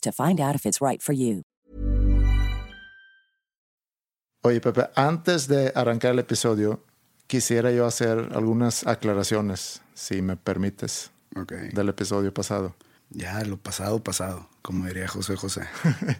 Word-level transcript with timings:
to 0.00 0.12
find 0.12 0.40
out 0.40 0.54
if 0.54 0.64
it's 0.66 0.80
right 0.80 1.00
for 1.02 1.12
you. 1.14 1.42
Oye, 4.42 4.60
Pepe, 4.60 4.88
antes 4.94 5.46
de 5.48 5.70
arrancar 5.74 6.12
el 6.12 6.18
episodio, 6.18 6.80
quisiera 7.26 7.70
yo 7.72 7.84
hacer 7.86 8.30
algunas 8.34 8.86
aclaraciones, 8.86 9.82
si 9.94 10.22
me 10.22 10.36
permites, 10.36 11.10
Okay. 11.36 11.68
del 11.72 11.88
episodio 11.90 12.32
pasado. 12.34 12.74
Ya, 13.10 13.40
lo 13.44 13.56
pasado, 13.56 14.02
pasado, 14.02 14.48
como 14.62 14.86
diría 14.86 15.06
José 15.08 15.36
José. 15.36 15.62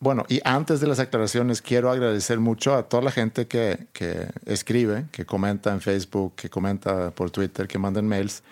Bueno, 0.00 0.24
y 0.28 0.40
antes 0.44 0.78
de 0.78 0.86
las 0.86 1.00
aclaraciones, 1.00 1.60
quiero 1.60 1.90
agradecer 1.90 2.38
mucho 2.38 2.72
a 2.76 2.84
toda 2.88 3.02
la 3.02 3.10
gente 3.10 3.48
que, 3.48 3.88
que 3.92 4.28
escribe, 4.46 5.06
que 5.10 5.26
comenta 5.26 5.72
en 5.72 5.80
Facebook, 5.80 6.36
que 6.36 6.48
comenta 6.48 7.10
por 7.10 7.32
Twitter, 7.32 7.66
que 7.66 7.78
mandan 7.80 8.06
mails. 8.06 8.44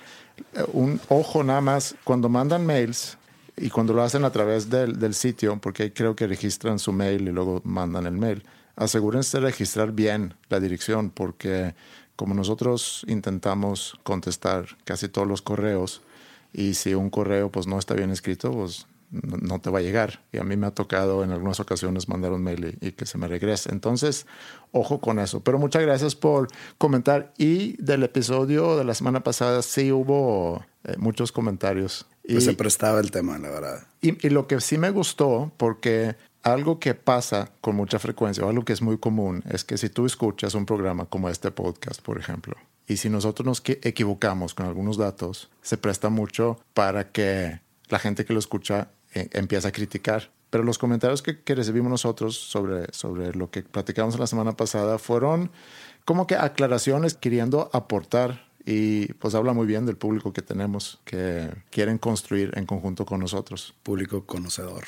Eh, 0.54 0.64
Un 0.72 1.00
ojo 1.08 1.44
nada 1.44 1.60
más, 1.60 1.94
cuando 2.02 2.28
mandan 2.28 2.66
mails 2.66 3.16
y 3.56 3.70
cuando 3.70 3.92
lo 3.92 4.02
hacen 4.02 4.24
a 4.24 4.30
través 4.30 4.68
del, 4.68 4.98
del 4.98 5.14
sitio, 5.14 5.58
porque 5.60 5.92
creo 5.92 6.14
que 6.14 6.26
registran 6.26 6.78
su 6.78 6.92
mail 6.92 7.28
y 7.28 7.32
luego 7.32 7.62
mandan 7.64 8.06
el 8.06 8.16
mail, 8.16 8.44
asegúrense 8.76 9.38
de 9.38 9.46
registrar 9.46 9.92
bien 9.92 10.34
la 10.48 10.60
dirección, 10.60 11.10
porque 11.10 11.74
como 12.16 12.34
nosotros 12.34 13.04
intentamos 13.08 13.98
contestar 14.02 14.76
casi 14.84 15.08
todos 15.08 15.26
los 15.26 15.42
correos, 15.42 16.02
y 16.52 16.74
si 16.74 16.94
un 16.94 17.10
correo 17.10 17.50
pues 17.50 17.66
no 17.66 17.78
está 17.78 17.94
bien 17.94 18.10
escrito, 18.10 18.50
pues 18.50 18.86
no, 19.10 19.60
te 19.60 19.70
va 19.70 19.78
a 19.78 19.82
llegar. 19.82 20.20
Y 20.32 20.38
a 20.38 20.44
mí 20.44 20.56
me 20.56 20.66
ha 20.66 20.70
tocado 20.70 21.22
en 21.22 21.30
algunas 21.30 21.60
ocasiones 21.60 22.08
mandar 22.08 22.32
un 22.32 22.42
mail 22.42 22.78
y, 22.80 22.88
y 22.88 22.92
que 22.92 23.06
se 23.06 23.18
me 23.18 23.28
regrese. 23.28 23.70
Entonces, 23.70 24.26
ojo 24.72 25.00
con 25.00 25.18
eso. 25.18 25.40
Pero 25.40 25.58
muchas 25.58 25.82
gracias 25.82 26.14
por 26.14 26.48
comentar. 26.78 27.32
Y 27.38 27.80
del 27.82 28.02
episodio 28.02 28.76
de 28.76 28.84
la 28.84 28.94
semana 28.94 29.22
pasada 29.22 29.62
sí 29.62 29.92
hubo 29.92 30.64
eh, 30.84 30.96
muchos 30.98 31.30
comentarios. 31.30 32.06
Y, 32.28 32.32
Pues 32.34 32.44
se 32.44 32.54
prestaba 32.54 33.00
el 33.00 33.10
tema, 33.10 33.38
la 33.38 33.50
verdad. 33.50 33.86
y, 34.00 34.26
y 34.26 34.30
lo 34.30 34.46
que 34.46 34.60
sí 34.60 34.78
me 34.78 34.90
gustó, 34.90 35.52
porque 35.56 36.16
algo 36.42 36.78
que 36.78 36.94
pasa 36.94 37.50
con 37.60 37.76
mucha 37.76 37.98
frecuencia, 37.98 38.44
o 38.44 38.48
algo 38.48 38.64
que 38.64 38.72
es 38.72 38.82
muy 38.82 38.98
común, 38.98 39.42
es 39.50 39.64
que 39.64 39.78
si 39.78 39.88
tú 39.88 40.06
escuchas 40.06 40.54
un 40.54 40.64
programa 40.66 41.06
como 41.06 41.28
este 41.28 41.50
podcast, 41.50 42.00
por 42.02 42.18
ejemplo, 42.18 42.54
y 42.86 42.98
si 42.98 43.10
nosotros 43.10 43.44
nos 43.44 43.62
equivocamos 43.66 44.54
con 44.54 44.66
algunos 44.66 44.96
datos, 44.96 45.50
se 45.62 45.76
presta 45.76 46.08
mucho 46.08 46.60
para 46.72 47.10
que 47.10 47.60
la 47.88 47.98
gente 47.98 48.24
que 48.24 48.32
lo 48.32 48.38
escucha 48.38 48.90
eh, 49.12 49.28
empiece 49.32 49.66
a 49.66 49.72
criticar. 49.72 50.30
Pero 50.50 50.62
los 50.62 50.78
comentarios 50.78 51.20
que, 51.20 51.40
que 51.42 51.56
recibimos 51.56 51.90
nosotros 51.90 52.36
sobre, 52.36 52.92
sobre 52.92 53.34
lo 53.34 53.50
que 53.50 53.62
platicamos 53.62 54.16
la 54.20 54.28
semana 54.28 54.52
pasada 54.52 54.98
fueron 54.98 55.50
como 56.04 56.28
que 56.28 56.36
aclaraciones 56.36 57.14
queriendo 57.14 57.68
aportar 57.72 58.45
y 58.66 59.12
pues 59.14 59.36
habla 59.36 59.52
muy 59.52 59.64
bien 59.64 59.86
del 59.86 59.96
público 59.96 60.32
que 60.32 60.42
tenemos 60.42 61.00
que 61.04 61.48
quieren 61.70 61.98
construir 61.98 62.50
en 62.56 62.66
conjunto 62.66 63.06
con 63.06 63.20
nosotros. 63.20 63.74
Público 63.84 64.26
conocedor. 64.26 64.86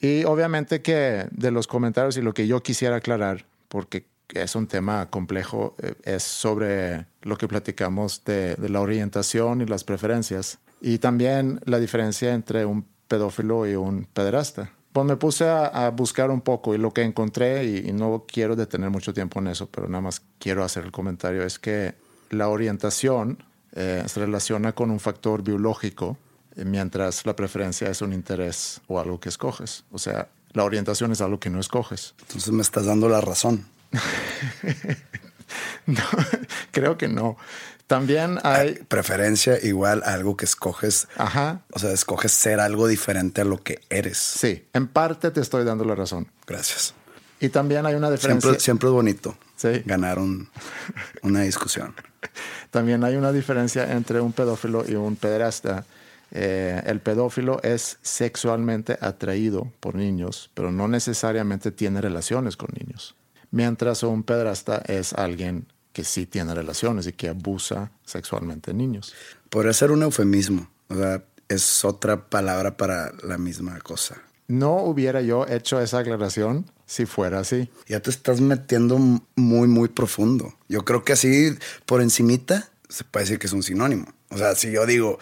Y 0.00 0.24
obviamente 0.24 0.80
que 0.80 1.26
de 1.30 1.50
los 1.50 1.66
comentarios 1.66 2.16
y 2.16 2.22
lo 2.22 2.32
que 2.32 2.46
yo 2.46 2.62
quisiera 2.62 2.96
aclarar, 2.96 3.44
porque 3.68 4.06
es 4.30 4.54
un 4.54 4.66
tema 4.66 5.10
complejo, 5.10 5.74
eh, 5.82 5.94
es 6.04 6.22
sobre 6.22 7.04
lo 7.20 7.36
que 7.36 7.46
platicamos 7.46 8.24
de, 8.24 8.54
de 8.54 8.68
la 8.70 8.80
orientación 8.80 9.60
y 9.60 9.66
las 9.66 9.84
preferencias. 9.84 10.58
Y 10.80 10.96
también 10.96 11.60
la 11.66 11.78
diferencia 11.78 12.32
entre 12.32 12.64
un 12.64 12.86
pedófilo 13.06 13.68
y 13.68 13.74
un 13.74 14.06
pederasta. 14.06 14.72
Pues 14.94 15.04
me 15.04 15.16
puse 15.16 15.44
a, 15.44 15.66
a 15.66 15.90
buscar 15.90 16.30
un 16.30 16.40
poco 16.40 16.74
y 16.74 16.78
lo 16.78 16.92
que 16.92 17.02
encontré, 17.02 17.64
y, 17.66 17.88
y 17.90 17.92
no 17.92 18.24
quiero 18.26 18.56
detener 18.56 18.88
mucho 18.88 19.12
tiempo 19.12 19.40
en 19.40 19.48
eso, 19.48 19.68
pero 19.70 19.88
nada 19.88 20.00
más 20.00 20.22
quiero 20.38 20.64
hacer 20.64 20.84
el 20.84 20.90
comentario, 20.90 21.42
es 21.42 21.58
que 21.58 21.94
la 22.30 22.48
orientación 22.48 23.42
eh, 23.72 24.04
se 24.06 24.20
relaciona 24.20 24.72
con 24.72 24.90
un 24.90 24.98
factor 24.98 25.42
biológico, 25.42 26.16
eh, 26.56 26.64
mientras 26.64 27.26
la 27.26 27.36
preferencia 27.36 27.88
es 27.88 28.02
un 28.02 28.12
interés 28.12 28.80
o 28.88 28.98
algo 28.98 29.20
que 29.20 29.28
escoges. 29.28 29.84
O 29.92 29.98
sea, 29.98 30.28
la 30.52 30.64
orientación 30.64 31.12
es 31.12 31.20
algo 31.20 31.38
que 31.38 31.50
no 31.50 31.60
escoges. 31.60 32.14
Entonces 32.22 32.52
me 32.52 32.62
estás 32.62 32.86
dando 32.86 33.08
la 33.08 33.20
razón. 33.20 33.66
No, 35.86 36.02
creo 36.70 36.96
que 36.96 37.08
no. 37.08 37.36
También 37.88 38.38
hay... 38.44 38.74
Preferencia 38.86 39.58
igual 39.60 40.00
a 40.04 40.12
algo 40.12 40.36
que 40.36 40.44
escoges. 40.44 41.08
Ajá, 41.16 41.62
O 41.72 41.80
sea, 41.80 41.90
escoges 41.90 42.30
ser 42.30 42.60
algo 42.60 42.86
diferente 42.86 43.40
a 43.40 43.44
lo 43.44 43.60
que 43.60 43.80
eres. 43.90 44.18
sí, 44.18 44.64
en 44.72 44.86
parte 44.86 45.32
te 45.32 45.40
estoy 45.40 45.64
dando 45.64 45.84
la 45.84 45.96
razón. 45.96 46.30
Gracias. 46.46 46.94
Y 47.40 47.48
también 47.48 47.84
hay 47.84 47.96
una 47.96 48.12
diferencia... 48.12 48.40
Siempre, 48.42 48.60
siempre 48.60 48.88
es 48.90 48.92
bonito 48.92 49.36
Sí. 49.60 49.82
ganar 49.84 50.18
un- 50.18 50.48
una 51.22 51.42
discusión. 51.42 51.94
También 52.70 53.04
hay 53.04 53.16
una 53.16 53.30
diferencia 53.32 53.92
entre 53.92 54.20
un 54.20 54.32
pedófilo 54.32 54.84
y 54.88 54.94
un 54.94 55.16
pederasta. 55.16 55.84
Eh, 56.30 56.80
el 56.86 57.00
pedófilo 57.00 57.60
es 57.62 57.98
sexualmente 58.02 58.96
atraído 59.00 59.70
por 59.80 59.96
niños, 59.96 60.50
pero 60.54 60.70
no 60.72 60.88
necesariamente 60.88 61.72
tiene 61.72 62.00
relaciones 62.00 62.56
con 62.56 62.70
niños. 62.78 63.16
Mientras 63.50 64.02
un 64.04 64.22
pederasta 64.22 64.78
es 64.86 65.12
alguien 65.12 65.66
que 65.92 66.04
sí 66.04 66.24
tiene 66.24 66.54
relaciones 66.54 67.06
y 67.08 67.12
que 67.12 67.28
abusa 67.28 67.90
sexualmente 68.04 68.70
de 68.70 68.76
niños. 68.78 69.12
Podría 69.50 69.72
ser 69.72 69.90
un 69.90 70.02
eufemismo. 70.04 70.70
O 70.88 70.94
sea, 70.94 71.22
es 71.48 71.84
otra 71.84 72.28
palabra 72.30 72.76
para 72.76 73.12
la 73.24 73.36
misma 73.38 73.78
cosa. 73.80 74.22
No 74.50 74.78
hubiera 74.78 75.20
yo 75.20 75.46
hecho 75.46 75.80
esa 75.80 76.00
aclaración 76.00 76.68
si 76.84 77.06
fuera 77.06 77.38
así. 77.38 77.70
Ya 77.86 78.00
te 78.00 78.10
estás 78.10 78.40
metiendo 78.40 78.98
muy, 79.36 79.68
muy 79.68 79.86
profundo. 79.86 80.52
Yo 80.68 80.84
creo 80.84 81.04
que 81.04 81.12
así, 81.12 81.56
por 81.86 82.02
encimita, 82.02 82.68
se 82.88 83.04
puede 83.04 83.26
decir 83.26 83.38
que 83.38 83.46
es 83.46 83.52
un 83.52 83.62
sinónimo. 83.62 84.06
O 84.28 84.36
sea, 84.36 84.56
si 84.56 84.72
yo 84.72 84.86
digo, 84.86 85.20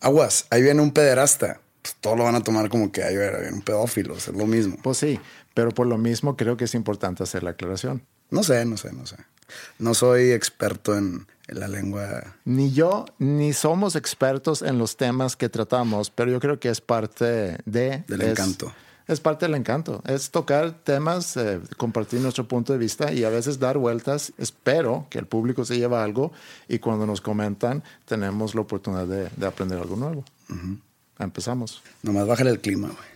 aguas, 0.00 0.48
ahí 0.50 0.60
viene 0.60 0.82
un 0.82 0.90
pederasta, 0.90 1.60
pues 1.82 1.94
todos 2.00 2.18
lo 2.18 2.24
van 2.24 2.34
a 2.34 2.42
tomar 2.42 2.68
como 2.68 2.90
que 2.90 3.04
ahí 3.04 3.16
viene 3.16 3.52
un 3.52 3.62
pedófilo, 3.62 4.14
o 4.14 4.18
sea, 4.18 4.32
es 4.32 4.40
lo 4.40 4.46
mismo. 4.48 4.76
Pues 4.82 4.98
sí, 4.98 5.20
pero 5.54 5.70
por 5.70 5.86
lo 5.86 5.96
mismo 5.96 6.36
creo 6.36 6.56
que 6.56 6.64
es 6.64 6.74
importante 6.74 7.22
hacer 7.22 7.44
la 7.44 7.50
aclaración. 7.50 8.02
No 8.30 8.42
sé, 8.42 8.64
no 8.64 8.76
sé, 8.76 8.92
no 8.92 9.06
sé. 9.06 9.18
No 9.78 9.94
soy 9.94 10.32
experto 10.32 10.98
en, 10.98 11.28
en 11.28 11.28
la 11.48 11.68
lengua. 11.68 12.36
Ni 12.44 12.72
yo 12.72 13.04
ni 13.18 13.52
somos 13.52 13.96
expertos 13.96 14.62
en 14.62 14.78
los 14.78 14.96
temas 14.96 15.36
que 15.36 15.48
tratamos, 15.48 16.10
pero 16.10 16.30
yo 16.30 16.40
creo 16.40 16.58
que 16.58 16.68
es 16.70 16.80
parte 16.80 17.58
de... 17.64 18.04
Del 18.06 18.20
es- 18.22 18.30
encanto. 18.30 18.72
Es 19.06 19.20
parte 19.20 19.44
del 19.44 19.54
encanto. 19.54 20.02
Es 20.06 20.30
tocar 20.30 20.72
temas, 20.82 21.36
eh, 21.36 21.60
compartir 21.76 22.20
nuestro 22.20 22.48
punto 22.48 22.72
de 22.72 22.78
vista 22.78 23.12
y 23.12 23.24
a 23.24 23.28
veces 23.28 23.58
dar 23.58 23.76
vueltas. 23.76 24.32
Espero 24.38 25.06
que 25.10 25.18
el 25.18 25.26
público 25.26 25.66
se 25.66 25.76
lleve 25.76 25.96
algo 25.96 26.32
y 26.68 26.78
cuando 26.78 27.04
nos 27.04 27.20
comentan 27.20 27.84
tenemos 28.06 28.54
la 28.54 28.62
oportunidad 28.62 29.06
de, 29.06 29.28
de 29.36 29.46
aprender 29.46 29.78
algo 29.78 29.96
nuevo. 29.96 30.24
Empezamos. 31.18 31.82
Nomás 32.02 32.26
bájale 32.26 32.48
el 32.50 32.60
clima, 32.60 32.88
güey. 32.88 33.13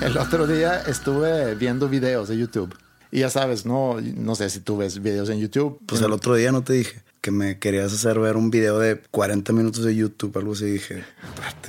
El 0.04 0.16
otro 0.16 0.46
día 0.46 0.80
estuve 0.86 1.54
viendo 1.56 1.88
videos 1.88 2.28
de 2.28 2.38
YouTube. 2.38 2.74
Y 3.12 3.20
ya 3.20 3.30
sabes, 3.30 3.66
no, 3.66 4.00
no 4.00 4.34
sé 4.34 4.48
si 4.48 4.60
tú 4.60 4.78
ves 4.78 5.02
videos 5.02 5.28
en 5.28 5.40
YouTube. 5.40 5.78
Pues 5.84 6.00
el 6.00 6.12
otro 6.12 6.34
día 6.36 6.52
no 6.52 6.62
te 6.62 6.72
dije 6.74 7.02
que 7.20 7.30
me 7.30 7.58
querías 7.58 7.92
hacer 7.92 8.18
ver 8.18 8.36
un 8.36 8.50
video 8.50 8.78
de 8.78 9.02
40 9.10 9.52
minutos 9.52 9.84
de 9.84 9.94
YouTube, 9.94 10.36
algo 10.38 10.52
así. 10.52 10.66
Dije, 10.66 11.04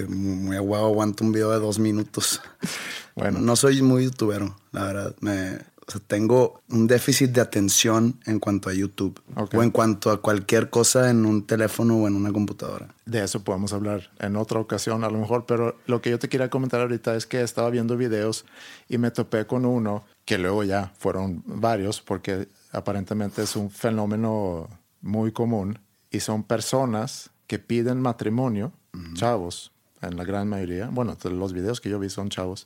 muy 0.07 0.55
aguado, 0.55 0.85
aguanto 0.85 1.25
un 1.25 1.33
video 1.33 1.51
de 1.51 1.59
dos 1.59 1.79
minutos. 1.79 2.41
Bueno, 3.13 3.41
no 3.41 3.57
soy 3.57 3.81
muy 3.81 4.05
youtubero, 4.05 4.55
la 4.71 4.85
verdad. 4.85 5.15
Me, 5.19 5.59
o 5.91 5.99
sea, 5.99 6.01
tengo 6.07 6.61
un 6.69 6.87
déficit 6.87 7.31
de 7.31 7.41
atención 7.41 8.17
en 8.25 8.39
cuanto 8.39 8.69
a 8.69 8.73
YouTube 8.73 9.21
o 9.35 9.61
en 9.61 9.71
cuanto 9.71 10.09
a 10.09 10.21
cualquier 10.21 10.69
cosa 10.69 11.09
en 11.09 11.25
un 11.25 11.45
teléfono 11.45 11.97
o 11.97 12.07
en 12.07 12.15
una 12.15 12.31
computadora. 12.31 12.95
De 13.05 13.21
eso 13.21 13.43
podemos 13.43 13.73
hablar 13.73 14.09
en 14.19 14.37
otra 14.37 14.59
ocasión 14.59 15.03
a 15.03 15.09
lo 15.09 15.19
mejor, 15.19 15.45
pero 15.45 15.75
lo 15.87 16.01
que 16.01 16.09
yo 16.09 16.17
te 16.17 16.29
quería 16.29 16.49
comentar 16.49 16.79
ahorita 16.79 17.15
es 17.15 17.25
que 17.25 17.41
estaba 17.41 17.69
viendo 17.69 17.97
videos 17.97 18.45
y 18.87 18.99
me 18.99 19.11
topé 19.11 19.45
con 19.45 19.65
uno 19.65 20.05
que 20.23 20.37
luego 20.37 20.63
ya 20.63 20.93
fueron 20.97 21.43
varios 21.45 21.99
porque 21.99 22.47
aparentemente 22.71 23.43
es 23.43 23.57
un 23.57 23.69
fenómeno 23.69 24.69
muy 25.01 25.33
común 25.33 25.79
y 26.09 26.21
son 26.21 26.43
personas 26.43 27.31
que 27.47 27.59
piden 27.59 27.99
matrimonio, 27.99 28.71
chavos, 29.13 29.73
en 30.01 30.15
la 30.15 30.23
gran 30.23 30.47
mayoría, 30.47 30.87
bueno, 30.89 31.17
los 31.21 31.51
videos 31.51 31.81
que 31.81 31.89
yo 31.89 31.99
vi 31.99 32.09
son 32.09 32.29
chavos, 32.29 32.65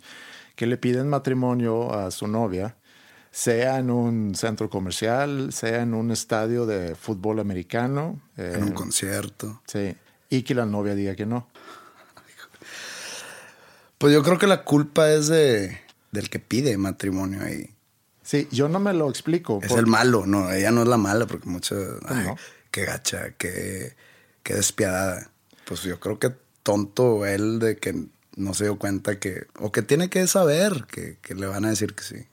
que 0.56 0.68
le 0.68 0.78
piden 0.78 1.10
matrimonio 1.10 1.92
a 1.92 2.12
su 2.12 2.28
novia 2.28 2.78
sea 3.36 3.80
en 3.80 3.90
un 3.92 4.34
centro 4.34 4.70
comercial, 4.70 5.52
sea 5.52 5.82
en 5.82 5.94
un 5.94 6.10
estadio 6.10 6.66
de 6.66 6.96
fútbol 6.96 7.42
americano. 7.42 8.22
en 8.38 8.64
un 8.64 8.70
eh, 8.70 8.74
concierto. 8.74 9.62
Sí. 9.68 9.94
Y 10.30 10.44
que 10.44 10.56
la 10.56 10.66
novia 10.66 10.96
diga 10.96 11.16
que 11.16 11.26
no. 11.26 11.50
Pues 13.98 14.14
yo 14.14 14.24
creo 14.24 14.38
que 14.38 14.48
la 14.48 14.64
culpa 14.64 15.12
es 15.12 15.28
de, 15.28 15.82
del 16.12 16.30
que 16.30 16.40
pide 16.40 16.78
matrimonio 16.78 17.42
ahí. 17.44 17.70
Sí, 18.24 18.48
yo 18.52 18.70
no 18.70 18.80
me 18.80 18.94
lo 18.94 19.10
explico. 19.10 19.60
Es 19.62 19.72
el 19.72 19.86
malo, 19.86 20.26
no, 20.26 20.50
ella 20.50 20.72
no 20.72 20.84
es 20.84 20.88
la 20.88 20.98
mala, 20.98 21.28
porque 21.28 21.50
muchas. 21.50 21.78
Pues 22.08 22.40
qué 22.72 22.86
gacha, 22.86 23.32
qué, 23.38 23.98
qué 24.44 24.54
despiadada. 24.54 25.30
Pues 25.66 25.84
yo 25.84 26.00
creo 26.00 26.20
que 26.20 26.34
tonto 26.64 27.26
él 27.26 27.60
de 27.60 27.76
que 27.78 28.06
no 28.38 28.54
se 28.54 28.64
dio 28.64 28.80
cuenta 28.80 29.20
que. 29.20 29.48
O 29.60 29.74
que 29.74 29.82
tiene 29.82 30.10
que 30.10 30.26
saber 30.26 30.86
que, 30.90 31.18
que 31.22 31.36
le 31.36 31.48
van 31.48 31.66
a 31.66 31.70
decir 31.70 31.96
que 31.96 32.04
sí 32.04 32.28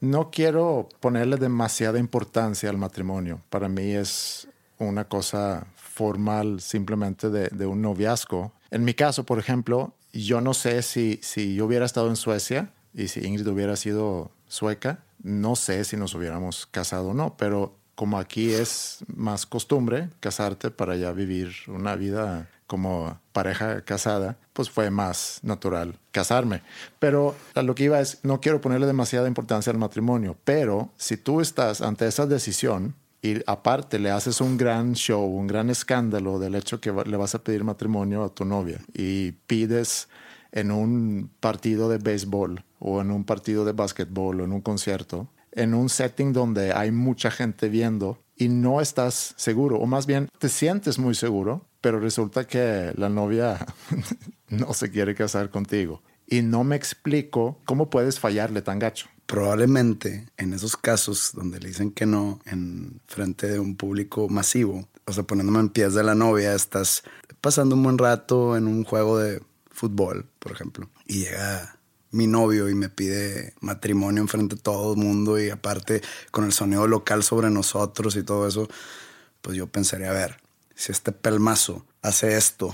no 0.00 0.30
quiero 0.30 0.88
ponerle 1.00 1.36
demasiada 1.36 1.98
importancia 1.98 2.70
al 2.70 2.78
matrimonio. 2.78 3.42
Para 3.50 3.68
mí 3.68 3.92
es 3.92 4.48
una 4.78 5.08
cosa 5.08 5.66
formal 5.76 6.60
simplemente 6.60 7.30
de, 7.30 7.66
un 7.66 7.82
noviazgo. 7.82 8.52
En 8.70 8.84
mi 8.84 8.94
caso, 8.94 9.24
por 9.24 9.38
ejemplo, 9.38 9.94
yo 10.12 10.40
no 10.40 10.54
sé 10.54 10.82
si, 10.82 11.18
si 11.22 11.54
yo 11.54 11.66
hubiera 11.66 11.84
estado 11.84 12.08
en 12.08 12.16
Suecia 12.16 12.72
y 12.94 13.08
si 13.08 13.26
Ingrid 13.26 13.48
hubiera 13.48 13.76
sido 13.76 14.30
sueca, 14.46 15.02
no 15.22 15.56
sé 15.56 15.84
si 15.84 15.96
nos 15.96 16.14
hubiéramos 16.14 16.66
casado 16.66 17.08
o 17.08 17.14
no, 17.14 17.36
pero 17.36 17.74
como 17.96 18.18
aquí 18.18 18.52
es 18.52 19.04
más 19.12 19.44
costumbre 19.44 20.08
casarte 20.20 20.70
para 20.70 20.94
ya 20.94 21.10
vivir 21.10 21.52
una 21.66 21.96
vida 21.96 22.48
como 22.68 23.18
pareja 23.32 23.80
casada, 23.80 24.38
pues 24.52 24.70
fue 24.70 24.90
más 24.90 25.40
natural 25.42 25.98
casarme. 26.12 26.62
Pero 27.00 27.34
a 27.54 27.62
lo 27.62 27.74
que 27.74 27.84
iba 27.84 27.98
es, 27.98 28.20
no 28.22 28.40
quiero 28.40 28.60
ponerle 28.60 28.86
demasiada 28.86 29.26
importancia 29.26 29.72
al 29.72 29.78
matrimonio, 29.78 30.36
pero 30.44 30.90
si 30.96 31.16
tú 31.16 31.40
estás 31.40 31.80
ante 31.80 32.06
esa 32.06 32.26
decisión 32.26 32.94
y 33.22 33.42
aparte 33.46 33.98
le 33.98 34.10
haces 34.10 34.40
un 34.40 34.56
gran 34.56 34.94
show, 34.94 35.24
un 35.24 35.48
gran 35.48 35.70
escándalo 35.70 36.38
del 36.38 36.54
hecho 36.54 36.80
que 36.80 36.92
le 36.92 37.16
vas 37.16 37.34
a 37.34 37.42
pedir 37.42 37.64
matrimonio 37.64 38.22
a 38.22 38.28
tu 38.28 38.44
novia 38.44 38.80
y 38.94 39.32
pides 39.32 40.08
en 40.52 40.70
un 40.70 41.30
partido 41.40 41.88
de 41.88 41.98
béisbol 41.98 42.64
o 42.78 43.00
en 43.00 43.10
un 43.10 43.24
partido 43.24 43.64
de 43.64 43.72
básquetbol 43.72 44.40
o 44.40 44.44
en 44.44 44.52
un 44.52 44.60
concierto, 44.60 45.28
en 45.52 45.74
un 45.74 45.88
setting 45.88 46.32
donde 46.32 46.72
hay 46.72 46.92
mucha 46.92 47.30
gente 47.30 47.68
viendo 47.68 48.18
y 48.36 48.48
no 48.48 48.80
estás 48.80 49.34
seguro, 49.36 49.78
o 49.78 49.86
más 49.86 50.06
bien 50.06 50.28
te 50.38 50.48
sientes 50.48 50.98
muy 50.98 51.14
seguro, 51.14 51.66
pero 51.80 52.00
resulta 52.00 52.46
que 52.46 52.92
la 52.96 53.08
novia 53.08 53.66
no 54.48 54.72
se 54.74 54.90
quiere 54.90 55.14
casar 55.14 55.50
contigo. 55.50 56.02
Y 56.26 56.42
no 56.42 56.62
me 56.64 56.76
explico 56.76 57.60
cómo 57.64 57.88
puedes 57.88 58.20
fallarle 58.20 58.60
tan 58.60 58.78
gacho. 58.78 59.08
Probablemente 59.26 60.26
en 60.36 60.52
esos 60.52 60.76
casos 60.76 61.32
donde 61.34 61.60
le 61.60 61.68
dicen 61.68 61.90
que 61.90 62.06
no 62.06 62.40
en 62.44 63.00
frente 63.06 63.46
de 63.46 63.58
un 63.58 63.76
público 63.76 64.28
masivo, 64.28 64.88
o 65.06 65.12
sea, 65.12 65.22
poniéndome 65.22 65.60
en 65.60 65.68
pies 65.70 65.94
de 65.94 66.02
la 66.02 66.14
novia, 66.14 66.54
estás 66.54 67.02
pasando 67.40 67.76
un 67.76 67.82
buen 67.82 67.98
rato 67.98 68.56
en 68.56 68.66
un 68.66 68.84
juego 68.84 69.18
de 69.18 69.42
fútbol, 69.70 70.26
por 70.38 70.52
ejemplo, 70.52 70.88
y 71.06 71.20
llega 71.24 71.78
mi 72.10 72.26
novio 72.26 72.68
y 72.68 72.74
me 72.74 72.88
pide 72.88 73.54
matrimonio 73.60 74.22
en 74.22 74.28
frente 74.28 74.56
de 74.56 74.62
todo 74.62 74.94
el 74.94 74.98
mundo 74.98 75.38
y 75.38 75.50
aparte 75.50 76.02
con 76.30 76.44
el 76.44 76.52
sonido 76.52 76.86
local 76.86 77.22
sobre 77.22 77.50
nosotros 77.50 78.16
y 78.16 78.22
todo 78.22 78.46
eso, 78.48 78.68
pues 79.42 79.56
yo 79.56 79.66
pensaría, 79.66 80.10
a 80.10 80.14
ver, 80.14 80.40
si 80.78 80.92
este 80.92 81.10
pelmazo 81.10 81.84
hace 82.02 82.36
esto, 82.36 82.72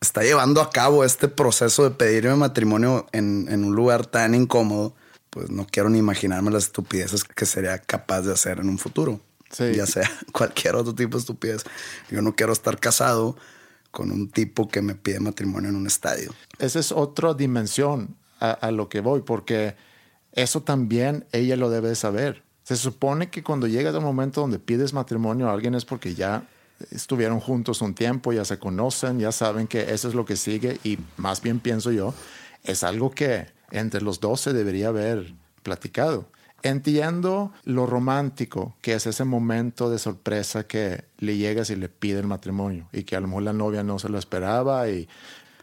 está 0.00 0.24
llevando 0.24 0.60
a 0.60 0.70
cabo 0.70 1.04
este 1.04 1.28
proceso 1.28 1.84
de 1.84 1.92
pedirme 1.92 2.34
matrimonio 2.34 3.06
en, 3.12 3.46
un 3.64 3.76
lugar 3.76 4.04
tan 4.04 4.34
incómodo, 4.34 4.96
pues 5.30 5.48
no 5.48 5.64
quiero 5.64 5.90
ni 5.90 5.98
imaginarme 5.98 6.50
las 6.50 6.64
estupideces 6.64 7.22
que 7.22 7.46
sería 7.46 7.78
capaz 7.78 8.22
de 8.22 8.32
hacer 8.32 8.58
en 8.58 8.68
un 8.68 8.78
futuro. 8.78 9.20
Ya 9.58 9.86
sea 9.86 10.10
cualquier 10.32 10.74
otro 10.74 10.92
tipo 10.92 11.16
de 11.16 11.20
estupidez. 11.20 11.62
Yo 12.10 12.20
no 12.20 12.34
quiero 12.34 12.52
estar 12.52 12.80
casado 12.80 13.36
con 13.92 14.10
un 14.10 14.28
tipo 14.28 14.68
que 14.68 14.82
me 14.82 14.96
pide 14.96 15.20
matrimonio 15.20 15.70
en 15.70 15.76
un 15.76 15.86
estadio. 15.86 16.34
Esa 16.58 16.80
es 16.80 16.90
otra 16.90 17.32
dimensión 17.34 18.16
a, 18.40 18.50
a 18.50 18.72
lo 18.72 18.88
que 18.88 19.00
voy, 19.00 19.22
porque 19.22 19.76
eso 20.32 20.64
también 20.64 21.26
ella 21.30 21.54
lo 21.54 21.70
debe 21.70 21.94
saber. 21.94 22.47
Se 22.68 22.76
supone 22.76 23.30
que 23.30 23.42
cuando 23.42 23.66
llegas 23.66 23.94
al 23.94 24.02
momento 24.02 24.42
donde 24.42 24.58
pides 24.58 24.92
matrimonio 24.92 25.48
a 25.48 25.54
alguien 25.54 25.74
es 25.74 25.86
porque 25.86 26.14
ya 26.14 26.42
estuvieron 26.90 27.40
juntos 27.40 27.80
un 27.80 27.94
tiempo, 27.94 28.30
ya 28.34 28.44
se 28.44 28.58
conocen, 28.58 29.18
ya 29.18 29.32
saben 29.32 29.66
que 29.66 29.94
eso 29.94 30.06
es 30.06 30.14
lo 30.14 30.26
que 30.26 30.36
sigue 30.36 30.78
y 30.84 30.98
más 31.16 31.40
bien 31.40 31.60
pienso 31.60 31.92
yo, 31.92 32.12
es 32.64 32.84
algo 32.84 33.10
que 33.10 33.46
entre 33.70 34.02
los 34.02 34.20
dos 34.20 34.42
se 34.42 34.52
debería 34.52 34.88
haber 34.88 35.32
platicado. 35.62 36.28
Entiendo 36.62 37.54
lo 37.64 37.86
romántico 37.86 38.76
que 38.82 38.92
es 38.92 39.06
ese 39.06 39.24
momento 39.24 39.88
de 39.88 39.98
sorpresa 39.98 40.66
que 40.66 41.06
le 41.16 41.38
llegas 41.38 41.70
y 41.70 41.76
le 41.76 41.88
pide 41.88 42.20
el 42.20 42.26
matrimonio 42.26 42.86
y 42.92 43.04
que 43.04 43.16
a 43.16 43.20
lo 43.20 43.28
mejor 43.28 43.44
la 43.44 43.54
novia 43.54 43.82
no 43.82 43.98
se 43.98 44.10
lo 44.10 44.18
esperaba 44.18 44.90
y 44.90 45.08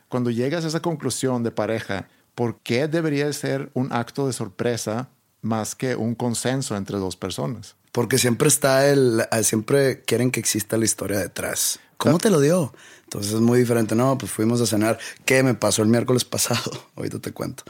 cuando 0.10 0.32
llegas 0.32 0.66
a 0.66 0.70
esa 0.70 0.82
conclusión 0.82 1.44
de 1.44 1.52
pareja, 1.52 2.08
¿por 2.34 2.62
qué 2.62 2.88
debería 2.88 3.32
ser 3.32 3.70
un 3.76 3.94
acto 3.94 4.26
de 4.26 4.34
sorpresa 4.34 5.10
más 5.46 5.76
que 5.76 5.96
un 5.96 6.16
consenso 6.16 6.76
entre 6.76 6.98
dos 6.98 7.16
personas. 7.16 7.76
Porque 7.92 8.18
siempre 8.18 8.50
está 8.50 8.90
el, 8.90 9.24
ah, 9.32 9.44
siempre 9.44 10.02
quieren 10.02 10.32
que 10.32 10.40
exista 10.40 10.78
la 10.78 10.86
historia 10.86 11.20
detrás. 11.20 11.80
¿Cómo 11.98 12.18
te 12.18 12.30
lo 12.30 12.42
dio? 12.42 12.74
Entonces 13.06 13.34
es 13.34 13.40
muy 13.40 13.60
diferente. 13.60 13.96
No, 13.96 14.18
pues 14.18 14.32
fuimos 14.32 14.60
a 14.60 14.66
cenar. 14.66 15.00
¿Qué 15.24 15.44
me 15.44 15.54
pasó 15.54 15.82
el 15.82 15.88
miércoles 15.88 16.26
pasado? 16.26 16.72
Ahorita 16.96 17.20
te 17.20 17.32
cuento. 17.32 17.64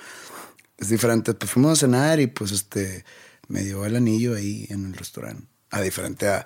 Es 0.78 0.90
diferente. 0.90 1.34
Pues 1.36 1.52
fuimos 1.52 1.74
a 1.74 1.76
cenar 1.76 2.20
y 2.20 2.28
pues 2.28 2.52
este 2.52 3.06
me 3.48 3.62
dio 3.62 3.86
el 3.86 3.96
anillo 3.96 4.36
ahí 4.36 4.66
en 4.70 4.86
el 4.86 4.94
restaurante. 4.94 5.46
A 5.70 5.82
diferente 5.82 6.28
a. 6.28 6.46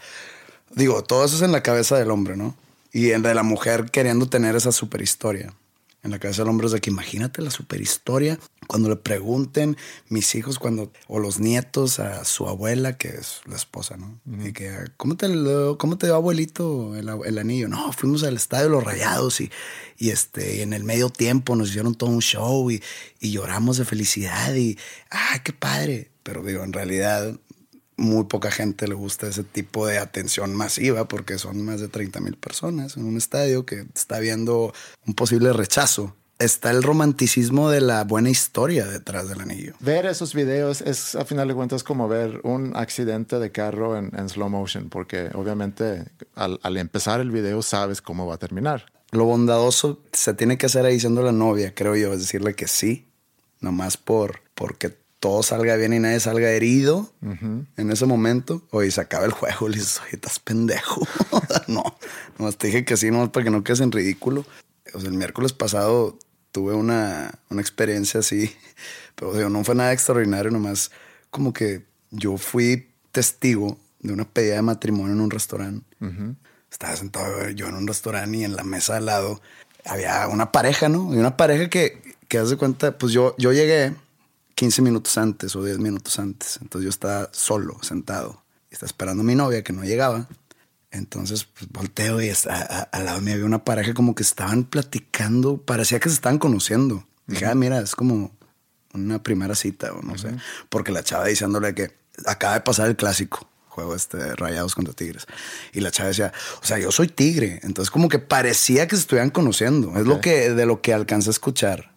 Digo, 0.71 1.03
todo 1.03 1.23
eso 1.23 1.37
es 1.37 1.41
en 1.41 1.51
la 1.51 1.63
cabeza 1.63 1.97
del 1.97 2.11
hombre, 2.11 2.35
¿no? 2.35 2.57
Y 2.91 3.11
en 3.11 3.21
de 3.21 3.33
la 3.33 3.43
mujer 3.43 3.91
queriendo 3.91 4.27
tener 4.27 4.55
esa 4.55 4.71
super 4.71 5.01
historia 5.01 5.53
en 6.03 6.11
la 6.11 6.19
cabeza 6.19 6.43
del 6.43 6.49
hombre 6.49 6.67
es 6.67 6.73
de 6.73 6.79
que 6.79 6.89
imagínate 6.89 7.41
la 7.41 7.51
superhistoria 7.51 8.39
cuando 8.67 8.87
le 8.87 8.95
pregunten 8.95 9.77
mis 10.07 10.33
hijos 10.35 10.59
cuando 10.59 10.91
o 11.07 11.19
los 11.19 11.39
nietos 11.39 11.99
a 11.99 12.23
su 12.23 12.47
abuela 12.47 12.97
que 12.97 13.09
es 13.09 13.41
la 13.45 13.55
esposa, 13.55 13.97
¿no? 13.97 14.19
Y 14.45 14.53
que 14.53 14.71
¿cómo 14.95 15.17
te 15.17 15.27
cómo 15.77 15.97
te 15.97 16.07
dio 16.07 16.15
abuelito 16.15 16.95
el, 16.95 17.37
anillo? 17.37 17.67
No, 17.67 17.91
fuimos 17.91 18.23
al 18.23 18.37
estadio 18.37 18.65
de 18.65 18.71
los 18.71 18.83
Rayados 18.83 19.41
y, 19.41 19.51
y 19.97 20.11
este 20.11 20.61
en 20.61 20.73
el 20.73 20.83
medio 20.83 21.09
tiempo 21.09 21.55
nos 21.55 21.69
hicieron 21.69 21.95
todo 21.95 22.09
un 22.09 22.21
show 22.21 22.71
y, 22.71 22.81
y 23.19 23.31
lloramos 23.31 23.77
de 23.77 23.85
felicidad 23.85 24.53
y 24.55 24.77
ah, 25.11 25.41
qué 25.43 25.51
padre. 25.51 26.11
Pero 26.23 26.43
digo, 26.43 26.63
en 26.63 26.73
realidad 26.73 27.39
muy 27.99 28.23
poca 28.25 28.49
gente 28.49 28.87
le 28.87 28.95
gusta 28.95 29.27
ese 29.27 29.43
tipo 29.43 29.85
de 29.85 29.99
atención 29.99 30.55
masiva 30.55 31.07
porque 31.07 31.37
son 31.37 31.63
más 31.63 31.81
de 31.81 31.89
30 31.89 32.19
mil 32.21 32.35
personas 32.35 32.97
en 32.97 33.05
un 33.05 33.17
estadio 33.17 33.65
que 33.65 33.85
está 33.93 34.19
viendo 34.19 34.73
un 35.05 35.13
posible 35.13 35.53
rechazo. 35.53 36.15
Está 36.39 36.71
el 36.71 36.81
romanticismo 36.81 37.69
de 37.69 37.81
la 37.81 38.05
buena 38.05 38.29
historia 38.29 38.85
detrás 38.87 39.27
del 39.27 39.41
anillo. 39.41 39.73
Ver 39.81 40.05
esos 40.05 40.33
videos 40.33 40.79
es, 40.79 41.15
a 41.15 41.25
final 41.25 41.49
de 41.49 41.53
cuentas, 41.53 41.83
como 41.83 42.07
ver 42.07 42.39
un 42.43 42.77
accidente 42.77 43.39
de 43.39 43.51
carro 43.51 43.97
en, 43.97 44.29
slow 44.29 44.49
motion, 44.49 44.87
porque 44.89 45.29
obviamente 45.33 46.05
al, 46.35 46.57
al 46.63 46.77
empezar 46.77 47.19
el 47.19 47.31
video 47.31 47.61
sabes 47.61 48.01
cómo 48.01 48.25
va 48.25 48.35
a 48.35 48.37
terminar. 48.37 48.85
Lo 49.11 49.25
bondadoso 49.25 50.01
se 50.13 50.33
tiene 50.33 50.57
que 50.57 50.67
hacer 50.67 50.85
ahí 50.85 50.93
diciendo 50.93 51.23
la 51.23 51.33
novia, 51.33 51.75
creo 51.75 51.97
yo, 51.97 52.13
es 52.13 52.19
decirle 52.19 52.55
que 52.55 52.69
sí, 52.69 53.09
nomás 53.59 53.97
por 53.97 54.41
porque 54.59 54.98
todo 55.19 55.43
salga 55.43 55.75
bien 55.75 55.93
y 55.93 55.99
nadie 55.99 56.19
salga 56.19 56.49
herido 56.49 57.11
en 57.21 57.91
ese 57.91 58.05
momento, 58.05 58.63
oye, 58.71 58.89
se 58.89 59.01
acaba 59.01 59.25
el 59.25 59.31
juego, 59.31 59.67
le 59.69 59.77
dices, 59.77 59.99
oye, 60.01 60.11
estás 60.13 60.39
pendejo. 60.39 61.05
no, 61.67 61.83
nomás 62.37 62.57
te 62.57 62.67
dije 62.67 62.85
que 62.85 62.97
sí, 62.97 63.11
nomás 63.11 63.29
para 63.29 63.43
que 63.43 63.51
no 63.51 63.63
quedes 63.63 63.81
en 63.81 63.91
ridículo. 63.91 64.45
O 64.93 64.99
sea, 64.99 65.09
el 65.09 65.15
miércoles 65.15 65.53
pasado 65.53 66.17
tuve 66.51 66.73
una, 66.73 67.31
una 67.49 67.61
experiencia 67.61 68.21
así, 68.21 68.55
pero 69.15 69.49
no 69.49 69.63
fue 69.63 69.75
nada 69.75 69.93
extraordinario, 69.93 70.51
nomás 70.51 70.91
como 71.29 71.53
que 71.53 71.85
yo 72.11 72.37
fui 72.37 72.89
testigo 73.11 73.77
de 73.99 74.13
una 74.13 74.25
pedida 74.25 74.55
de 74.55 74.61
matrimonio 74.61 75.13
en 75.13 75.21
un 75.21 75.29
restaurante. 75.29 75.85
Estaba 76.71 76.95
sentado 76.95 77.49
yo 77.49 77.67
en 77.67 77.75
un 77.75 77.87
restaurante 77.87 78.37
y 78.37 78.43
en 78.45 78.55
la 78.55 78.63
mesa 78.63 78.97
al 78.97 79.07
lado 79.07 79.41
había 79.85 80.27
una 80.27 80.51
pareja, 80.51 80.87
¿no? 80.87 81.13
Y 81.13 81.17
una 81.17 81.35
pareja 81.35 81.69
que, 81.69 82.15
que 82.27 82.37
hace 82.37 82.55
cuenta, 82.57 82.97
pues 82.97 83.11
yo, 83.11 83.35
yo 83.37 83.51
llegué 83.51 83.93
15 84.59 84.81
minutos 84.81 85.17
antes 85.17 85.55
o 85.55 85.63
10 85.63 85.79
minutos 85.79 86.19
antes. 86.19 86.59
Entonces 86.61 86.83
yo 86.83 86.89
estaba 86.89 87.29
solo, 87.31 87.77
sentado. 87.81 88.43
Y 88.69 88.73
estaba 88.73 88.87
esperando 88.87 89.21
a 89.21 89.25
mi 89.25 89.33
novia 89.33 89.63
que 89.63 89.71
no 89.71 89.85
llegaba. 89.85 90.27
Entonces 90.91 91.45
pues, 91.45 91.71
volteo 91.71 92.21
y 92.21 92.29
al 92.29 93.05
lado 93.05 93.21
mío 93.21 93.35
había 93.35 93.45
una 93.45 93.63
pareja 93.63 93.93
como 93.93 94.15
que 94.15 94.23
estaban 94.23 94.65
platicando. 94.65 95.61
Parecía 95.61 96.01
que 96.01 96.09
se 96.09 96.15
estaban 96.15 96.39
conociendo. 96.39 97.07
Dije, 97.25 97.45
ah, 97.45 97.55
mira, 97.55 97.79
es 97.79 97.95
como 97.95 98.35
una 98.93 99.23
primera 99.23 99.55
cita 99.55 99.93
o 99.93 100.01
no 100.01 100.17
sé. 100.17 100.35
Porque 100.67 100.91
la 100.91 101.03
chava 101.03 101.27
diciéndole 101.27 101.73
que 101.73 101.95
acaba 102.25 102.55
de 102.55 102.59
pasar 102.59 102.89
el 102.89 102.97
clásico 102.97 103.47
juego 103.69 103.95
este 103.95 104.35
Rayados 104.35 104.75
contra 104.75 104.93
Tigres. 104.93 105.25
Y 105.71 105.79
la 105.79 105.89
chava 105.89 106.09
decía, 106.09 106.33
o 106.61 106.65
sea, 106.65 106.77
yo 106.79 106.91
soy 106.91 107.07
tigre. 107.07 107.61
Entonces 107.63 107.91
como 107.91 108.09
que 108.09 108.19
parecía 108.19 108.89
que 108.89 108.97
se 108.97 109.03
estuvieran 109.03 109.29
conociendo. 109.29 109.97
Es 109.97 110.05
lo 110.05 110.19
que, 110.19 110.49
de 110.49 110.65
lo 110.65 110.81
que 110.81 110.93
alcanza 110.93 111.29
a 111.29 111.31
escuchar. 111.31 111.93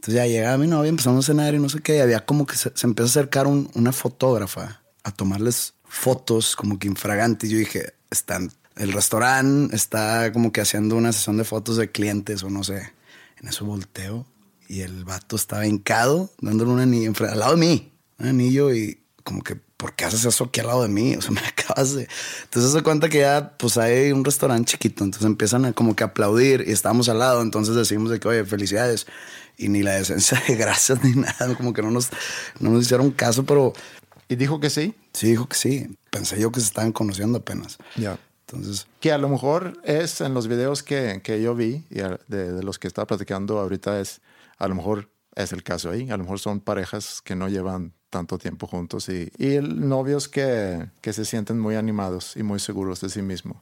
Entonces 0.00 0.14
ya 0.14 0.26
llegaba 0.26 0.56
mi 0.56 0.66
novia, 0.66 0.88
empezamos 0.88 1.26
a 1.26 1.32
cenar 1.32 1.52
y 1.52 1.58
no 1.58 1.68
sé 1.68 1.80
qué. 1.80 1.98
Y 1.98 2.00
había 2.00 2.24
como 2.24 2.46
que 2.46 2.56
se, 2.56 2.72
empezó 2.84 3.06
a 3.06 3.10
acercar 3.10 3.46
una 3.46 3.92
fotógrafa 3.92 4.80
a 5.02 5.10
tomarles 5.12 5.74
fotos 5.84 6.56
como 6.56 6.78
que 6.78 6.88
infragantes. 6.88 7.50
Yo 7.50 7.58
dije, 7.58 7.92
están, 8.10 8.50
el 8.76 8.94
restaurante 8.94 9.76
está 9.76 10.32
como 10.32 10.52
que 10.52 10.62
haciendo 10.62 10.96
una 10.96 11.12
sesión 11.12 11.36
de 11.36 11.44
fotos 11.44 11.76
de 11.76 11.90
clientes 11.90 12.42
o 12.42 12.48
no 12.48 12.64
sé. 12.64 12.94
En 13.42 13.48
eso 13.48 13.66
volteo 13.66 14.24
y 14.68 14.80
el 14.80 15.04
vato 15.04 15.36
estaba 15.36 15.66
hincado 15.66 16.32
dándole 16.40 16.70
un 16.70 16.80
anillo 16.80 17.12
al 17.28 17.38
lado 17.38 17.56
de 17.56 17.60
mí. 17.60 17.92
Un 18.18 18.28
anillo 18.28 18.72
y 18.72 19.02
como 19.22 19.42
que 19.42 19.60
¿por 19.80 19.94
qué 19.94 20.04
haces 20.04 20.24
eso 20.26 20.44
aquí 20.44 20.60
al 20.60 20.66
lado 20.66 20.82
de 20.82 20.88
mí? 20.88 21.16
O 21.16 21.22
sea, 21.22 21.30
me 21.32 21.40
acabas 21.40 21.94
de... 21.94 22.06
Entonces 22.44 22.72
se 22.72 22.82
cuenta 22.82 23.08
que 23.08 23.20
ya, 23.20 23.56
pues 23.58 23.78
hay 23.78 24.12
un 24.12 24.24
restaurante 24.24 24.72
chiquito, 24.72 25.04
entonces 25.04 25.26
empiezan 25.26 25.64
a 25.64 25.72
como 25.72 25.96
que 25.96 26.04
aplaudir 26.04 26.64
y 26.66 26.72
estamos 26.72 27.08
al 27.08 27.18
lado, 27.18 27.42
entonces 27.42 27.74
decimos 27.74 28.10
de 28.10 28.20
que, 28.20 28.28
oye, 28.28 28.44
felicidades. 28.44 29.06
Y 29.60 29.68
ni 29.68 29.82
la 29.82 29.92
decencia 29.92 30.42
de 30.48 30.56
gracias 30.56 31.04
ni 31.04 31.12
nada, 31.12 31.54
como 31.56 31.74
que 31.74 31.82
no 31.82 31.90
nos, 31.90 32.08
no 32.58 32.70
nos 32.70 32.84
hicieron 32.84 33.10
caso, 33.10 33.44
pero... 33.44 33.74
¿Y 34.26 34.36
dijo 34.36 34.58
que 34.58 34.70
sí? 34.70 34.94
Sí, 35.12 35.26
dijo 35.26 35.48
que 35.48 35.56
sí. 35.56 35.98
Pensé 36.10 36.40
yo 36.40 36.50
que 36.50 36.60
se 36.60 36.66
estaban 36.66 36.92
conociendo 36.92 37.38
apenas. 37.38 37.78
Ya. 37.96 38.18
Entonces... 38.46 38.86
Que 39.00 39.12
a 39.12 39.18
lo 39.18 39.28
mejor 39.28 39.78
es 39.84 40.22
en 40.22 40.32
los 40.32 40.48
videos 40.48 40.82
que, 40.82 41.20
que 41.22 41.42
yo 41.42 41.54
vi 41.54 41.84
y 41.90 41.98
de, 42.28 42.52
de 42.52 42.62
los 42.62 42.78
que 42.78 42.88
estaba 42.88 43.06
platicando 43.06 43.58
ahorita 43.58 44.00
es, 44.00 44.22
a 44.56 44.66
lo 44.66 44.76
mejor 44.76 45.10
es 45.34 45.52
el 45.52 45.62
caso 45.62 45.90
ahí. 45.90 46.08
A 46.10 46.16
lo 46.16 46.22
mejor 46.22 46.38
son 46.38 46.60
parejas 46.60 47.20
que 47.22 47.36
no 47.36 47.48
llevan 47.48 47.92
tanto 48.08 48.38
tiempo 48.38 48.66
juntos 48.66 49.08
y, 49.08 49.30
y 49.38 49.58
novios 49.60 50.28
que, 50.28 50.88
que, 51.00 51.12
se 51.12 51.24
sienten 51.24 51.58
muy 51.58 51.76
animados 51.76 52.36
y 52.36 52.42
muy 52.42 52.60
seguros 52.60 53.00
de 53.00 53.10
sí 53.10 53.20
mismos. 53.20 53.58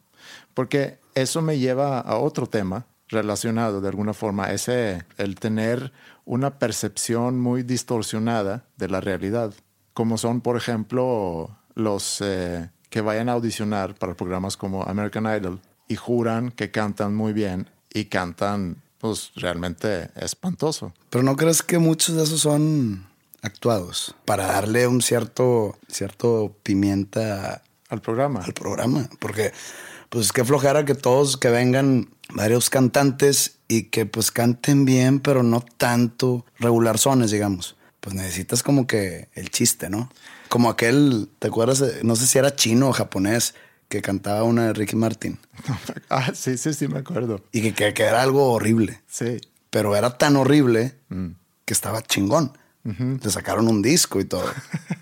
Porque 0.55 0.99
eso 1.14 1.43
me 1.43 1.59
lleva 1.59 2.00
a 2.00 2.19
otro 2.19 2.47
tema 2.47 2.87
relacionado 3.09 3.81
de 3.81 3.88
alguna 3.88 4.15
forma, 4.15 4.53
ese 4.53 5.05
el 5.17 5.37
tener 5.37 5.93
una 6.25 6.59
percepción 6.59 7.41
muy 7.41 7.62
distorsionada 7.62 8.65
de 8.77 8.88
la 8.88 9.00
realidad, 9.00 9.55
como 9.95 10.19
son, 10.19 10.41
por 10.41 10.57
ejemplo, 10.57 11.57
los 11.75 12.21
eh, 12.21 12.71
que 12.91 13.00
vayan 13.00 13.29
a 13.29 13.33
audicionar 13.33 13.95
para 13.95 14.15
programas 14.15 14.57
como 14.57 14.85
American 14.85 15.25
Idol 15.25 15.61
y 15.88 15.97
juran 15.97 16.50
que 16.50 16.71
cantan 16.71 17.15
muy 17.15 17.33
bien 17.33 17.71
y 17.93 18.07
cantan 18.07 18.83
pues 18.99 19.33
realmente 19.37 20.11
espantoso. 20.17 20.93
Pero 21.11 21.23
no 21.23 21.37
crees 21.37 21.62
que 21.62 21.79
muchos 21.79 22.17
de 22.17 22.25
esos 22.25 22.41
son 22.41 23.07
actuados 23.43 24.15
para 24.25 24.47
darle 24.47 24.87
un 24.87 25.00
cierto, 25.00 25.79
cierto 25.88 26.55
pimienta 26.62 27.62
al 27.88 28.00
programa. 28.00 28.41
Al 28.41 28.53
programa, 28.53 29.09
porque 29.19 29.53
pues 30.09 30.33
qué 30.33 30.45
flojera 30.45 30.85
que 30.85 30.95
todos 30.95 31.37
que 31.37 31.49
vengan 31.49 32.09
varios 32.32 32.70
cantantes 32.70 33.56
y 33.68 33.85
que 33.85 34.06
pues 34.06 34.30
canten 34.30 34.85
bien, 34.85 35.20
pero 35.20 35.42
no 35.42 35.61
tanto 35.61 36.44
regular 36.58 36.99
sones, 36.99 37.30
digamos. 37.30 37.76
Pues 38.00 38.14
necesitas 38.14 38.62
como 38.62 38.87
que 38.87 39.28
el 39.35 39.50
chiste, 39.50 39.90
¿no? 39.90 40.11
Como 40.49 40.70
aquel, 40.70 41.28
¿te 41.38 41.49
acuerdas? 41.49 41.82
No 42.02 42.16
sé 42.16 42.26
si 42.26 42.38
era 42.38 42.54
chino 42.54 42.88
o 42.88 42.92
japonés 42.92 43.54
que 43.88 44.02
cantaba 44.02 44.42
una 44.44 44.66
de 44.66 44.73
Ricky 44.75 44.97
Martin. 44.97 45.38
ah, 46.11 46.32
sí, 46.35 46.56
sí, 46.56 46.73
sí, 46.75 46.88
me 46.88 46.99
acuerdo. 46.99 47.42
Y 47.52 47.73
que, 47.73 47.94
que, 47.94 48.02
era 48.02 48.23
algo 48.23 48.52
horrible. 48.52 49.02
Sí. 49.08 49.40
Pero 49.70 49.97
era 49.97 50.16
tan 50.16 50.37
horrible 50.37 50.94
mm. 51.08 51.28
que 51.64 51.75
estaba 51.75 52.02
chingón. 52.02 52.52
Le 52.85 53.30
sacaron 53.30 53.68
un 53.68 53.82
disco 53.82 54.18
y 54.18 54.25
todo. 54.25 54.47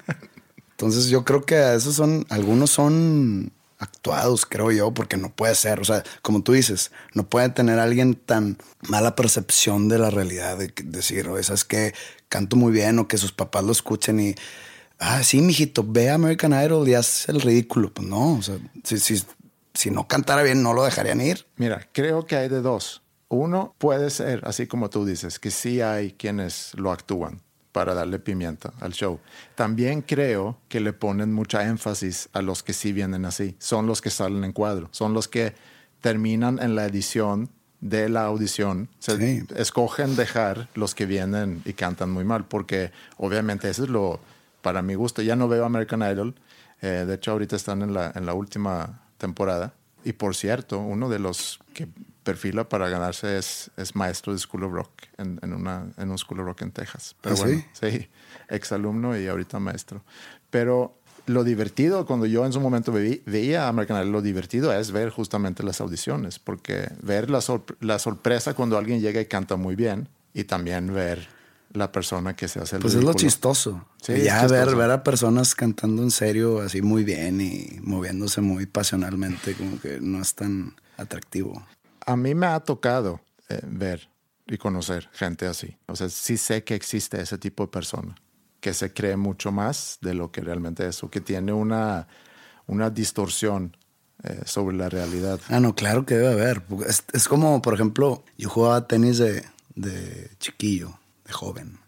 Entonces 0.73 1.09
yo 1.09 1.25
creo 1.25 1.45
que 1.45 1.75
esos 1.75 1.95
son, 1.95 2.27
algunos 2.31 2.71
son 2.71 3.53
actuados, 3.79 4.47
creo 4.47 4.73
yo, 4.73 4.93
porque 4.93 5.17
no 5.17 5.31
puede 5.31 5.55
ser. 5.55 5.81
O 5.81 5.85
sea, 5.85 6.03
como 6.23 6.43
tú 6.43 6.53
dices, 6.53 6.93
no 7.15 7.29
puede 7.29 7.49
tener 7.51 7.79
alguien 7.79 8.15
tan 8.15 8.59
mala 8.89 9.17
percepción 9.17 9.89
de 9.89 9.99
la 9.99 10.11
realidad 10.11 10.59
de 10.59 10.73
decir, 10.85 11.29
o 11.29 11.39
es 11.39 11.65
que 11.65 11.95
canto 12.29 12.57
muy 12.57 12.73
bien 12.73 12.99
o 12.99 13.09
que 13.09 13.19
sus 13.19 13.33
papás 13.33 13.65
lo 13.65 13.73
escuchen 13.73 14.21
y, 14.21 14.35
ah, 14.99 15.23
sí, 15.23 15.41
mijito, 15.41 15.85
ve 15.87 16.11
a 16.11 16.15
American 16.15 16.53
Idol 16.53 16.89
y 16.89 16.95
haz 16.95 17.29
el 17.29 17.41
ridículo. 17.41 17.93
Pues 17.93 18.09
no, 18.09 18.35
o 18.35 18.43
sea, 18.43 18.59
si, 18.85 18.99
si, 18.99 19.23
si 19.75 19.91
no 19.91 20.09
cantara 20.09 20.43
bien, 20.43 20.63
no 20.63 20.73
lo 20.73 20.85
dejarían 20.85 21.21
ir. 21.21 21.47
Mira, 21.57 21.89
creo 21.93 22.27
que 22.27 22.37
hay 22.37 22.49
de 22.49 22.61
dos. 22.61 23.03
Uno 23.29 23.75
puede 23.79 24.11
ser, 24.11 24.43
así 24.45 24.67
como 24.67 24.89
tú 24.89 25.05
dices, 25.05 25.39
que 25.39 25.51
sí 25.51 25.81
hay 25.81 26.13
quienes 26.13 26.73
lo 26.75 26.93
actúan 26.93 27.43
para 27.77 27.93
darle 27.93 28.19
pimienta 28.19 28.73
al 28.81 28.95
show. 28.95 29.21
También 29.55 30.01
creo 30.01 30.57
que 30.67 30.81
le 30.81 30.95
ponen 30.95 31.35
mucha 31.35 31.67
énfasis 31.67 32.31
a 32.33 32.41
los 32.41 32.63
que 32.63 32.73
sí 32.73 32.91
vienen 32.91 33.27
así. 33.27 33.55
Son 33.59 33.87
los 33.87 34.01
que 34.01 34.09
salen 34.09 34.45
en 34.45 34.53
cuadro, 34.53 34.89
son 34.93 35.13
los 35.13 35.29
que 35.29 35.53
terminan 36.01 36.59
en 36.59 36.75
la 36.75 36.87
edición 36.87 37.51
de 37.83 38.09
la 38.09 38.25
audición. 38.25 38.89
Se 38.99 39.45
escogen 39.57 40.17
dejar 40.17 40.71
los 40.75 40.95
que 40.95 41.05
vienen 41.05 41.61
y 41.67 41.75
cantan 41.75 42.11
muy 42.11 42.25
mal, 42.25 42.47
porque 42.47 42.93
obviamente 43.19 43.69
eso 43.69 43.85
es 43.85 43.91
lo, 43.91 44.21
para 44.63 44.81
mi 44.81 44.95
gusto, 44.95 45.21
ya 45.21 45.37
no 45.37 45.47
veo 45.47 45.67
American 45.67 46.01
Idol. 46.01 46.35
Eh, 46.81 47.05
de 47.07 47.15
hecho, 47.17 47.33
ahorita 47.33 47.57
están 47.57 47.83
en 47.83 47.93
la, 47.93 48.11
en 48.15 48.25
la 48.25 48.33
última 48.33 49.03
temporada. 49.19 49.75
Y 50.03 50.15
por 50.15 50.35
cierto, 50.35 50.79
uno 50.79 51.11
de 51.11 51.19
los 51.19 51.61
que 51.75 51.89
perfila 52.27 52.69
para 52.69 52.89
ganarse 52.89 53.39
es, 53.39 53.71
es 53.77 53.95
maestro 53.95 54.33
de 54.33 54.41
School 54.41 54.65
of 54.65 54.73
Rock 54.73 54.91
en, 55.17 55.39
en, 55.43 55.53
una, 55.55 55.87
en 55.97 56.11
un 56.11 56.19
School 56.19 56.41
of 56.41 56.47
Rock 56.47 56.63
en 56.63 56.73
Texas. 56.73 57.15
Pero 57.21 57.37
¿Ah, 57.37 57.39
bueno, 57.39 57.65
sí? 57.73 57.91
sí, 57.91 58.09
exalumno 58.49 59.17
y 59.17 59.29
ahorita 59.29 59.61
maestro. 59.61 60.03
Pero 60.51 60.99
lo 61.27 61.45
divertido, 61.45 62.05
cuando 62.05 62.27
yo 62.27 62.45
en 62.45 62.53
su 62.53 62.61
momento 62.61 62.93
veía 62.93 63.69
American 63.69 63.99
Idol, 63.99 64.11
lo 64.11 64.23
divertido 64.23 64.73
es 64.73 64.91
ver 64.91 65.11
justamente 65.11 65.63
las 65.63 65.81
audiciones, 65.81 66.41
porque 66.41 66.89
ver 67.01 67.31
la, 67.31 67.39
la 67.79 67.99
sorpresa 68.01 68.55
cuando 68.55 68.77
alguien 68.77 69.01
llega 69.01 69.21
y 69.21 69.27
canta 69.27 69.55
muy 69.55 69.77
bien 69.77 70.09
y 70.35 70.45
también 70.45 70.93
ver 70.93 71.29
la 71.75 71.93
persona 71.93 72.35
que 72.35 72.49
se 72.49 72.59
hace 72.59 72.77
el 72.77 72.83
Pues 72.83 72.95
es 72.95 73.05
lo 73.05 73.15
chistoso. 73.15 73.87
Sí, 74.03 74.21
ya 74.23 74.49
Ver, 74.49 74.75
ver 74.75 74.91
a 74.91 75.05
personas 75.05 75.55
cantando 75.55 76.03
en 76.03 76.11
serio 76.11 76.61
así 76.61 76.83
muy 76.83 77.05
bien 77.05 77.41
y 77.41 77.79
moviéndose 77.83 78.41
muy 78.41 78.67
pasionalmente, 78.67 79.55
como 79.55 79.81
que 79.81 80.01
no 80.01 80.21
es 80.21 80.35
tan 80.35 80.75
atractivo 80.97 81.65
a 82.07 82.17
mí 82.17 82.35
me 82.35 82.47
ha 82.47 82.61
tocado 82.61 83.21
eh, 83.49 83.61
ver 83.65 84.09
y 84.47 84.57
conocer 84.59 85.09
gente 85.13 85.47
así. 85.47 85.77
O 85.87 85.97
sea, 85.97 86.09
sí 86.09 86.37
sé 86.37 86.65
que 86.65 86.75
existe 86.75 87.21
ese 87.21 87.37
tipo 87.37 87.65
de 87.65 87.69
persona 87.69 88.15
que 88.61 88.73
se 88.75 88.93
cree 88.93 89.17
mucho 89.17 89.53
más 89.53 89.99
de 90.01 90.15
lo 90.15 90.33
que 90.33 90.41
realmente 90.41 90.87
es 90.87 91.03
o 91.03 91.11
que 91.11 91.21
tiene 91.21 91.53
una, 91.53 92.09
una 92.67 92.91
distorsión 92.91 93.77
eh, 94.23 94.41
sobre 94.45 94.77
la 94.77 94.89
realidad. 94.89 95.41
Ah, 95.49 95.61
no, 95.61 95.75
claro 95.75 96.07
que 96.07 96.15
debe 96.15 96.33
haber. 96.33 96.63
Es, 97.13 97.29
como, 97.29 97.61
por 97.61 97.75
ejemplo, 97.75 98.25
yo 98.39 98.49
jugaba 98.49 98.87
tenis 98.87 99.19
de, 99.19 99.45
de 99.75 100.31
chiquillo, 100.39 100.99
de 101.25 101.33
joven. 101.33 101.79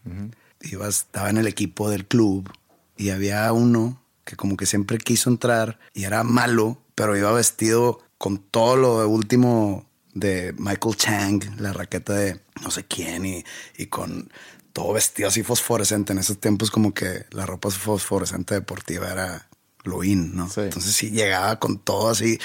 Iba, 0.60 0.88
estaba 0.88 1.30
en 1.30 1.38
el 1.38 1.46
equipo 1.46 1.90
del 1.90 2.06
club 2.06 2.50
y 2.96 3.10
había 3.10 3.50
uno 3.52 4.00
que 4.24 4.36
como 4.36 4.56
que 4.56 4.66
siempre 4.66 4.98
quiso 4.98 5.30
entrar 5.30 5.78
y 5.94 6.04
era 6.04 6.22
malo, 6.22 6.78
pero 6.94 7.16
iba 7.16 7.32
vestido 7.32 8.00
con 8.18 8.38
todo 8.38 8.76
lo 8.76 9.08
último 9.08 9.87
de 10.14 10.54
Michael 10.58 10.96
Chang, 10.96 11.60
la 11.60 11.72
raqueta 11.72 12.14
de 12.14 12.40
no 12.62 12.70
sé 12.70 12.84
quién, 12.84 13.26
y, 13.26 13.44
y 13.76 13.86
con 13.86 14.30
todo 14.72 14.92
vestido 14.92 15.28
así 15.28 15.42
fosforescente. 15.42 16.12
En 16.12 16.18
esos 16.18 16.38
tiempos, 16.38 16.70
como 16.70 16.94
que 16.94 17.26
la 17.30 17.46
ropa 17.46 17.70
fosforescente 17.70 18.54
deportiva 18.54 19.10
era 19.10 19.48
lo 19.84 20.04
in, 20.04 20.36
¿no? 20.36 20.48
Entonces, 20.56 20.94
sí 20.94 21.10
llegaba 21.10 21.58
con 21.58 21.78
todo 21.78 22.10
así, 22.10 22.38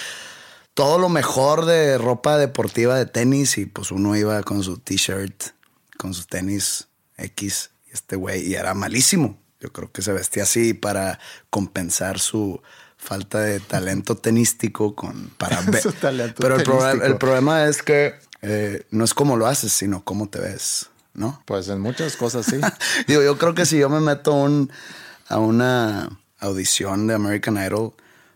todo 0.74 0.98
lo 0.98 1.10
mejor 1.10 1.65
de 1.65 1.98
ropa 1.98 2.38
deportiva 2.38 2.98
de 2.98 3.05
tenis, 3.05 3.58
y 3.58 3.65
pues 3.65 3.91
uno 3.91 4.15
iba 4.15 4.41
con 4.43 4.63
su 4.63 4.77
t-shirt, 4.77 5.43
con 5.98 6.13
sus 6.13 6.27
tenis 6.27 6.88
X, 7.17 7.72
y 7.88 7.91
este 7.91 8.15
güey, 8.15 8.48
y 8.48 8.55
era 8.55 8.74
malísimo. 8.74 9.38
Yo 9.60 9.72
creo 9.72 9.91
que 9.91 10.01
se 10.01 10.12
vestía 10.12 10.43
así 10.43 10.74
para 10.74 11.20
compensar 11.50 12.20
su 12.20 12.62
falta 13.03 13.41
de 13.41 13.60
talento 13.60 14.15
tenístico 14.15 14.95
con 14.95 15.29
para 15.38 15.60
talento 16.01 16.36
Pero 16.41 16.89
el, 16.89 17.01
el, 17.01 17.17
problema 17.17 17.65
es 17.65 17.83
que 17.83 18.15
eh, 18.41 18.86
no 18.91 19.03
es 19.03 19.13
cómo 19.13 19.38
lo 19.38 19.45
haces, 19.45 19.74
sino 19.74 20.03
cómo 20.03 20.29
te 20.29 20.39
ves, 20.39 20.89
¿no? 21.13 21.41
Pues 21.45 21.67
en 21.67 21.81
muchas 21.81 22.15
cosas 22.15 22.45
sí. 22.45 22.60
Digo, 23.07 23.22
yo 23.22 23.38
creo 23.38 23.53
que 23.53 23.65
si 23.65 23.77
yo 23.77 23.89
me 23.89 24.00
meto 24.00 24.33
un, 24.33 24.72
a 25.27 25.38
una 25.38 26.10
audición 26.39 27.07
de 27.07 27.13
American 27.13 27.57
Idol, 27.57 27.93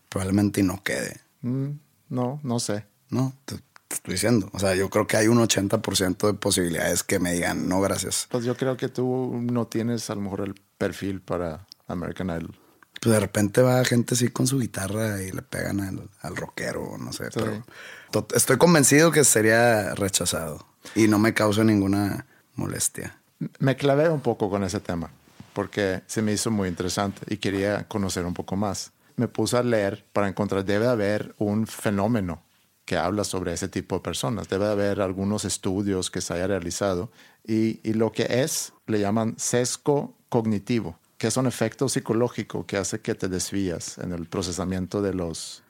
probablemente 0.09 0.61
no 0.63 0.83
quede. 0.83 1.21
Mm, 1.41 1.71
no, 2.09 2.39
no 2.43 2.59
sé. 2.59 2.85
No, 3.09 3.33
te, 3.45 3.55
te 3.87 3.95
estoy 3.95 4.13
diciendo. 4.13 4.49
O 4.53 4.59
sea, 4.59 4.75
yo 4.75 4.89
creo 4.89 5.07
que 5.07 5.17
hay 5.17 5.27
un 5.27 5.39
80% 5.39 6.27
de 6.27 6.33
posibilidades 6.33 7.03
que 7.03 7.19
me 7.19 7.33
digan 7.33 7.69
no, 7.69 7.79
gracias. 7.81 8.27
Pues 8.29 8.43
yo 8.43 8.55
creo 8.55 8.75
que 8.77 8.89
tú 8.89 9.39
no 9.41 9.67
tienes 9.67 10.09
a 10.09 10.15
lo 10.15 10.21
mejor 10.21 10.41
el 10.41 10.55
perfil 10.77 11.21
para 11.21 11.65
American 11.87 12.27
Idol. 12.29 12.66
Pues 12.99 13.13
de 13.13 13.19
repente 13.19 13.61
va 13.61 13.83
gente 13.85 14.15
así 14.15 14.29
con 14.29 14.47
su 14.47 14.59
guitarra 14.59 15.21
y 15.21 15.31
le 15.31 15.41
pegan 15.41 15.79
al, 15.81 16.09
al 16.21 16.35
rockero, 16.35 16.97
no 16.99 17.13
sé. 17.13 17.25
Sí. 17.25 17.31
Pero 17.35 17.63
to- 18.11 18.27
estoy 18.35 18.57
convencido 18.57 19.11
que 19.11 19.23
sería 19.23 19.93
rechazado 19.95 20.65
y 20.95 21.07
no 21.07 21.19
me 21.19 21.33
causa 21.33 21.63
ninguna 21.63 22.25
molestia. 22.55 23.19
Me 23.59 23.75
clavé 23.75 24.09
un 24.09 24.21
poco 24.21 24.49
con 24.49 24.63
ese 24.63 24.79
tema 24.79 25.11
porque 25.53 26.01
se 26.07 26.21
me 26.21 26.33
hizo 26.33 26.49
muy 26.51 26.69
interesante 26.69 27.21
y 27.33 27.37
quería 27.37 27.87
conocer 27.87 28.25
un 28.25 28.33
poco 28.33 28.55
más. 28.55 28.91
Me 29.15 29.27
puse 29.27 29.57
a 29.57 29.63
leer 29.63 30.05
para 30.13 30.27
encontrar, 30.27 30.63
debe 30.65 30.87
haber 30.87 31.33
un 31.37 31.65
fenómeno 31.67 32.43
que 32.85 32.97
habla 32.97 33.23
sobre 33.23 33.53
ese 33.53 33.67
tipo 33.67 33.95
de 33.95 34.01
personas. 34.01 34.47
Debe 34.47 34.67
haber 34.67 35.01
algunos 35.01 35.43
estudios 35.45 36.09
que 36.09 36.21
se 36.21 36.33
haya 36.33 36.47
realizado 36.47 37.11
y, 37.45 37.79
y 37.87 37.93
lo 37.93 38.11
que 38.11 38.27
es, 38.43 38.73
le 38.85 38.99
llaman 38.99 39.35
sesgo 39.37 40.15
cognitivo, 40.29 40.97
que 41.17 41.27
es 41.27 41.37
un 41.37 41.47
efecto 41.47 41.89
psicológico 41.89 42.65
que 42.65 42.77
hace 42.77 42.99
que 42.99 43.15
te 43.15 43.27
desvías 43.27 43.97
en 43.97 44.11
el 44.11 44.27
procesamiento 44.27 45.01
de 45.01 45.13
los 45.13 45.63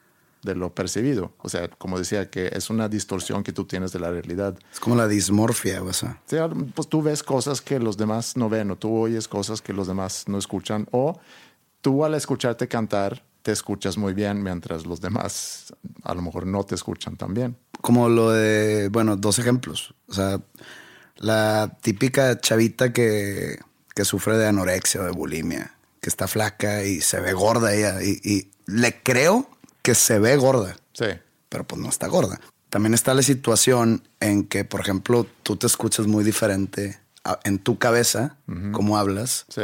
de 0.43 0.55
lo 0.55 0.73
percibido. 0.73 1.33
O 1.39 1.49
sea, 1.49 1.67
como 1.67 1.97
decía, 1.97 2.29
que 2.29 2.49
es 2.53 2.69
una 2.69 2.87
distorsión 2.87 3.43
que 3.43 3.51
tú 3.51 3.65
tienes 3.65 3.91
de 3.91 3.99
la 3.99 4.11
realidad. 4.11 4.57
Es 4.71 4.79
como 4.79 4.95
la 4.95 5.07
dismorfia, 5.07 5.81
o 5.81 5.91
sea. 5.93 6.21
Sí, 6.25 6.37
pues 6.75 6.87
tú 6.87 7.01
ves 7.01 7.23
cosas 7.23 7.61
que 7.61 7.79
los 7.79 7.97
demás 7.97 8.37
no 8.37 8.47
ven 8.47 8.71
o 8.71 8.77
tú 8.77 8.95
oyes 8.95 9.27
cosas 9.27 9.61
que 9.61 9.73
los 9.73 9.87
demás 9.87 10.25
no 10.27 10.37
escuchan 10.37 10.87
o 10.91 11.19
tú 11.81 12.05
al 12.05 12.13
escucharte 12.13 12.67
cantar 12.67 13.23
te 13.41 13.51
escuchas 13.51 13.97
muy 13.97 14.13
bien 14.13 14.43
mientras 14.43 14.85
los 14.85 14.99
demás 14.99 15.73
a 16.03 16.13
lo 16.13 16.21
mejor 16.21 16.45
no 16.45 16.63
te 16.63 16.75
escuchan 16.75 17.15
tan 17.15 17.33
bien. 17.33 17.57
Como 17.81 18.09
lo 18.09 18.31
de, 18.31 18.89
bueno, 18.89 19.15
dos 19.15 19.39
ejemplos. 19.39 19.93
O 20.07 20.13
sea, 20.13 20.41
la 21.15 21.77
típica 21.81 22.39
chavita 22.39 22.91
que, 22.91 23.57
que 23.97 24.05
sufre 24.05 24.37
de 24.37 24.45
anorexia 24.47 25.01
o 25.01 25.05
de 25.05 25.11
bulimia, 25.11 25.73
que 26.01 26.07
está 26.09 26.27
flaca 26.27 26.83
y 26.83 27.01
se 27.01 27.19
ve 27.19 27.33
gorda 27.33 27.73
ella. 27.73 28.03
Y, 28.03 28.21
y 28.23 28.51
le 28.67 29.01
creo 29.01 29.49
que 29.81 29.95
se 29.95 30.19
ve 30.19 30.37
gorda, 30.37 30.75
Sí, 30.93 31.05
pero 31.49 31.63
pues 31.65 31.81
no 31.81 31.89
está 31.89 32.05
gorda. 32.05 32.39
También 32.69 32.93
está 32.93 33.15
la 33.15 33.23
situación 33.23 34.07
en 34.19 34.43
que, 34.43 34.65
por 34.65 34.81
ejemplo, 34.81 35.25
tú 35.41 35.55
te 35.55 35.65
escuchas 35.65 36.05
muy 36.05 36.23
diferente 36.23 36.99
a- 37.23 37.39
en 37.43 37.57
tu 37.57 37.79
cabeza, 37.79 38.37
como 38.71 38.99
hablas, 38.99 39.45
sí, 39.49 39.61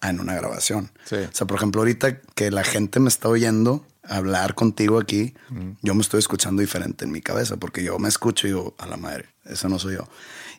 a 0.00 0.08
en 0.10 0.20
una 0.20 0.34
grabación. 0.34 0.90
Sí. 1.04 1.16
O 1.16 1.34
sea, 1.34 1.46
por 1.46 1.58
ejemplo, 1.58 1.82
ahorita 1.82 2.20
que 2.34 2.50
la 2.50 2.64
gente 2.64 2.98
me 2.98 3.08
está 3.08 3.28
oyendo 3.28 3.84
hablar 4.02 4.54
contigo 4.54 4.98
aquí, 4.98 5.34
yo 5.82 5.94
me 5.94 6.00
estoy 6.00 6.20
escuchando 6.20 6.62
diferente 6.62 7.04
en 7.04 7.10
mi 7.12 7.20
cabeza, 7.20 7.56
porque 7.58 7.82
yo 7.84 7.98
me 7.98 8.08
escucho 8.08 8.46
y 8.46 8.50
digo, 8.52 8.74
a 8.78 8.86
la 8.86 8.96
madre, 8.96 9.26
eso 9.44 9.68
no 9.68 9.78
soy 9.78 9.96
yo. 9.96 10.08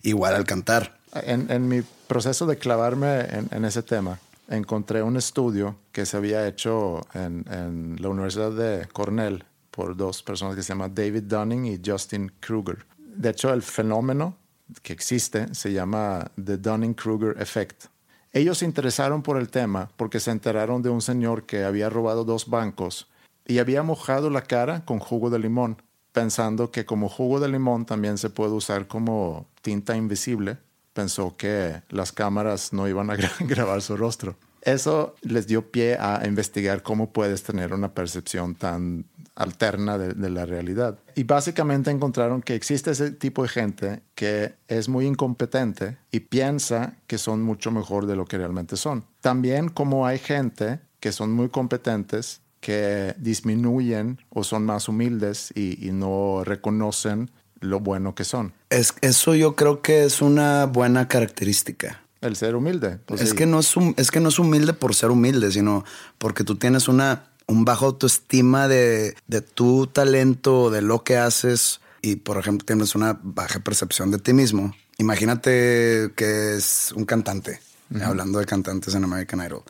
Igual 0.03 0.35
al 0.35 0.43
cantar. 0.45 0.99
En, 1.13 1.49
en 1.49 1.67
mi 1.67 1.81
proceso 2.07 2.45
de 2.45 2.57
clavarme 2.57 3.21
en, 3.21 3.47
en 3.51 3.65
ese 3.65 3.83
tema, 3.83 4.19
encontré 4.49 5.03
un 5.03 5.17
estudio 5.17 5.75
que 5.91 6.05
se 6.05 6.17
había 6.17 6.47
hecho 6.47 7.05
en, 7.13 7.45
en 7.51 7.97
la 7.99 8.09
Universidad 8.09 8.51
de 8.51 8.87
Cornell 8.87 9.43
por 9.71 9.95
dos 9.95 10.23
personas 10.23 10.55
que 10.55 10.63
se 10.63 10.69
llaman 10.69 10.95
David 10.95 11.23
Dunning 11.23 11.65
y 11.65 11.81
Justin 11.85 12.31
Kruger. 12.39 12.85
De 12.97 13.29
hecho, 13.29 13.53
el 13.53 13.61
fenómeno 13.61 14.35
que 14.81 14.93
existe 14.93 15.53
se 15.53 15.71
llama 15.71 16.31
The 16.43 16.57
Dunning-Kruger 16.57 17.39
Effect. 17.41 17.85
Ellos 18.33 18.59
se 18.59 18.65
interesaron 18.65 19.21
por 19.21 19.37
el 19.37 19.49
tema 19.49 19.89
porque 19.95 20.19
se 20.19 20.31
enteraron 20.31 20.81
de 20.81 20.89
un 20.89 21.01
señor 21.01 21.45
que 21.45 21.63
había 21.63 21.89
robado 21.89 22.23
dos 22.23 22.49
bancos 22.49 23.07
y 23.45 23.59
había 23.59 23.83
mojado 23.83 24.29
la 24.29 24.41
cara 24.41 24.83
con 24.83 24.99
jugo 24.99 25.29
de 25.29 25.39
limón, 25.39 25.81
pensando 26.11 26.71
que 26.71 26.85
como 26.85 27.07
jugo 27.07 27.39
de 27.39 27.47
limón 27.47 27.85
también 27.85 28.17
se 28.17 28.29
puede 28.29 28.51
usar 28.51 28.87
como 28.87 29.47
tinta 29.61 29.95
invisible. 29.95 30.57
Pensó 30.97 31.35
que 31.37 31.83
las 31.89 32.11
cámaras 32.11 32.73
no 32.73 32.87
iban 32.87 33.11
a 33.11 33.15
gra- 33.21 33.47
grabar 33.47 33.83
su 33.83 33.95
rostro. 33.95 34.35
Eso 34.63 35.13
les 35.21 35.45
dio 35.45 35.71
pie 35.71 35.95
a 35.99 36.23
investigar 36.25 36.81
cómo 36.81 37.11
puedes 37.13 37.43
tener 37.43 37.71
una 37.71 37.93
percepción 37.93 38.55
tan 38.55 39.05
alterna 39.35 39.99
de, 39.99 40.13
de 40.13 40.29
la 40.31 40.47
realidad. 40.47 40.97
Y 41.15 41.23
básicamente 41.23 41.91
encontraron 41.91 42.41
que 42.41 42.55
existe 42.55 42.89
ese 42.91 43.11
tipo 43.11 43.43
de 43.43 43.49
gente 43.49 44.01
que 44.15 44.55
es 44.67 44.89
muy 44.89 45.05
incompetente 45.05 45.97
y 46.11 46.21
piensa 46.21 46.95
que 47.05 47.19
son 47.19 47.43
mucho 47.43 47.69
mejor 47.71 48.07
de 48.07 48.15
lo 48.15 48.25
que 48.25 48.39
realmente 48.39 48.75
son. 48.75 49.05
También 49.21 49.69
como 49.69 50.07
hay 50.07 50.17
gente 50.17 50.79
que 50.99 51.11
son 51.11 51.31
muy 51.31 51.49
competentes 51.49 52.41
que 52.59 53.13
disminuyen 53.19 54.19
o 54.29 54.43
son 54.43 54.65
más 54.65 54.89
humildes 54.89 55.53
y, 55.55 55.87
y 55.87 55.91
no 55.91 56.41
reconocen 56.43 57.29
lo 57.59 57.79
bueno 57.79 58.15
que 58.15 58.23
son. 58.23 58.53
Es, 58.69 58.93
eso 59.01 59.35
yo 59.35 59.55
creo 59.55 59.81
que 59.81 60.03
es 60.05 60.21
una 60.21 60.65
buena 60.65 61.07
característica. 61.07 62.01
El 62.21 62.35
ser 62.35 62.55
humilde. 62.55 62.97
pues 63.05 63.21
es, 63.21 63.29
sí. 63.29 63.35
que 63.35 63.45
no 63.45 63.59
es, 63.59 63.75
hum- 63.77 63.93
es 63.97 64.09
que 64.11 64.19
no 64.19 64.29
es 64.29 64.39
humilde 64.39 64.73
por 64.73 64.95
ser 64.95 65.11
humilde, 65.11 65.51
sino 65.51 65.85
porque 66.17 66.43
tú 66.43 66.55
tienes 66.55 66.87
una, 66.87 67.25
un 67.45 67.63
bajo 67.63 67.85
autoestima 67.85 68.67
de, 68.67 69.15
de 69.27 69.41
tu 69.41 69.87
talento, 69.87 70.69
de 70.71 70.81
lo 70.81 71.03
que 71.03 71.17
haces, 71.17 71.79
y 72.01 72.15
por 72.17 72.37
ejemplo 72.37 72.65
tienes 72.65 72.95
una 72.95 73.19
baja 73.21 73.59
percepción 73.59 74.09
de 74.11 74.17
ti 74.19 74.33
mismo. 74.33 74.73
Imagínate 74.97 76.11
que 76.15 76.55
es 76.55 76.91
un 76.95 77.05
cantante, 77.05 77.59
hablando 78.01 78.39
de 78.39 78.45
cantantes 78.45 78.95
en 78.95 79.03
American 79.03 79.39
Idol. 79.45 79.61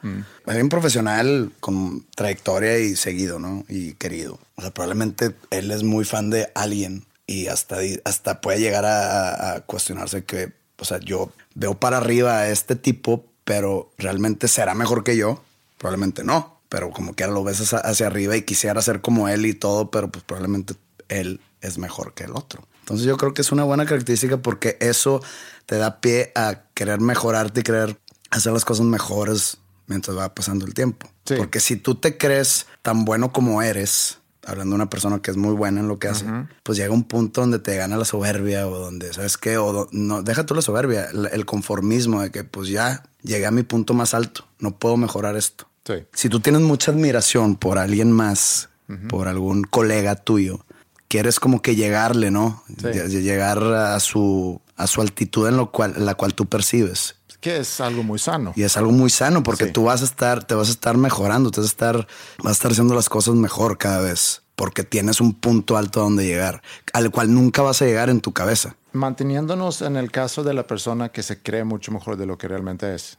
Es 0.46 0.62
un 0.62 0.70
profesional 0.70 1.52
con 1.60 2.06
trayectoria 2.16 2.80
y 2.80 2.96
seguido, 2.96 3.40
¿no? 3.40 3.66
Y 3.68 3.94
querido. 3.94 4.40
O 4.56 4.62
sea, 4.62 4.72
probablemente 4.72 5.36
él 5.50 5.72
es 5.72 5.84
muy 5.84 6.06
fan 6.06 6.30
de 6.30 6.50
alguien 6.56 7.04
y 7.28 7.48
hasta, 7.48 7.78
hasta 8.06 8.42
puede 8.42 8.60
llegar 8.60 8.86
a- 8.86 9.54
a, 9.56 9.62
cuestionarse 9.62 10.24
que, 10.24 10.54
o 10.80 10.86
sea, 10.86 11.00
yo 11.00 11.32
veo 11.54 11.80
para 11.80 11.98
arriba 11.98 12.40
a 12.40 12.50
este 12.50 12.76
tipo, 12.76 13.26
pero 13.44 13.92
realmente 13.98 14.48
será 14.48 14.74
mejor 14.74 15.04
que 15.04 15.16
yo. 15.18 15.44
Probablemente 15.78 16.24
no, 16.24 16.60
pero 16.70 16.90
como 16.90 17.14
que 17.14 17.28
lo 17.28 17.44
ves 17.44 17.62
hacia, 17.62 17.80
hacia 17.80 18.08
arriba 18.08 18.36
y 18.36 18.42
quisiera 18.42 18.82
ser 18.82 19.02
como 19.02 19.28
él 19.30 19.46
y 19.46 19.54
todo, 19.54 19.92
pero 19.92 20.10
pues 20.10 20.24
probablemente 20.24 20.74
él 21.10 21.40
es 21.62 21.78
mejor 21.78 22.14
que 22.14 22.24
el 22.24 22.32
otro. 22.32 22.66
Entonces 22.80 23.06
yo 23.06 23.18
creo 23.18 23.34
que 23.34 23.42
es 23.42 23.52
una 23.52 23.64
buena 23.66 23.86
característica 23.86 24.38
porque 24.38 24.78
eso 24.80 25.22
te 25.66 25.78
da 25.78 26.00
pie 26.00 26.32
a 26.36 26.62
querer 26.74 27.02
mejorarte 27.02 27.60
y 27.60 27.64
querer 27.64 27.98
hacer 28.30 28.54
las 28.54 28.64
cosas 28.66 28.86
mejores 28.86 29.58
mientras 29.88 30.18
va 30.18 30.34
pasando 30.34 30.66
el 30.66 30.74
tiempo. 30.74 31.08
Sí. 31.26 31.36
Porque 31.36 31.60
si 31.60 31.76
tú 31.76 31.96
te 31.96 32.18
crees 32.18 32.66
tan 32.82 33.04
bueno 33.06 33.32
como 33.34 33.62
eres, 33.62 34.17
hablando 34.48 34.72
de 34.72 34.76
una 34.76 34.90
persona 34.90 35.20
que 35.22 35.30
es 35.30 35.38
muy 35.38 35.54
buena 35.54 35.82
en 35.82 35.88
lo 35.88 36.00
que 36.00 36.08
hace, 36.08 36.26
pues 36.64 36.78
llega 36.78 36.94
un 36.94 37.04
punto 37.04 37.42
donde 37.42 37.60
te 37.60 37.76
gana 37.76 37.98
la 37.98 38.06
soberbia 38.06 38.68
o 38.68 38.80
donde, 38.80 39.14
¿sabes 39.14 39.38
qué? 39.38 39.58
O 39.58 39.90
no, 39.92 40.24
deja 40.24 40.46
tú 40.46 40.56
la 40.56 40.62
soberbia, 40.62 41.10
el, 41.32 41.46
conformismo 41.46 42.22
de 42.22 42.32
que 42.32 42.44
pues 42.44 42.70
ya 42.70 43.04
llegué 43.24 43.46
a 43.46 43.52
mi 43.52 43.64
punto 43.64 43.94
más 43.94 44.14
alto, 44.14 44.48
no 44.60 44.78
puedo 44.78 44.96
mejorar 44.96 45.36
esto. 45.36 45.68
Sí. 45.86 46.06
Si 46.14 46.30
tú 46.30 46.40
tienes 46.40 46.62
mucha 46.62 46.92
admiración 46.92 47.58
por 47.58 47.78
alguien 47.78 48.12
más, 48.12 48.70
por 49.10 49.28
algún 49.28 49.64
colega 49.64 50.16
tuyo, 50.16 50.66
quieres 51.10 51.42
como 51.42 51.62
que 51.62 51.76
llegarle, 51.76 52.32
¿no? 52.32 52.64
Sí. 52.80 52.88
Llegar 53.22 53.62
a 53.62 54.00
su, 54.00 54.62
a 54.78 54.88
su 54.88 55.02
altitud 55.02 55.48
en 55.50 55.58
lo 55.58 55.72
cual, 55.72 55.94
la 55.98 56.16
cual 56.16 56.34
tú 56.34 56.46
percibes. 56.46 57.17
Que 57.48 57.58
es 57.58 57.80
algo 57.82 58.04
muy 58.04 58.20
sano. 58.20 58.54
Y 58.56 58.64
es 58.64 58.76
algo 58.78 58.92
muy 58.92 59.10
sano 59.10 59.42
porque 59.44 59.66
Sí. 59.68 59.72
tú 59.72 59.84
vas 59.86 60.02
a 60.02 60.06
estar, 60.06 60.44
te 60.44 60.54
vas 60.56 60.68
a 60.68 60.72
estar 60.72 60.98
mejorando, 60.98 61.50
te 61.52 61.62
vas 61.62 61.68
a 61.70 61.72
estar, 61.72 61.96
vas 62.40 62.48
a 62.48 62.52
estar 62.52 62.72
haciendo 62.72 62.94
las 62.96 63.08
cosas 63.10 63.36
mejor 63.36 63.78
cada 63.78 64.02
vez 64.02 64.42
porque 64.56 64.84
tienes 64.84 65.22
un 65.22 65.34
punto 65.34 65.78
alto 65.78 66.00
a 66.00 66.04
donde 66.04 66.26
llegar, 66.26 66.62
al 66.92 67.12
cual 67.12 67.34
nunca 67.34 67.62
vas 67.62 67.82
a 67.82 67.86
llegar 67.86 68.10
en 68.10 68.22
tu 68.22 68.34
cabeza. 68.34 68.76
Manteniéndonos 68.92 69.82
en 69.84 69.96
el 69.98 70.12
caso 70.12 70.44
de 70.44 70.54
la 70.54 70.66
persona 70.68 71.10
que 71.10 71.24
se 71.24 71.42
cree 71.42 71.64
mucho 71.64 71.92
mejor 71.92 72.18
de 72.18 72.26
lo 72.26 72.38
que 72.38 72.48
realmente 72.48 72.94
es. 72.96 73.18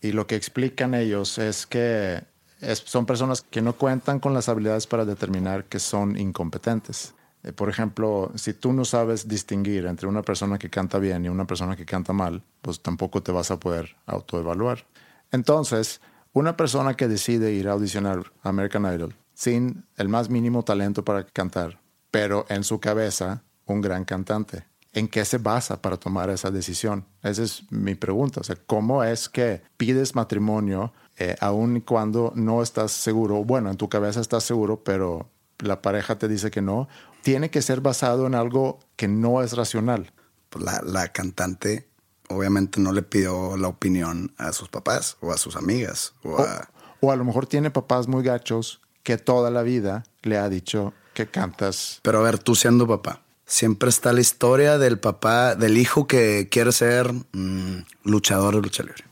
Y 0.00 0.12
lo 0.12 0.26
que 0.26 0.34
explican 0.36 0.94
ellos 0.94 1.38
es 1.38 1.66
que 1.66 2.22
es- 2.60 2.82
son 2.84 3.06
personas 3.06 3.42
que 3.42 3.60
no 3.62 3.74
cuentan 3.74 4.18
con 4.18 4.34
las 4.34 4.48
habilidades 4.48 4.86
para 4.86 5.04
determinar 5.04 5.64
que 5.66 5.78
son 5.78 6.16
incompetentes. 6.18 7.14
Eh, 7.44 7.52
Por 7.52 7.68
ejemplo, 7.68 8.32
si 8.34 8.54
tú 8.54 8.72
no 8.72 8.84
sabes 8.84 9.28
distinguir 9.28 9.86
entre 9.86 10.08
una 10.08 10.22
persona 10.22 10.58
que 10.58 10.70
canta 10.70 10.98
bien 10.98 11.24
y 11.24 11.28
una 11.28 11.46
persona 11.46 11.76
que 11.76 11.84
canta 11.84 12.12
mal, 12.12 12.42
pues 12.62 12.80
tampoco 12.80 13.22
te 13.22 13.32
vas 13.32 13.50
a 13.50 13.58
poder 13.58 13.96
autoevaluar. 14.06 14.86
Entonces, 15.30 16.00
una 16.32 16.56
persona 16.56 16.94
que 16.94 17.08
decide 17.08 17.52
ir 17.52 17.68
a 17.68 17.72
audicionar 17.72 18.32
a 18.42 18.48
American 18.48 18.92
Idol 18.92 19.14
sin 19.34 19.84
el 19.96 20.08
más 20.08 20.30
mínimo 20.30 20.64
talento 20.64 21.04
para 21.04 21.24
cantar, 21.24 21.80
pero 22.10 22.44
en 22.48 22.64
su 22.64 22.80
cabeza 22.80 23.44
un 23.66 23.80
gran 23.80 24.04
cantante, 24.04 24.64
¿en 24.92 25.08
qué 25.08 25.24
se 25.24 25.38
basa 25.38 25.80
para 25.80 25.96
tomar 25.96 26.30
esa 26.30 26.50
decisión? 26.50 27.04
Esa 27.22 27.42
es 27.42 27.62
mi 27.70 27.94
pregunta. 27.94 28.40
O 28.40 28.44
sea, 28.44 28.56
¿cómo 28.66 29.04
es 29.04 29.28
que 29.28 29.62
pides 29.76 30.14
matrimonio 30.14 30.92
eh, 31.18 31.36
aun 31.40 31.80
cuando 31.80 32.32
no 32.34 32.62
estás 32.62 32.92
seguro? 32.92 33.44
Bueno, 33.44 33.70
en 33.70 33.76
tu 33.76 33.88
cabeza 33.88 34.20
estás 34.20 34.44
seguro, 34.44 34.82
pero 34.82 35.28
la 35.58 35.82
pareja 35.82 36.18
te 36.18 36.28
dice 36.28 36.50
que 36.50 36.62
no. 36.62 36.88
Tiene 37.28 37.50
que 37.50 37.60
ser 37.60 37.82
basado 37.82 38.26
en 38.26 38.34
algo 38.34 38.80
que 38.96 39.06
no 39.06 39.42
es 39.42 39.52
racional. 39.52 40.12
Pues 40.48 40.64
la, 40.64 40.80
la 40.82 41.12
cantante 41.12 41.86
obviamente 42.30 42.80
no 42.80 42.90
le 42.90 43.02
pidió 43.02 43.58
la 43.58 43.68
opinión 43.68 44.32
a 44.38 44.54
sus 44.54 44.70
papás 44.70 45.18
o 45.20 45.30
a 45.30 45.36
sus 45.36 45.54
amigas. 45.54 46.14
O, 46.22 46.30
O, 46.30 46.40
a, 46.40 46.70
o 47.00 47.12
a 47.12 47.16
lo 47.16 47.26
mejor 47.26 47.46
tiene 47.46 47.70
papás 47.70 48.08
muy 48.08 48.24
gachos 48.24 48.80
que 49.02 49.18
toda 49.18 49.50
la 49.50 49.62
vida 49.62 50.04
le 50.22 50.38
ha 50.38 50.48
dicho 50.48 50.94
que 51.12 51.26
cantas. 51.26 52.00
Pero 52.00 52.20
a 52.20 52.22
ver, 52.22 52.38
tú 52.38 52.54
siendo 52.54 52.86
papá, 52.86 53.20
siempre 53.44 53.90
está 53.90 54.14
la 54.14 54.22
historia 54.22 54.78
del 54.78 54.98
papá, 54.98 55.54
del 55.54 55.76
hijo 55.76 56.06
que 56.06 56.48
quiere 56.50 56.72
ser 56.72 57.12
mm, 57.12 57.84
luchador 58.04 58.54
de 58.54 58.62
lucha 58.62 58.84
libre. 58.84 59.04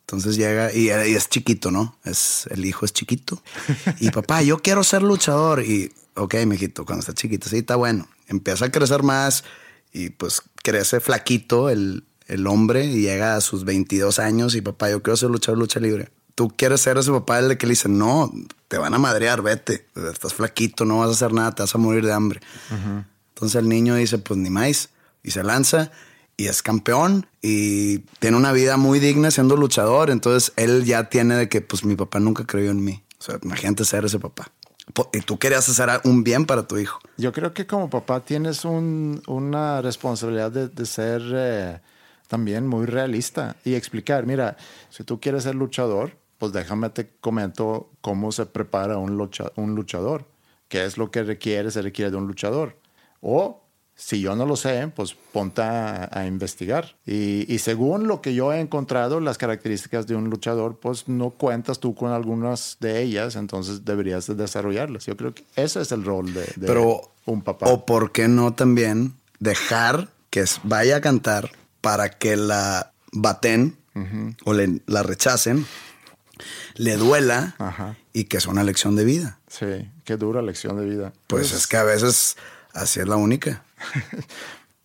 Entonces 0.00 0.34
llega 0.34 0.72
y, 0.72 0.86
y 0.88 1.14
es 1.14 1.28
chiquito, 1.28 1.70
¿no? 1.70 1.96
Es, 2.02 2.48
el 2.50 2.64
hijo 2.64 2.84
es 2.84 2.92
chiquito. 2.92 3.40
Y 4.00 4.10
papá, 4.10 4.42
yo 4.42 4.58
quiero 4.58 4.82
ser 4.82 5.02
luchador. 5.02 5.62
Y, 5.62 5.92
ok, 6.14 6.34
mijito, 6.46 6.84
cuando 6.84 7.00
está 7.00 7.14
chiquito, 7.14 7.48
sí, 7.48 7.58
está 7.58 7.76
bueno. 7.76 8.08
Empieza 8.28 8.66
a 8.66 8.70
crecer 8.70 9.02
más 9.02 9.44
y 9.92 10.10
pues 10.10 10.42
crece 10.62 11.00
flaquito 11.00 11.70
el, 11.70 12.04
el 12.26 12.46
hombre 12.46 12.86
y 12.86 13.02
llega 13.02 13.36
a 13.36 13.40
sus 13.40 13.64
22 13.64 14.18
años 14.18 14.54
y 14.54 14.62
papá, 14.62 14.90
yo 14.90 15.02
quiero 15.02 15.16
ser 15.16 15.30
luchador 15.30 15.58
lucha 15.58 15.80
libre. 15.80 16.10
Tú 16.34 16.48
quieres 16.48 16.80
ser 16.80 16.96
ese 16.96 17.10
papá 17.10 17.38
el 17.38 17.58
que 17.58 17.66
le 17.66 17.72
dice, 17.72 17.88
no, 17.88 18.32
te 18.68 18.78
van 18.78 18.94
a 18.94 18.98
madrear, 18.98 19.42
vete. 19.42 19.86
Estás 20.10 20.32
flaquito, 20.32 20.84
no 20.84 20.98
vas 20.98 21.08
a 21.08 21.12
hacer 21.12 21.32
nada, 21.32 21.54
te 21.54 21.62
vas 21.62 21.74
a 21.74 21.78
morir 21.78 22.06
de 22.06 22.12
hambre. 22.12 22.40
Entonces 23.34 23.60
el 23.60 23.68
niño 23.68 23.96
dice, 23.96 24.18
pues 24.18 24.38
ni 24.38 24.48
más, 24.48 24.88
y 25.22 25.30
se 25.32 25.42
lanza 25.42 25.90
y 26.36 26.46
es 26.46 26.62
campeón 26.62 27.26
y 27.42 27.98
tiene 28.18 28.36
una 28.36 28.52
vida 28.52 28.76
muy 28.76 28.98
digna 28.98 29.30
siendo 29.30 29.56
luchador. 29.56 30.10
Entonces 30.10 30.52
él 30.56 30.84
ya 30.84 31.10
tiene 31.10 31.36
de 31.36 31.48
que, 31.48 31.60
pues 31.60 31.84
mi 31.84 31.96
papá 31.96 32.18
nunca 32.18 32.46
creyó 32.46 32.70
en 32.70 32.82
mí. 32.82 33.02
O 33.18 33.22
sea, 33.22 33.38
imagínate 33.42 33.84
ser 33.84 34.04
ese 34.04 34.18
papá. 34.18 34.50
Tú 35.26 35.38
querías 35.38 35.68
hacer 35.68 35.88
un 36.04 36.24
bien 36.24 36.44
para 36.44 36.66
tu 36.66 36.76
hijo. 36.76 36.98
Yo 37.16 37.32
creo 37.32 37.54
que 37.54 37.66
como 37.66 37.88
papá 37.88 38.20
tienes 38.20 38.64
un- 38.64 39.22
una 39.26 39.80
responsabilidad 39.80 40.50
de, 40.50 40.86
ser 40.86 41.22
eh, 41.34 41.80
también 42.28 42.66
muy 42.66 42.86
realista 42.86 43.56
y 43.64 43.74
explicar, 43.74 44.26
mira, 44.26 44.56
si 44.90 45.04
tú 45.04 45.20
quieres 45.20 45.44
ser 45.44 45.54
luchador, 45.54 46.16
pues 46.38 46.52
déjame 46.52 46.90
te 46.90 47.08
comento 47.20 47.90
cómo 48.00 48.32
se 48.32 48.46
prepara 48.46 48.96
un, 48.98 49.10
un 49.56 49.74
luchador, 49.74 50.26
qué 50.68 50.84
es 50.84 50.98
lo 50.98 51.10
que 51.10 51.22
requiere, 51.22 51.70
se 51.70 51.82
requiere 51.82 52.10
de 52.10 52.16
un 52.16 52.26
luchador. 52.26 52.76
O 53.20 53.61
si 53.94 54.20
yo 54.20 54.34
no 54.34 54.46
lo 54.46 54.56
sé, 54.56 54.90
pues 54.94 55.14
ponte 55.32 55.62
a, 55.62 56.08
a 56.12 56.26
investigar. 56.26 56.96
Y, 57.06 57.52
y 57.52 57.58
según 57.58 58.08
lo 58.08 58.20
que 58.20 58.34
yo 58.34 58.52
he 58.52 58.58
encontrado, 58.60 59.20
las 59.20 59.38
características 59.38 60.06
de 60.06 60.16
un 60.16 60.28
luchador, 60.30 60.78
pues 60.80 61.08
no 61.08 61.30
cuentas 61.30 61.78
tú 61.78 61.94
con 61.94 62.10
algunas 62.10 62.78
de 62.80 63.00
ellas, 63.02 63.36
entonces 63.36 63.84
deberías 63.84 64.26
de 64.26 64.34
desarrollarlas. 64.34 65.06
Yo 65.06 65.16
creo 65.16 65.34
que 65.34 65.44
ese 65.56 65.80
es 65.82 65.92
el 65.92 66.04
rol 66.04 66.32
de, 66.34 66.40
de 66.56 66.66
Pero, 66.66 67.12
un 67.26 67.42
papá. 67.42 67.66
o 67.68 67.86
por 67.86 68.10
qué 68.12 68.26
no 68.28 68.54
también 68.54 69.14
dejar 69.38 70.08
que 70.30 70.44
vaya 70.64 70.96
a 70.96 71.00
cantar 71.00 71.50
para 71.80 72.10
que 72.10 72.36
la 72.36 72.92
baten 73.12 73.76
o 74.44 74.54
le- 74.54 74.80
la 74.86 75.02
rechacen, 75.02 75.66
le 76.76 76.96
duela 76.96 77.54
Ajá. 77.58 77.96
y 78.12 78.24
que 78.24 78.38
es 78.38 78.46
una 78.46 78.64
lección 78.64 78.96
de 78.96 79.04
vida. 79.04 79.38
Sí, 79.48 79.66
qué 80.04 80.16
dura 80.16 80.40
lección 80.42 80.76
de 80.78 80.86
vida. 80.86 81.12
Pues 81.26 81.52
es 81.52 81.66
que 81.66 81.76
a 81.76 81.84
veces 81.84 82.36
así 82.72 83.00
es 83.00 83.08
la 83.08 83.16
única. 83.16 83.64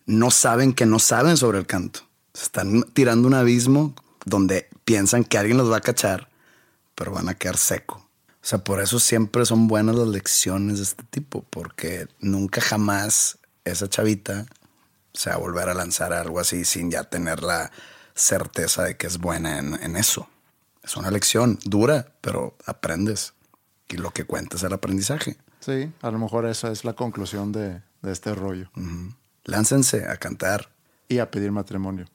No 0.06 0.32
saben 0.32 0.73
que 0.73 0.86
no 0.86 1.00
saben 1.00 1.36
sobre 1.36 1.60
el 1.60 1.67
canto. 1.67 2.00
Están 2.34 2.84
tirando 2.93 3.28
un 3.28 3.34
abismo 3.34 3.93
donde 4.23 4.69
piensan 4.86 5.26
que 5.26 5.38
alguien 5.38 5.58
los 5.58 5.69
va 5.69 5.78
a 5.78 5.82
cachar, 5.82 6.30
pero 6.95 7.12
van 7.12 7.28
a 7.28 7.34
quedar 7.34 7.58
seco. 7.58 7.95
O 7.95 8.45
sea, 8.50 8.60
por 8.60 8.82
eso 8.82 9.00
siempre 9.00 9.45
son 9.45 9.67
buenas 9.67 9.97
las 9.97 10.08
lecciones 10.08 10.78
de 10.78 10.84
este 10.84 11.04
tipo, 11.04 11.43
porque 11.50 12.08
nunca 12.21 12.62
jamás 12.62 13.38
esa 13.65 13.89
chavita 13.89 14.45
se 15.12 15.30
va 15.30 15.36
a 15.36 15.39
volver 15.39 15.67
a 15.67 15.73
lanzar 15.73 16.13
algo 16.13 16.39
así 16.39 16.63
sin 16.63 16.89
ya 16.89 17.04
tener 17.04 17.43
la 17.43 17.71
certeza 18.15 18.84
de 18.84 18.95
que 18.95 19.08
es 19.08 19.17
buena 19.17 19.60
en, 19.60 19.73
en 19.84 19.97
eso. 19.97 20.30
Es 20.84 20.95
una 20.95 21.12
lección 21.12 21.60
dura, 21.65 22.13
pero 22.21 22.56
aprendes. 22.65 23.34
Y 23.89 23.97
lo 23.97 24.12
que 24.12 24.23
cuenta 24.23 24.56
es 24.56 24.63
el 24.63 24.71
aprendizaje. 24.71 25.38
Sí, 25.60 25.91
a 26.02 26.12
lo 26.12 26.20
mejor 26.20 26.46
esa 26.46 26.72
es 26.72 26.86
la 26.86 26.93
conclusión 26.93 27.52
de, 27.52 27.82
de 28.02 28.12
este 28.12 28.34
rollo. 28.36 28.70
Láncense 29.43 30.06
a 30.08 30.17
cantar. 30.17 30.70
Y 31.10 31.20
a 31.20 31.30
pedir 31.32 31.52
matrimonio. 31.52 32.06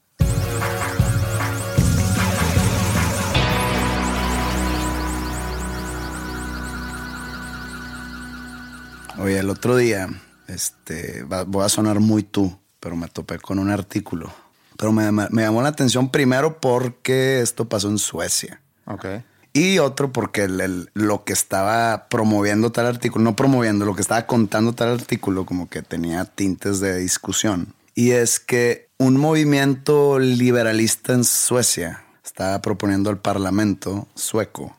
Oye, 9.19 9.37
el 9.39 9.49
otro 9.49 9.75
día, 9.75 10.07
este, 10.47 11.23
va- 11.23 11.43
voy 11.43 11.63
a 11.65 11.69
sonar 11.69 11.99
muy 11.99 12.23
tú, 12.23 12.57
pero 12.79 12.95
me 12.95 13.07
topé 13.07 13.37
con 13.39 13.59
un 13.59 13.69
artículo. 13.69 14.33
Pero 14.77 14.91
me, 14.91 15.11
me- 15.11 15.27
me 15.29 15.43
llamó 15.43 15.61
la 15.61 15.69
atención 15.69 16.09
primero 16.09 16.59
porque 16.59 17.41
esto 17.41 17.69
pasó 17.69 17.89
en 17.89 17.99
Suecia. 17.99 18.59
Ok. 18.85 19.05
Y 19.53 19.77
otro 19.79 20.11
porque 20.11 20.43
el- 20.45 20.59
el- 20.61 20.89
lo 20.93 21.23
que 21.23 21.33
estaba 21.33 22.07
promoviendo 22.09 22.71
tal 22.71 22.87
artículo, 22.87 23.23
no 23.23 23.35
promoviendo, 23.35 23.85
lo 23.85 23.95
que 23.95 24.01
estaba 24.01 24.25
contando 24.25 24.73
tal 24.73 24.89
artículo 24.89 25.45
como 25.45 25.69
que 25.69 25.81
tenía 25.83 26.25
tintes 26.25 26.79
de 26.79 26.97
discusión. 26.97 27.73
Y 27.95 28.11
es 28.11 28.39
que 28.39 28.89
un 28.97 29.17
movimiento 29.17 30.17
liberalista 30.17 31.13
en 31.13 31.23
Suecia 31.23 32.03
estaba 32.25 32.61
proponiendo 32.61 33.09
al 33.11 33.19
parlamento 33.19 34.07
sueco 34.15 34.75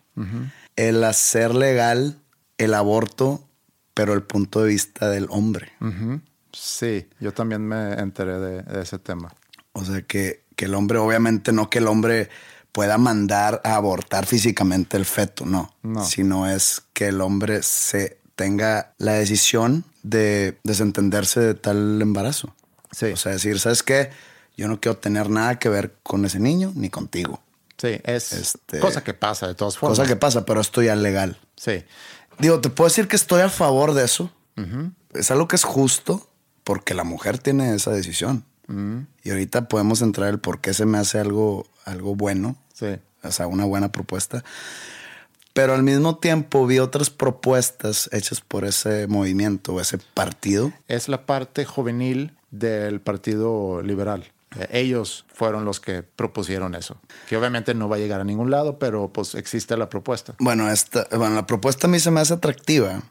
el 0.76 1.04
hacer 1.04 1.54
legal 1.54 2.18
el 2.58 2.74
aborto, 2.74 3.44
pero 3.94 4.12
el 4.14 4.22
punto 4.22 4.62
de 4.62 4.68
vista 4.70 5.08
del 5.08 5.26
hombre. 5.30 5.70
Sí, 6.52 7.06
yo 7.20 7.32
también 7.32 7.62
me 7.66 7.94
enteré 7.94 8.38
de, 8.40 8.62
de 8.62 8.82
ese 8.82 8.98
tema. 8.98 9.32
O 9.72 9.84
sea, 9.84 10.02
que, 10.02 10.42
que 10.56 10.64
el 10.66 10.74
hombre, 10.74 10.98
obviamente 10.98 11.52
no 11.52 11.68
que 11.70 11.78
el 11.78 11.86
hombre 11.88 12.28
pueda 12.74 12.98
mandar 12.98 13.60
a 13.62 13.76
abortar 13.76 14.26
físicamente 14.26 14.96
el 14.96 15.04
feto, 15.04 15.46
no. 15.46 15.72
No. 15.84 16.04
Sino 16.04 16.50
es 16.50 16.82
que 16.92 17.06
el 17.08 17.20
hombre 17.20 17.62
se 17.62 18.18
tenga 18.34 18.94
la 18.98 19.12
decisión 19.12 19.84
de 20.02 20.58
desentenderse 20.64 21.38
de 21.38 21.54
tal 21.54 22.02
embarazo. 22.02 22.52
Sí. 22.90 23.06
O 23.06 23.16
sea, 23.16 23.30
decir, 23.30 23.60
¿sabes 23.60 23.84
qué? 23.84 24.10
Yo 24.56 24.66
no 24.66 24.80
quiero 24.80 24.98
tener 24.98 25.30
nada 25.30 25.60
que 25.60 25.68
ver 25.68 25.94
con 26.02 26.24
ese 26.24 26.40
niño 26.40 26.72
ni 26.74 26.90
contigo. 26.90 27.40
Sí, 27.78 28.00
es 28.02 28.32
Este- 28.32 28.80
cosa 28.80 29.04
que 29.04 29.14
pasa 29.14 29.46
de 29.46 29.54
todas 29.54 29.78
formas. 29.78 29.96
Cosa 29.96 30.08
que 30.08 30.16
pasa, 30.16 30.44
pero 30.44 30.60
esto 30.60 30.82
ya 30.82 30.94
es 30.94 30.98
legal. 30.98 31.38
Sí, 31.56 31.84
Digo, 32.40 32.60
te 32.60 32.70
puedo 32.70 32.88
decir 32.88 33.06
que 33.06 33.14
estoy 33.14 33.42
a 33.42 33.48
favor 33.48 33.94
de 33.94 34.04
eso. 34.04 34.32
Es 35.12 35.30
algo 35.30 35.46
que 35.46 35.54
es 35.54 35.62
justo 35.62 36.28
porque 36.64 36.92
la 36.92 37.04
mujer 37.04 37.38
tiene 37.38 37.72
esa 37.72 37.92
decisión. 37.92 38.44
Y 39.22 39.30
ahorita 39.30 39.68
podemos 39.68 40.02
entrar 40.02 40.28
el 40.30 40.40
por 40.40 40.60
qué 40.60 40.74
se 40.74 40.86
me 40.86 40.98
hace 40.98 41.20
algo, 41.20 41.68
algo 41.84 42.16
bueno. 42.16 42.56
Sí. 42.74 42.98
O 43.22 43.32
sea, 43.32 43.46
una 43.46 43.64
buena 43.64 43.90
propuesta. 43.90 44.44
Pero 45.54 45.72
al 45.72 45.82
mismo 45.84 46.18
tiempo 46.18 46.66
vi 46.66 46.80
otras 46.80 47.10
propuestas 47.10 48.10
hechas 48.12 48.40
por 48.40 48.64
ese 48.64 49.06
movimiento 49.06 49.72
o 49.72 49.80
ese 49.80 49.98
partido. 49.98 50.72
Es 50.88 51.08
la 51.08 51.24
parte 51.26 51.64
juvenil 51.64 52.32
del 52.50 53.00
Partido 53.00 53.80
Liberal. 53.80 54.24
Eh, 54.58 54.68
Ellos 54.72 55.24
fueron 55.32 55.64
los 55.64 55.78
que 55.78 56.02
propusieron 56.02 56.74
eso. 56.74 56.96
Que 57.28 57.36
obviamente 57.36 57.72
no 57.72 57.88
va 57.88 57.96
a 57.96 57.98
llegar 58.00 58.20
a 58.20 58.24
ningún 58.24 58.50
lado, 58.50 58.78
pero 58.78 59.08
pues 59.12 59.36
existe 59.36 59.76
la 59.76 59.88
propuesta. 59.88 60.34
Bueno, 60.38 60.68
esta, 60.70 61.06
bueno, 61.16 61.36
la 61.36 61.46
propuesta 61.46 61.86
a 61.86 61.90
mí 61.90 62.00
se 62.00 62.10
me 62.10 62.20
hace 62.20 62.34
atractiva, 62.34 63.02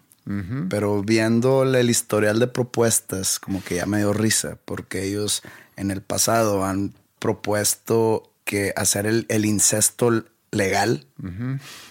pero 0.69 1.02
viendo 1.02 1.63
el 1.63 1.89
historial 1.89 2.39
de 2.39 2.47
propuestas, 2.47 3.39
como 3.39 3.63
que 3.63 3.76
ya 3.76 3.86
me 3.86 3.97
dio 3.97 4.13
risa, 4.13 4.58
porque 4.63 5.04
ellos 5.04 5.43
en 5.76 5.91
el 5.91 6.02
pasado 6.02 6.63
han 6.63 6.93
propuesto 7.19 8.32
que 8.43 8.73
hacer 8.75 9.06
el, 9.06 9.25
el 9.29 9.45
incesto 9.45 10.25
legal. 10.51 11.08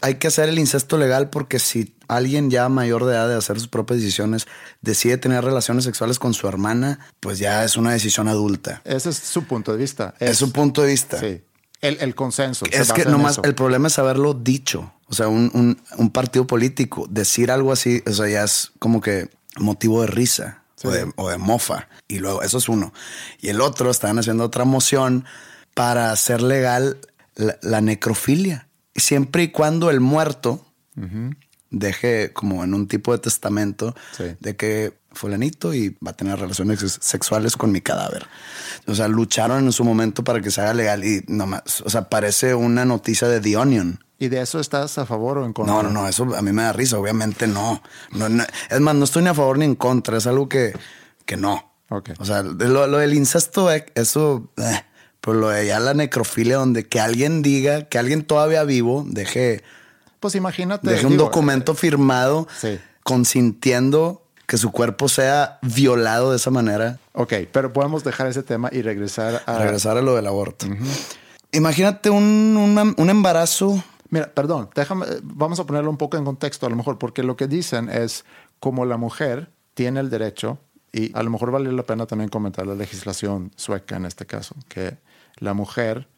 Hay 0.02 0.14
que 0.16 0.28
hacer 0.28 0.48
el 0.48 0.58
incesto 0.58 0.96
legal 0.96 1.30
porque 1.30 1.58
si 1.58 1.94
alguien 2.06 2.48
ya 2.50 2.68
mayor 2.68 3.04
de 3.06 3.12
edad 3.14 3.28
de 3.28 3.34
hacer 3.34 3.58
sus 3.58 3.68
propias 3.68 3.98
decisiones 4.00 4.46
decide 4.82 5.16
tener 5.18 5.44
relaciones 5.44 5.84
sexuales 5.84 6.18
con 6.20 6.32
su 6.34 6.46
hermana, 6.46 7.00
pues 7.20 7.38
ya 7.38 7.64
es 7.64 7.76
una 7.76 7.92
decisión 7.92 8.28
adulta. 8.28 8.80
Ese 8.84 9.10
es 9.10 9.16
su 9.16 9.44
punto 9.44 9.72
de 9.72 9.78
vista. 9.78 10.14
Es, 10.20 10.38
su 10.38 10.52
punto 10.52 10.82
de 10.82 10.88
vista. 10.88 11.18
Sí. 11.18 11.42
El, 11.80 11.98
el 12.00 12.14
consenso. 12.14 12.64
se 12.70 12.80
Es 12.80 12.92
que 12.92 13.04
nomás 13.04 13.40
el 13.42 13.56
problema 13.56 13.88
es 13.88 13.98
haberlo 13.98 14.34
dicho. 14.34 14.92
O 15.08 15.14
sea, 15.14 15.26
un, 15.28 15.50
un- 15.54 15.82
un 15.98 16.10
partido 16.10 16.46
político, 16.46 17.06
decir 17.10 17.50
algo 17.50 17.72
así, 17.72 18.02
o 18.06 18.12
sea, 18.12 18.28
ya 18.28 18.44
es 18.44 18.70
como 18.78 19.00
que 19.00 19.28
motivo 19.56 20.02
de 20.02 20.06
risa 20.06 20.62
o, 20.84 20.90
de, 20.90 21.12
o 21.16 21.28
de 21.30 21.38
mofa. 21.38 21.88
Y 22.06 22.20
luego, 22.20 22.42
eso 22.42 22.58
es 22.58 22.68
uno. 22.68 22.92
Y 23.40 23.48
el 23.48 23.60
otro, 23.60 23.90
estaban 23.90 24.18
haciendo 24.20 24.44
otra 24.44 24.64
moción 24.64 25.24
para 25.74 26.10
hacer 26.12 26.42
legal 26.42 26.98
la, 27.34 27.56
la 27.62 27.80
necrofilia. 27.80 28.68
Siempre 28.94 29.44
y 29.44 29.48
cuando 29.48 29.90
el 29.90 30.00
muerto 30.00 30.64
deje 31.70 32.32
como 32.32 32.64
en 32.64 32.74
un 32.74 32.86
tipo 32.86 33.12
de 33.12 33.18
testamento 33.18 33.94
Sí. 34.16 34.24
de 34.40 34.56
que 34.56 34.98
fulanito 35.12 35.72
y 35.74 35.96
va 36.06 36.10
a 36.12 36.16
tener 36.16 36.38
relaciones 36.38 36.80
sex- 36.80 36.98
sexuales 37.02 37.56
con 37.56 37.70
mi 37.72 37.80
cadáver. 37.80 38.26
O 38.86 38.94
sea, 38.94 39.08
lucharon 39.08 39.64
en 39.66 39.72
su 39.72 39.84
momento 39.84 40.24
para 40.24 40.40
que 40.40 40.50
se 40.50 40.60
haga 40.60 40.74
legal 40.74 41.04
y 41.04 41.22
nomás, 41.28 41.82
o 41.84 41.90
sea, 41.90 42.08
parece 42.08 42.54
una 42.54 42.84
noticia 42.84 43.28
de 43.28 43.40
The 43.40 43.56
Onion. 43.56 44.04
¿Y 44.18 44.28
de 44.28 44.40
eso 44.40 44.60
estás 44.60 44.96
a 44.98 45.06
favor 45.06 45.38
o 45.38 45.44
en 45.46 45.52
contra? 45.52 45.74
No, 45.74 45.82
no, 45.82 45.90
no, 45.90 46.08
eso 46.08 46.24
a 46.36 46.42
mí 46.42 46.52
me 46.52 46.62
da 46.62 46.72
risa, 46.72 46.98
obviamente 46.98 47.46
no. 47.46 47.82
no, 48.12 48.28
no. 48.28 48.44
Es 48.70 48.80
más, 48.80 48.94
no 48.94 49.04
estoy 49.04 49.22
ni 49.22 49.28
a 49.30 49.34
favor 49.34 49.58
ni 49.58 49.64
en 49.64 49.74
contra, 49.74 50.16
es 50.18 50.26
algo 50.26 50.48
que, 50.48 50.72
que 51.26 51.36
no. 51.36 51.72
Ok. 51.88 52.10
O 52.18 52.24
sea, 52.24 52.42
lo, 52.42 52.86
lo 52.86 52.98
del 52.98 53.12
incesto, 53.14 53.70
eh, 53.72 53.84
eso, 53.94 54.50
eh, 54.58 54.80
pero 55.22 55.38
lo 55.38 55.48
de 55.48 55.66
ya 55.66 55.80
la 55.80 55.94
necrofilia, 55.94 56.56
donde 56.56 56.86
que 56.86 57.00
alguien 57.00 57.40
diga, 57.40 57.84
que 57.88 57.98
alguien 57.98 58.22
todavía 58.24 58.64
vivo 58.64 59.04
deje, 59.08 59.62
Pues 60.20 60.34
imagínate. 60.34 60.90
deje 60.90 61.06
un 61.06 61.12
digo, 61.12 61.24
documento 61.24 61.74
firmado 61.74 62.46
sí. 62.60 62.78
consintiendo 63.02 64.22
que 64.46 64.58
su 64.58 64.70
cuerpo 64.70 65.08
sea 65.08 65.58
violado 65.62 66.30
de 66.32 66.36
esa 66.36 66.50
manera. 66.50 66.98
Ok, 67.14 67.32
pero 67.52 67.72
podemos 67.72 68.04
dejar 68.04 68.26
ese 68.26 68.42
tema 68.42 68.68
y 68.70 68.82
regresar 68.82 69.42
a... 69.46 69.58
Regresar 69.58 69.96
a 69.96 70.02
lo 70.02 70.14
del 70.14 70.26
aborto. 70.26 70.66
Imagínate 71.52 72.10
un, 72.10 72.94
un 72.96 73.10
embarazo. 73.10 73.82
Mira, 74.10 74.30
perdón, 74.34 74.68
déjame, 74.74 75.06
eh, 75.06 75.20
vamos 75.22 75.58
a 75.60 75.64
ponerlo 75.64 75.88
un 75.90 75.96
poco 75.96 76.16
en 76.18 76.24
contexto 76.24 76.66
a 76.66 76.70
lo 76.70 76.76
mejor, 76.76 76.98
porque 76.98 77.22
lo 77.22 77.36
que 77.36 77.46
dicen 77.46 77.88
es 77.88 78.24
como 78.60 78.84
la 78.84 78.96
mujer 78.98 79.50
tiene 79.74 80.00
el 80.00 80.10
derecho, 80.10 80.58
y 80.92 81.16
a 81.16 81.22
lo 81.22 81.30
mejor 81.30 81.50
vale 81.50 81.72
la 81.72 81.82
pena 81.84 82.04
también 82.06 82.28
comentar 82.28 82.66
la 82.66 82.74
legislación 82.74 83.52
sueca 83.56 83.96
en 83.96 84.04
este 84.04 84.26
caso, 84.26 84.54
que 84.68 84.98
la 85.38 85.54
mujer 85.54 86.08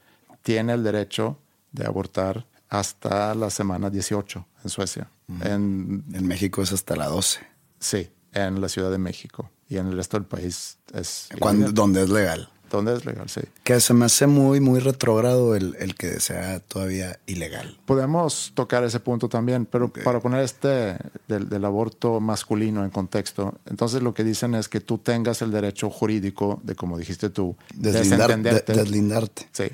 tiene 0.42 0.72
el 0.72 0.83
derecho 0.83 1.38
de 1.72 1.87
abortar 1.87 2.46
hasta 2.68 3.35
la 3.35 3.50
semana 3.50 3.90
18 3.90 4.46
en 4.64 4.70
Suecia. 4.70 5.11
En, 5.40 6.05
En 6.12 6.27
México 6.27 6.62
es 6.62 6.72
hasta 6.72 6.96
la 6.96 7.07
12, 7.07 7.40
sí, 7.79 8.11
en 8.33 8.61
la 8.61 8.68
Ciudad 8.68 8.90
de 8.90 8.98
México. 8.98 9.50
Y 9.68 9.79
en 9.79 9.87
el 9.88 9.96
resto 9.96 10.18
del 10.18 10.27
país 10.27 10.79
es... 10.92 11.29
donde 11.72 12.03
es 12.03 12.11
legal. 12.11 12.50
¿Dónde 12.70 12.94
es 12.96 13.05
legal? 13.05 13.29
Sí. 13.29 13.40
Que 13.62 13.79
se 13.81 13.94
me 13.94 14.07
hace 14.07 14.27
muy, 14.27 14.59
muy 14.61 14.81
retrógrado 14.81 15.55
el, 15.55 15.77
el 15.79 15.94
que 15.94 16.18
sea 16.20 16.59
todavía 16.61 17.18
ilegal. 17.27 17.79
Podemos 17.87 18.50
tocar 18.55 18.83
ese 18.83 18.98
punto 19.00 19.29
también, 19.29 19.64
pero 19.66 19.92
para 19.92 20.18
poner 20.20 20.40
este 20.42 20.96
del, 21.29 21.48
del 21.48 21.64
aborto 21.64 22.18
masculino 22.20 22.83
en 22.85 22.90
contexto, 22.90 23.55
entonces 23.66 24.03
lo 24.03 24.12
que 24.14 24.24
dicen 24.24 24.55
es 24.57 24.68
que 24.68 24.81
tú 24.81 24.98
tengas 24.98 25.40
el 25.42 25.53
derecho 25.53 25.88
jurídico 25.90 26.61
de, 26.64 26.74
como 26.74 26.98
dijiste 26.98 27.31
tú, 27.31 27.57
Deslindar- 27.77 28.42
de- 28.42 28.74
deslindarte. 28.74 29.48
Sí, 29.53 29.64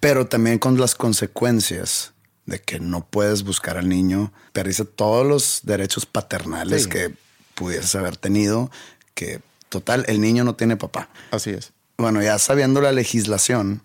Pero 0.00 0.26
también 0.26 0.58
con 0.58 0.78
las 0.80 0.94
consecuencias 0.96 2.12
de 2.46 2.60
que 2.60 2.80
no 2.80 3.06
puedes 3.06 3.44
buscar 3.44 3.76
al 3.78 3.88
niño, 3.88 4.32
perdiste 4.52 4.84
todos 4.84 5.24
los 5.26 5.60
derechos 5.62 6.06
paternales 6.06 6.84
Sí. 6.84 6.88
que 6.88 7.14
pudieses 7.54 7.94
haber 7.94 8.16
tenido, 8.16 8.70
que 9.14 9.40
total, 9.68 10.04
el 10.08 10.20
niño 10.20 10.42
no 10.44 10.54
tiene 10.56 10.76
papá. 10.76 11.08
así 11.30 11.50
es. 11.50 11.72
Bueno, 12.02 12.20
ya 12.20 12.36
sabiendo 12.40 12.80
la 12.80 12.90
legislación, 12.90 13.80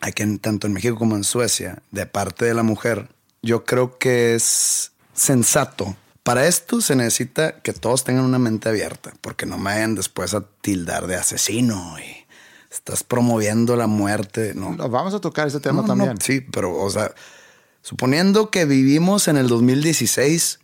aquí 0.00 0.22
en, 0.22 0.38
tanto 0.38 0.66
en 0.66 0.72
México 0.72 0.96
como 0.96 1.16
en 1.16 1.22
Suecia, 1.22 1.82
de 1.90 2.06
parte 2.06 2.46
de 2.46 2.54
la 2.54 2.62
mujer, 2.62 3.10
yo 3.42 3.66
creo 3.66 3.98
que 3.98 4.34
es 4.34 4.92
sensato. 5.12 5.96
Para 6.22 6.46
esto 6.46 6.80
se 6.80 6.96
necesita 6.96 7.60
que 7.60 7.74
todos 7.74 8.04
tengan 8.04 8.24
una 8.24 8.38
mente 8.38 8.70
abierta, 8.70 9.12
porque 9.20 9.44
no 9.44 9.58
me 9.58 9.64
vayan 9.64 9.94
después 9.94 10.32
a 10.32 10.46
tildar 10.62 11.06
de 11.06 11.16
asesino 11.16 11.98
y 11.98 12.24
estás 12.70 13.04
promoviendo 13.04 13.76
la 13.76 13.86
muerte. 13.86 14.54
No, 14.54 14.72
No, 14.72 14.88
Vamos 14.88 15.12
a 15.12 15.20
tocar 15.20 15.48
ese 15.48 15.60
tema 15.60 15.82
no, 15.82 15.82
no, 15.82 15.88
también. 15.88 16.18
sí, 16.22 16.40
pero, 16.40 16.74
o 16.74 16.88
sea, 16.88 17.12
suponiendo 17.82 18.50
que 18.50 18.64
vivimos 18.64 19.28
en 19.28 19.36
el 19.36 19.48
2016, 19.48 20.58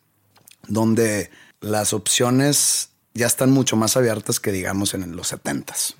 donde 0.68 1.30
las 1.60 1.92
opciones 1.92 2.88
ya 3.12 3.26
están 3.26 3.50
mucho 3.50 3.76
más 3.76 3.98
abiertas 3.98 4.40
que, 4.40 4.52
digamos, 4.52 4.94
en 4.94 5.14
los 5.14 5.34
70s. 5.34 5.96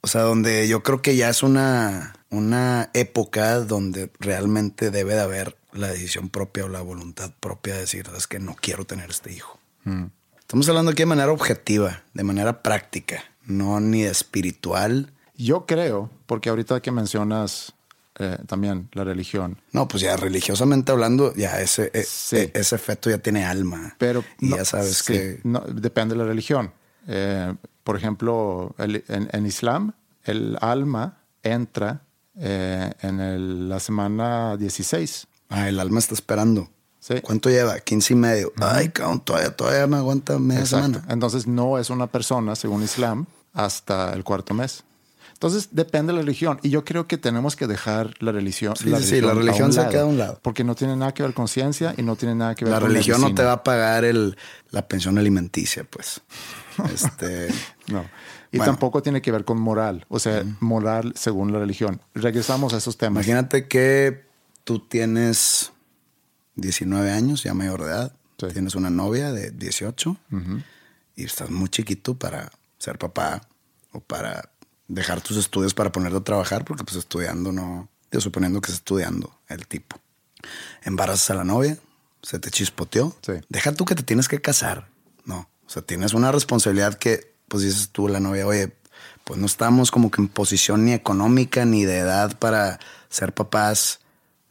O 0.00 0.06
sea, 0.06 0.22
donde 0.22 0.68
yo 0.68 0.82
creo 0.82 1.02
que 1.02 1.16
ya 1.16 1.28
es 1.28 1.42
una, 1.42 2.14
una 2.30 2.90
época 2.94 3.60
donde 3.60 4.10
realmente 4.20 4.90
debe 4.90 5.14
de 5.14 5.20
haber 5.20 5.56
la 5.72 5.88
decisión 5.88 6.28
propia 6.28 6.64
o 6.64 6.68
la 6.68 6.80
voluntad 6.80 7.32
propia 7.40 7.74
de 7.74 7.80
decir, 7.80 8.06
es 8.16 8.26
que 8.26 8.38
no 8.38 8.56
quiero 8.60 8.84
tener 8.84 9.10
este 9.10 9.32
hijo. 9.32 9.58
Estamos 10.38 10.68
hablando 10.68 10.90
aquí 10.92 11.02
de 11.02 11.06
manera 11.06 11.32
objetiva, 11.32 12.02
de 12.14 12.24
manera 12.24 12.62
práctica, 12.62 13.24
no 13.46 13.80
ni 13.80 14.02
de 14.02 14.10
espiritual. 14.10 15.12
Yo 15.36 15.66
creo, 15.66 16.10
porque 16.26 16.48
ahorita 16.50 16.80
que 16.80 16.90
mencionas 16.90 17.72
eh, 18.20 18.36
también 18.46 18.88
la 18.94 19.04
religión, 19.04 19.58
No, 19.72 19.86
pues 19.86 20.02
ya 20.02 20.16
religiosamente 20.16 20.90
hablando, 20.90 21.32
ya 21.34 21.60
ese, 21.60 21.90
e- 21.94 22.02
Sí. 22.02 22.36
e- 22.36 22.50
ese 22.54 22.76
feto 22.78 23.08
ya 23.10 23.18
tiene 23.18 23.44
alma. 23.44 23.94
pero 23.98 24.24
y 24.40 24.48
no- 24.48 24.56
ya 24.56 24.64
sabes 24.64 24.98
sí, 24.98 25.12
que 25.12 25.40
no, 25.44 25.60
depende 25.60 26.14
de 26.14 26.22
la 26.22 26.26
religión. 26.26 26.72
Eh, 27.06 27.54
por 27.84 27.96
ejemplo, 27.96 28.74
el- 28.78 29.04
en, 29.08 29.28
en 29.32 29.46
Islam, 29.46 29.92
el 30.24 30.58
alma 30.60 31.18
entra 31.42 32.02
eh, 32.40 32.92
en 33.02 33.18
el- 33.20 33.68
la 33.68 33.80
semana 33.80 34.56
16. 34.56 35.26
ah, 35.48 35.68
el 35.68 35.80
alma 35.80 35.98
está 35.98 36.14
esperando. 36.14 36.68
Sí. 37.00 37.20
¿Cuánto 37.22 37.48
lleva? 37.48 37.80
15 37.80 38.12
y 38.12 38.16
medio. 38.16 38.52
Ay, 38.60 38.90
cabrón, 38.90 39.20
todavía, 39.20 39.50
todavía 39.56 39.86
me 39.86 39.96
aguanta 39.96 40.38
media 40.38 40.60
Exacto. 40.60 40.86
semana. 40.98 41.06
Entonces 41.12 41.46
no 41.46 41.78
es 41.78 41.90
una 41.90 42.06
persona, 42.06 42.54
según 42.54 42.82
Islam, 42.82 43.26
hasta 43.54 44.12
el 44.12 44.24
cuarto 44.24 44.52
mes. 44.54 44.84
Entonces 45.32 45.68
depende 45.70 46.12
de 46.12 46.18
la 46.18 46.22
religión. 46.22 46.58
Y 46.62 46.70
yo 46.70 46.84
creo 46.84 47.06
que 47.06 47.16
tenemos 47.16 47.54
que 47.56 47.66
dejar 47.66 48.14
la 48.20 48.32
religión. 48.32 48.74
Sí, 48.76 48.92
sí, 48.98 49.02
sí, 49.04 49.20
la 49.20 49.34
religión 49.34 49.72
se 49.72 49.86
queda 49.88 50.02
a 50.02 50.06
un 50.06 50.18
lado. 50.18 50.38
Porque 50.42 50.64
no 50.64 50.74
tiene 50.74 50.96
nada 50.96 51.14
que 51.14 51.22
ver 51.22 51.32
con 51.32 51.48
ciencia 51.48 51.94
y 51.96 52.02
no 52.02 52.16
tiene 52.16 52.34
nada 52.34 52.54
que 52.56 52.64
ver 52.64 52.74
La 52.74 52.80
con 52.80 52.90
religión 52.90 53.20
no 53.20 53.32
te 53.34 53.42
va 53.44 53.52
a 53.52 53.62
pagar 53.64 54.04
el, 54.04 54.36
la 54.70 54.86
pensión 54.86 55.16
alimenticia, 55.16 55.84
pues. 55.88 56.20
Este, 56.92 57.48
No. 57.88 58.04
Y 58.50 58.58
Bueno. 58.58 58.72
tampoco 58.72 59.02
tiene 59.02 59.20
que 59.20 59.30
ver 59.32 59.44
con 59.44 59.60
moral. 59.60 60.06
O 60.08 60.18
sea, 60.18 60.42
moral 60.60 61.12
según 61.16 61.52
la 61.52 61.58
religión. 61.58 62.00
Regresamos 62.14 62.72
a 62.72 62.78
esos 62.78 62.96
temas. 62.96 63.26
imagínate 63.26 63.68
que 63.68 64.24
tú 64.64 64.78
tienes 64.80 65.72
19 66.56 67.10
años, 67.10 67.42
ya 67.42 67.54
mayor 67.54 67.82
de 67.84 67.88
edad. 67.90 68.12
Sí. 68.38 68.46
Tienes 68.52 68.74
una 68.74 68.88
novia 68.90 69.32
de 69.32 69.50
18 69.50 70.16
y 71.16 71.24
estás 71.24 71.50
muy 71.50 71.68
chiquito 71.68 72.14
para 72.14 72.50
ser 72.78 72.96
papá 72.98 73.42
o 73.92 74.00
para 74.00 74.50
dejar 74.86 75.20
tus 75.20 75.36
estudios 75.36 75.74
para 75.74 75.90
ponerte 75.92 76.16
a 76.18 76.20
trabajar, 76.24 76.64
porque 76.64 76.84
pues 76.84 76.96
estudiando 76.96 77.52
no, 77.52 77.88
yo 78.12 78.20
suponiendo 78.20 78.60
que 78.60 78.66
estás 78.66 78.78
estudiando 78.80 79.36
el 79.48 79.66
tipo. 79.66 79.96
Embarazas 80.84 81.30
a 81.30 81.34
la 81.34 81.44
novia, 81.44 81.76
se 82.22 82.38
te 82.38 82.50
chispoteó. 82.50 83.14
Sí. 83.22 83.32
Deja 83.48 83.72
tú 83.72 83.84
que 83.84 83.94
te 83.94 84.02
tienes 84.04 84.28
que 84.28 84.40
casar. 84.40 84.88
No, 85.24 85.48
o 85.68 85.70
sea, 85.70 85.82
tienes 85.82 86.14
una 86.14 86.32
responsabilidad 86.32 86.94
que, 86.94 87.34
pues 87.46 87.62
dices 87.62 87.90
tú, 87.90 88.08
la 88.08 88.20
novia, 88.20 88.46
oye, 88.46 88.72
pues 89.24 89.38
no 89.38 89.44
estamos 89.44 89.90
como 89.90 90.10
que 90.10 90.22
en 90.22 90.28
posición 90.28 90.86
ni 90.86 90.94
económica 90.94 91.66
ni 91.66 91.84
de 91.84 91.98
edad 91.98 92.38
para 92.38 92.80
ser 93.10 93.34
papás. 93.34 94.00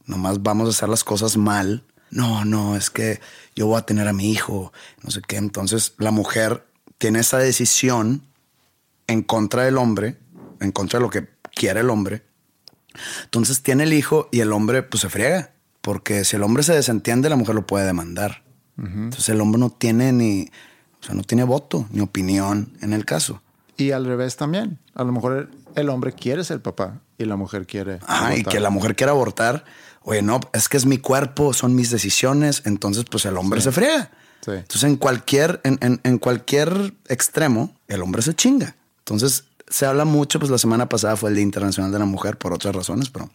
Nomás 0.05 0.43
vamos 0.43 0.67
a 0.67 0.69
hacer 0.69 0.89
las 0.89 1.03
cosas 1.03 1.35
mal. 1.35 1.83
No, 2.11 2.45
no, 2.45 2.75
es 2.75 2.91
que 2.91 3.19
yo 3.55 3.65
voy 3.65 3.79
a 3.79 3.85
tener 3.85 4.07
a 4.07 4.13
mi 4.13 4.31
hijo, 4.31 4.71
no 5.01 5.09
sé 5.09 5.21
qué. 5.27 5.37
Entonces 5.37 5.95
la 5.97 6.11
mujer 6.11 6.67
tiene 6.99 7.19
esa 7.19 7.39
decisión 7.39 8.21
en 9.07 9.23
contra 9.23 9.63
del 9.63 9.79
hombre, 9.79 10.17
en 10.59 10.71
contra 10.71 10.99
de 10.99 11.05
lo 11.05 11.09
que 11.09 11.27
quiere 11.55 11.79
el 11.79 11.89
hombre. 11.89 12.21
Entonces 13.23 13.63
tiene 13.63 13.85
el 13.85 13.93
hijo 13.93 14.29
y 14.31 14.41
el 14.41 14.53
hombre 14.53 14.83
pues 14.83 15.01
se 15.01 15.09
friega. 15.09 15.51
Porque 15.81 16.23
si 16.25 16.35
el 16.35 16.43
hombre 16.43 16.61
se 16.61 16.73
desentiende, 16.73 17.27
la 17.27 17.37
mujer 17.37 17.55
lo 17.55 17.65
puede 17.65 17.87
demandar. 17.87 18.43
Entonces 18.77 19.29
el 19.29 19.41
hombre 19.41 19.59
no 19.59 19.71
tiene 19.71 20.11
ni, 20.11 20.51
sea, 21.07 21.15
no 21.15 21.23
tiene 21.23 21.43
voto 21.43 21.87
ni 21.91 22.01
opinión 22.01 22.71
en 22.81 22.93
el 22.93 23.05
caso. 23.05 23.41
Y 23.77 23.91
al 23.91 24.05
revés 24.05 24.35
también. 24.37 24.79
A 24.95 25.03
lo 25.03 25.11
mejor 25.11 25.49
el, 25.75 25.89
hombre 25.89 26.13
quiere 26.13 26.43
ser 26.43 26.61
papá 26.61 26.99
y 27.17 27.25
la 27.25 27.35
mujer 27.35 27.65
quiere. 27.67 27.99
Y 28.01 28.11
abortar. 28.11 28.45
que 28.53 28.59
la 28.59 28.69
mujer 28.69 28.95
quiera 28.95 29.11
abortar. 29.11 29.63
Oye, 30.03 30.21
no, 30.21 30.39
es 30.53 30.69
que 30.69 30.77
es 30.77 30.85
mi 30.85 30.97
cuerpo, 30.97 31.53
son 31.53 31.75
mis 31.75 31.91
decisiones. 31.91 32.63
Entonces, 32.65 33.05
pues 33.09 33.25
el 33.25 33.37
hombre 33.37 33.61
se 33.61 33.71
friega. 33.71 34.09
Sí. 34.43 34.51
Entonces, 34.51 34.83
en 34.83 34.95
cualquier, 34.97 35.59
en, 35.63 35.77
en- 35.81 35.99
en 36.03 36.17
cualquier 36.17 36.93
extremo, 37.07 37.75
el 37.87 38.01
hombre 38.01 38.21
se 38.21 38.33
chinga. 38.33 38.75
Entonces, 38.99 39.43
se 39.67 39.85
habla 39.85 40.05
mucho, 40.05 40.39
pues 40.39 40.49
la 40.49 40.57
semana 40.57 40.87
pasada 40.89 41.15
fue 41.17 41.29
el 41.29 41.35
Día 41.35 41.43
Internacional 41.43 41.91
de 41.91 41.99
la 41.99 42.05
Mujer 42.05 42.37
por 42.37 42.53
otras 42.53 42.73
razones, 42.73 43.09
pero 43.09 43.29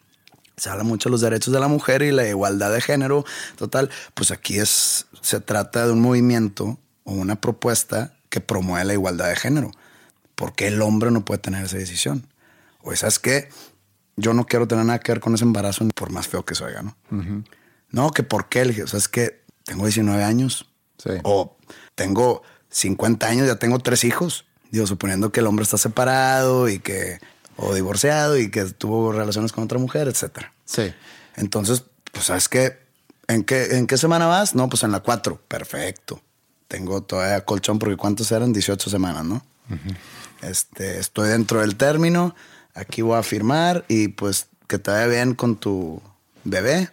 se 0.56 0.70
habla 0.70 0.82
mucho 0.84 1.08
de 1.08 1.12
los 1.12 1.20
derechos 1.20 1.52
de 1.52 1.60
la 1.60 1.68
mujer 1.68 2.02
y 2.02 2.10
la 2.10 2.26
igualdad 2.26 2.72
de 2.72 2.80
género. 2.80 3.24
Total, 3.56 3.90
pues 4.14 4.30
aquí 4.30 4.58
es, 4.58 5.06
se 5.20 5.40
trata 5.40 5.86
de 5.86 5.92
un 5.92 6.00
movimiento 6.00 6.78
o 7.04 7.12
una 7.12 7.40
propuesta 7.40 8.14
que 8.28 8.40
promueve 8.40 8.84
la 8.84 8.92
igualdad 8.94 9.28
de 9.28 9.36
género. 9.36 9.70
¿Por 10.34 10.54
qué 10.54 10.68
el 10.68 10.80
hombre 10.82 11.10
no 11.10 11.24
puede 11.24 11.38
tener 11.38 11.64
esa 11.64 11.76
decisión? 11.76 12.26
O 12.82 12.94
¿sabes 12.96 13.18
qué? 13.18 13.48
Yo 14.16 14.34
no 14.34 14.46
quiero 14.46 14.66
tener 14.66 14.84
nada 14.84 14.98
que 15.00 15.12
ver 15.12 15.20
con 15.20 15.34
ese 15.34 15.44
embarazo, 15.44 15.86
por 15.94 16.10
más 16.10 16.28
feo 16.28 16.44
que 16.44 16.54
se 16.54 16.64
oiga, 16.64 16.82
¿no? 16.82 16.96
No, 17.90 18.10
que 18.10 18.22
por 18.22 18.48
qué. 18.48 18.64
Le 18.64 18.72
dije, 18.72 18.86
¿sabes 18.86 19.08
qué? 19.08 19.42
Tengo 19.64 19.84
19 19.84 20.22
años. 20.22 20.68
Sí. 20.98 21.10
O 21.22 21.56
tengo 21.94 22.42
50 22.70 23.26
años, 23.26 23.46
ya 23.46 23.56
tengo 23.56 23.78
tres 23.78 24.04
hijos. 24.04 24.46
Digo, 24.70 24.86
suponiendo 24.86 25.32
que 25.32 25.40
el 25.40 25.46
hombre 25.46 25.62
está 25.64 25.78
separado 25.78 26.68
y 26.68 26.78
que, 26.78 27.20
o 27.56 27.74
divorciado 27.74 28.38
y 28.38 28.50
que 28.50 28.64
tuvo 28.64 29.12
relaciones 29.12 29.52
con 29.52 29.64
otra 29.64 29.78
mujer, 29.78 30.08
etcétera. 30.08 30.52
Sí. 30.64 30.92
Entonces, 31.36 31.84
pues, 32.10 32.26
¿sabes 32.26 32.48
qué? 32.48 32.78
¿En 33.28 33.44
qué, 33.44 33.76
¿En 33.76 33.86
qué 33.86 33.96
semana 33.98 34.26
vas? 34.26 34.54
No, 34.54 34.68
pues 34.68 34.82
en 34.82 34.92
la 34.92 35.00
4. 35.00 35.40
Perfecto. 35.48 36.22
Tengo 36.72 37.02
todavía 37.02 37.44
colchón 37.44 37.78
porque 37.78 37.98
¿cuántos 37.98 38.32
eran? 38.32 38.54
18 38.54 38.88
semanas, 38.88 39.26
¿no? 39.26 39.42
este, 40.40 40.98
estoy 40.98 41.28
dentro 41.28 41.60
del 41.60 41.76
término. 41.76 42.34
Aquí 42.72 43.02
voy 43.02 43.18
a 43.18 43.22
firmar 43.22 43.84
y 43.88 44.08
pues 44.08 44.46
que 44.68 44.78
te 44.78 44.90
vaya 44.90 45.06
bien 45.06 45.34
con 45.34 45.56
tu 45.56 46.00
bebé 46.44 46.88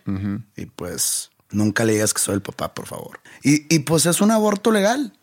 y 0.57 0.65
pues 0.65 1.31
nunca 1.49 1.85
le 1.85 1.93
digas 1.93 2.13
que 2.13 2.19
soy 2.19 2.35
el 2.35 2.41
papá, 2.41 2.73
por 2.73 2.87
favor. 2.87 3.21
Y, 3.41 3.73
y 3.73 3.79
pues 3.79 4.05
es 4.05 4.19
un 4.19 4.31
aborto 4.31 4.69
legal, 4.73 5.13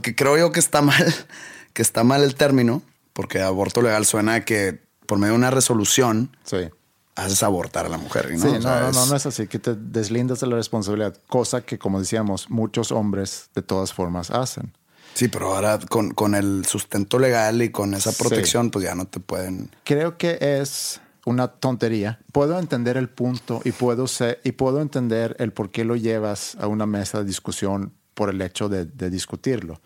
que 0.00 0.14
creo 0.14 0.38
yo 0.38 0.52
que 0.52 0.60
está 0.60 0.80
mal, 0.80 1.14
que 1.74 1.82
está 1.82 2.02
mal 2.02 2.24
el 2.24 2.34
término, 2.34 2.80
porque 3.12 3.42
aborto 3.42 3.82
legal 3.82 4.06
suena 4.06 4.36
a 4.36 4.44
que 4.46 4.80
por 5.04 5.18
medio 5.18 5.32
de 5.34 5.38
una 5.38 5.50
resolución 5.50 6.34
Sí. 6.44 6.70
Haces 7.18 7.42
abortar 7.42 7.86
a 7.86 7.88
la 7.88 7.98
mujer. 7.98 8.30
¿no? 8.32 8.38
Sí, 8.38 8.48
O 8.48 8.54
no, 8.54 8.60
sea, 8.62 8.80
no, 8.80 8.92
no, 8.92 9.02
es- 9.04 9.10
no 9.10 9.16
es 9.16 9.26
así, 9.26 9.46
que 9.46 9.58
te 9.58 9.74
deslindas 9.74 10.40
de 10.40 10.46
la 10.46 10.56
responsabilidad, 10.56 11.16
cosa 11.28 11.60
que, 11.62 11.78
como 11.78 11.98
decíamos, 12.00 12.48
muchos 12.50 12.92
hombres 12.92 13.50
de 13.54 13.62
todas 13.62 13.92
formas 13.92 14.30
hacen. 14.30 14.72
Sí, 15.14 15.28
pero 15.28 15.54
ahora 15.54 15.78
con, 15.88 16.12
con 16.12 16.34
el 16.34 16.64
sustento 16.64 17.18
legal 17.18 17.60
y 17.60 17.70
con 17.70 17.92
esa 17.94 18.12
Sí. 18.12 18.22
protección, 18.22 18.70
pues 18.70 18.84
ya 18.84 18.94
no 18.94 19.06
te 19.06 19.18
pueden. 19.20 19.70
Creo 19.84 20.16
que 20.16 20.38
es 20.40 21.00
una 21.26 21.48
tontería. 21.48 22.20
Puedo 22.32 22.58
entender 22.58 22.96
el 22.96 23.08
punto 23.08 23.60
y 23.64 23.72
puedo, 23.72 24.06
ser, 24.06 24.40
y 24.44 24.52
puedo 24.52 24.80
entender 24.80 25.34
el 25.40 25.52
por 25.52 25.70
qué 25.70 25.84
lo 25.84 25.96
llevas 25.96 26.56
a 26.60 26.68
una 26.68 26.86
mesa 26.86 27.18
de 27.18 27.24
discusión 27.24 27.92
por 28.14 28.30
el 28.30 28.40
hecho 28.42 28.68
de, 28.68 28.84
de 28.84 29.10
discutirlo. 29.10 29.80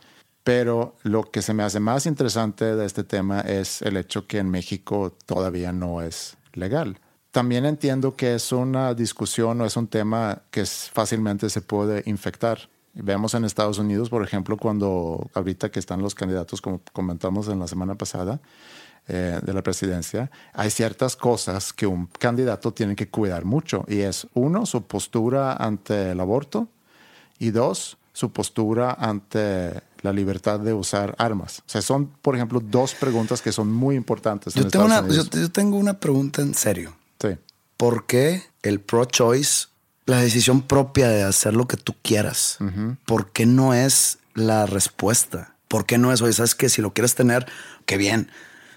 Pero 0.45 0.97
lo 1.03 1.23
que 1.31 1.41
se 1.41 1.55
me 1.55 1.63
hace 1.63 1.81
más 1.81 2.05
interesante 2.07 2.77
de 2.77 2.85
este 2.85 3.05
tema 3.05 3.41
es 3.41 3.81
el 3.83 3.97
hecho 3.97 4.27
que 4.27 4.39
en 4.39 4.51
México 4.51 5.17
todavía 5.25 5.73
no 5.73 6.03
es 6.03 6.37
legal. 6.53 6.99
También 7.33 7.65
entiendo 7.65 8.15
que 8.15 8.35
es 8.35 8.53
una 8.53 8.95
discusión 8.95 9.61
o 9.61 9.65
es 9.67 9.77
un 9.77 9.89
tema 9.89 10.43
que 10.51 10.61
es- 10.61 10.91
fácilmente 10.93 11.49
se 11.51 11.63
puede 11.63 12.03
infectar. 12.07 12.69
Vemos 12.95 13.33
en 13.33 13.45
Estados 13.47 13.79
Unidos, 13.79 14.11
por 14.11 14.23
ejemplo, 14.23 14.59
cuando 14.59 15.31
ahorita 15.35 15.71
que 15.71 15.81
están 15.81 16.03
los 16.03 16.15
candidatos, 16.15 16.61
como 16.61 16.83
comentamos 16.93 17.49
en 17.49 17.59
la 17.59 17.67
semana 17.67 17.95
pasada, 17.95 18.39
eh, 19.09 19.41
de 19.43 19.53
la 19.55 19.63
presidencia, 19.63 20.31
hay 20.53 20.71
ciertas 20.71 21.17
cosas 21.17 21.73
que 21.73 21.87
un 21.87 22.07
candidato 22.07 22.73
tiene 22.73 22.95
que 22.95 23.09
cuidar 23.09 23.45
mucho. 23.47 23.85
Y 23.89 24.01
es, 24.01 24.27
uno, 24.35 24.67
su 24.67 24.83
postura 24.83 25.55
ante 25.55 26.13
el 26.13 26.21
aborto 26.21 26.69
y 27.39 27.51
dos, 27.51 27.97
su 28.13 28.31
postura 28.31 28.93
ante 28.93 29.81
la 30.03 30.13
libertad 30.13 30.61
de 30.61 30.75
usar 30.75 31.15
armas. 31.19 31.61
O 31.61 31.63
sea, 31.71 31.81
son, 31.81 32.09
por 32.21 32.37
ejemplo, 32.37 32.61
dos 32.61 32.95
preguntas 32.95 33.41
que 33.41 33.53
son 33.53 33.73
muy 33.73 33.97
importantes. 33.97 34.55
en 34.55 34.65
Yo 34.65 34.69
tengo, 34.69 34.85
Estados 34.85 35.05
una, 35.07 35.15
yo, 35.15 35.23
Unidos. 35.23 35.41
yo 35.41 35.51
tengo 35.51 35.79
una 35.79 35.99
pregunta 35.99 36.43
en 36.43 36.55
serio. 36.55 36.95
Sí. 37.23 37.29
¿Por 37.77 38.07
qué 38.07 38.43
el 38.63 38.81
pro-choice, 38.81 39.69
la 40.07 40.19
decisión 40.21 40.63
propia 40.63 41.09
de 41.09 41.23
hacer 41.23 41.55
lo 41.55 41.67
que 41.69 41.77
tú 41.77 41.95
quieras, 42.03 42.59
por 43.07 43.31
qué 43.33 43.47
no 43.47 43.73
es 43.75 44.19
la 44.35 44.67
respuesta? 44.67 45.57
¿Por 45.69 45.87
qué 45.87 45.97
no 45.99 46.13
es, 46.13 46.21
oye, 46.21 46.33
sabes 46.35 46.55
que 46.55 46.69
si 46.69 46.83
lo 46.83 46.93
quieres 46.93 47.15
tener, 47.15 47.47
qué 47.87 47.97
bien. 47.97 48.31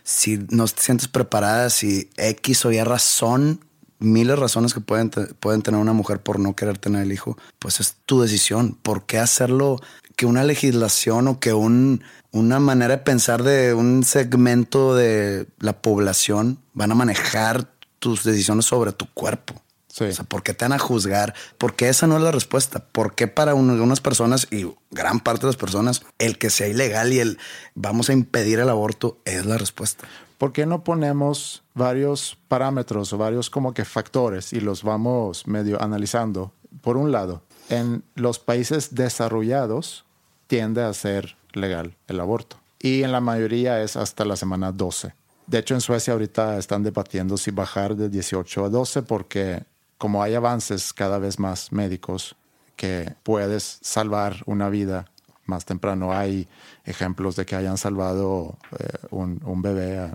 Si 0.04 0.46
no 0.50 0.66
te 0.68 0.82
sientes 0.82 1.08
preparada, 1.08 1.70
si 1.70 2.10
X 2.16 2.64
o 2.66 2.72
Y 2.72 2.82
razón, 2.84 3.60
miles 4.00 4.36
de 4.36 4.42
razones 4.42 4.74
que 4.74 4.80
pueden, 4.82 5.10
te- 5.10 5.34
pueden 5.34 5.62
tener 5.62 5.80
una 5.82 5.94
mujer 5.94 6.22
por 6.22 6.40
no 6.40 6.56
querer 6.56 6.78
tener 6.78 7.02
el 7.02 7.12
hijo, 7.12 7.38
pues 7.60 7.80
es 7.80 7.96
tu 8.06 8.22
decisión. 8.22 8.78
¿Por 8.82 9.06
qué 9.06 9.18
hacerlo 9.20 9.82
que 10.16 10.26
una 10.26 10.44
legislación 10.44 11.28
o 11.28 11.40
que 11.40 11.54
un, 11.54 12.04
una 12.32 12.60
manera 12.60 12.98
de 12.98 13.04
pensar 13.04 13.44
de 13.44 13.74
un 13.74 14.04
segmento 14.04 14.96
de 14.96 15.48
la 15.60 15.82
población 15.82 16.60
van 16.74 16.92
a 16.92 16.96
manejar 16.96 17.74
tus 18.06 18.24
decisiones 18.24 18.66
sobre 18.66 18.92
tu 18.94 19.08
cuerpo? 19.16 19.56
Sí. 19.88 20.04
O 20.04 20.12
sea, 20.12 20.26
¿por 20.26 20.44
qué 20.44 20.54
te 20.54 20.64
van 20.66 20.74
a 20.74 20.78
juzgar? 20.80 21.34
Porque 21.58 21.90
esa 21.90 22.06
no 22.06 22.18
es 22.18 22.22
la 22.22 22.32
respuesta. 22.32 22.86
¿Por 22.92 23.16
qué 23.16 23.28
para 23.28 23.56
un- 23.56 23.72
algunas 23.72 24.00
personas 24.00 24.48
y 24.52 24.72
gran 24.92 25.20
parte 25.22 25.42
de 25.42 25.48
las 25.48 25.56
personas 25.58 26.04
el 26.20 26.38
que 26.38 26.52
sea 26.52 26.68
ilegal 26.68 27.12
y 27.14 27.20
el 27.20 27.40
vamos 27.74 28.10
a 28.10 28.14
impedir 28.14 28.60
el 28.60 28.70
aborto 28.70 29.18
es 29.26 29.48
la 29.48 29.58
respuesta? 29.58 30.06
¿Por 30.38 30.52
qué 30.52 30.68
no 30.68 30.84
ponemos 30.84 31.64
varios 31.74 32.38
parámetros 32.48 33.12
o 33.12 33.18
varios 33.18 33.50
como 33.50 33.74
que 33.74 33.86
factores 33.86 34.54
y 34.54 34.60
los 34.60 34.84
vamos 34.84 35.48
medio 35.48 35.82
analizando? 35.82 36.52
Por 36.82 36.98
un 36.98 37.12
lado, 37.12 37.42
en 37.70 38.04
los 38.14 38.38
países 38.38 38.94
desarrollados 38.94 40.06
tiende 40.46 40.84
a 40.84 40.94
ser 40.94 41.38
legal 41.54 41.96
el 42.08 42.20
aborto 42.20 42.58
y 42.80 43.02
en 43.02 43.12
la 43.14 43.22
mayoría 43.22 43.82
es 43.82 43.96
hasta 43.96 44.26
la 44.26 44.36
semana 44.36 44.72
12. 44.72 45.16
De 45.48 45.60
hecho, 45.60 45.74
en 45.76 45.82
Suecia 45.82 46.14
ahorita 46.14 46.58
están 46.58 46.84
debatiendo 46.84 47.38
si 47.38 47.52
bajar 47.52 47.96
de 47.96 48.10
18 48.10 48.66
a 48.66 48.70
12 48.70 49.04
porque 49.04 49.64
como 49.98 50.22
hay 50.24 50.34
avances 50.36 50.92
cada 50.94 51.20
vez 51.20 51.40
más 51.40 51.72
médicos 51.72 52.36
que 52.76 53.16
puedes 53.24 53.80
salvar 53.82 54.38
una 54.46 54.70
vida 54.70 55.06
más 55.46 55.64
temprano. 55.64 56.12
Hay 56.12 56.48
ejemplos 56.84 57.36
de 57.36 57.46
que 57.46 57.56
hayan 57.56 57.78
salvado 57.78 58.58
eh, 58.80 58.88
un, 59.12 59.62
bebé 59.62 60.00
a, 60.00 60.06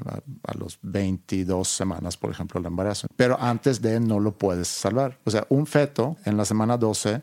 a- 0.47 0.55
los 0.55 0.79
22 0.83 1.69
semanas, 1.69 2.17
por 2.17 2.31
ejemplo, 2.33 2.59
el 2.61 2.67
embarazo. 2.67 3.07
Pero 3.17 3.41
antes 3.41 3.81
de 3.81 4.01
no 4.01 4.19
lo 4.19 4.33
puedes 4.37 4.67
salvar. 4.69 5.19
O 5.25 5.31
sea, 5.31 5.47
un 5.49 5.67
feto 5.67 6.17
en 6.25 6.37
la 6.37 6.45
semana 6.45 6.77
12 6.77 7.23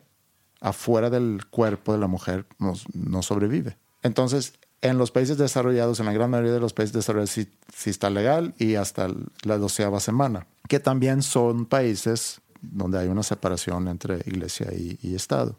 afuera 0.62 1.10
del 1.10 1.46
cuerpo 1.52 1.92
de 1.94 2.00
la 2.00 2.08
mujer 2.08 2.46
no 2.94 3.22
sobrevive. 3.22 3.78
Entonces, 4.04 4.54
en 4.82 4.98
los 4.98 5.12
países 5.12 5.38
desarrollados, 5.38 6.00
en 6.00 6.06
la 6.06 6.14
gran 6.14 6.30
mayoría 6.30 6.54
de 6.54 6.60
los 6.60 6.74
países 6.74 6.94
desarrollados, 6.94 7.32
sí, 7.32 7.90
está 7.90 8.10
legal 8.10 8.54
y 8.58 8.76
hasta 8.76 9.10
la 9.44 9.58
doceava 9.58 10.00
semana, 10.00 10.46
que 10.68 10.80
también 10.80 11.24
son 11.24 11.66
países 11.66 12.42
donde 12.62 13.00
hay 13.00 13.08
una 13.08 13.24
separación 13.24 13.88
entre 13.88 14.18
iglesia 14.26 14.68
y, 14.74 15.00
y 15.02 15.16
Estado. 15.16 15.56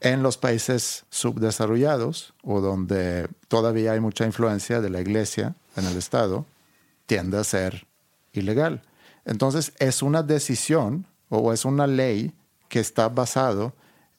En 0.00 0.22
los 0.22 0.36
países 0.36 1.04
subdesarrollados 1.10 2.34
o 2.42 2.60
donde 2.60 3.28
todavía 3.48 3.92
hay 3.92 4.00
mucha 4.00 4.26
influencia 4.26 4.80
de 4.80 4.90
la 4.90 5.00
iglesia 5.00 5.54
en 5.76 5.86
el 5.86 5.96
Estado, 5.96 6.46
tiende 7.06 7.38
a 7.38 7.44
ser 7.44 7.86
ilegal. 8.32 8.82
Entonces 9.24 9.72
es 9.78 10.02
una 10.02 10.22
decisión 10.22 11.06
o 11.28 11.52
es 11.52 11.64
una 11.64 11.86
ley 11.86 12.32
que 12.68 12.80
está 12.80 13.08
basado 13.08 13.74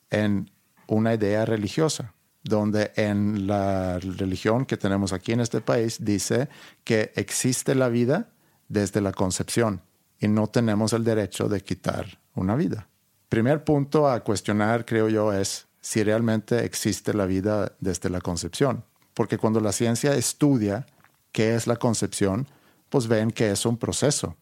en 0.10 0.50
una 0.88 1.13
idea 1.13 1.45
religiosa, 1.45 2.13
donde 2.47 2.91
en 2.95 3.47
la 3.47 3.99
religión 3.99 4.65
que 4.65 4.77
tenemos 4.77 5.13
aquí 5.13 5.31
en 5.31 5.41
este 5.41 5.62
país 5.62 5.97
dice 5.99 6.49
que 6.83 7.12
existe 7.15 7.75
la 7.75 7.89
vida 7.89 8.29
desde 8.67 9.01
la 9.01 9.12
concepción 9.12 9.81
y 10.19 10.27
no 10.27 10.47
tenemos 10.47 10.93
el 10.93 11.03
derecho 11.03 11.47
de 11.47 11.62
quitar 11.62 12.19
una 12.36 12.55
vida. 12.55 12.88
Primer 13.29 13.63
punto 13.63 14.10
a 14.10 14.23
cuestionar, 14.23 14.86
creo 14.86 15.10
yo, 15.10 15.33
es 15.33 15.67
si 15.81 16.03
realmente 16.03 16.65
existe 16.65 17.13
la 17.13 17.25
vida 17.25 17.73
desde 17.79 18.10
la 18.10 18.21
concepción. 18.21 18.83
Porque 19.13 19.38
cuando 19.38 19.60
la 19.60 19.71
ciencia 19.71 20.15
estudia 20.15 20.86
qué 21.31 21.55
es 21.55 21.67
la 21.67 21.77
concepción, 21.77 22.47
pues 22.89 23.07
ven 23.07 23.31
que 23.31 23.51
es 23.51 23.65
un 23.65 23.77
proceso. 23.77 24.36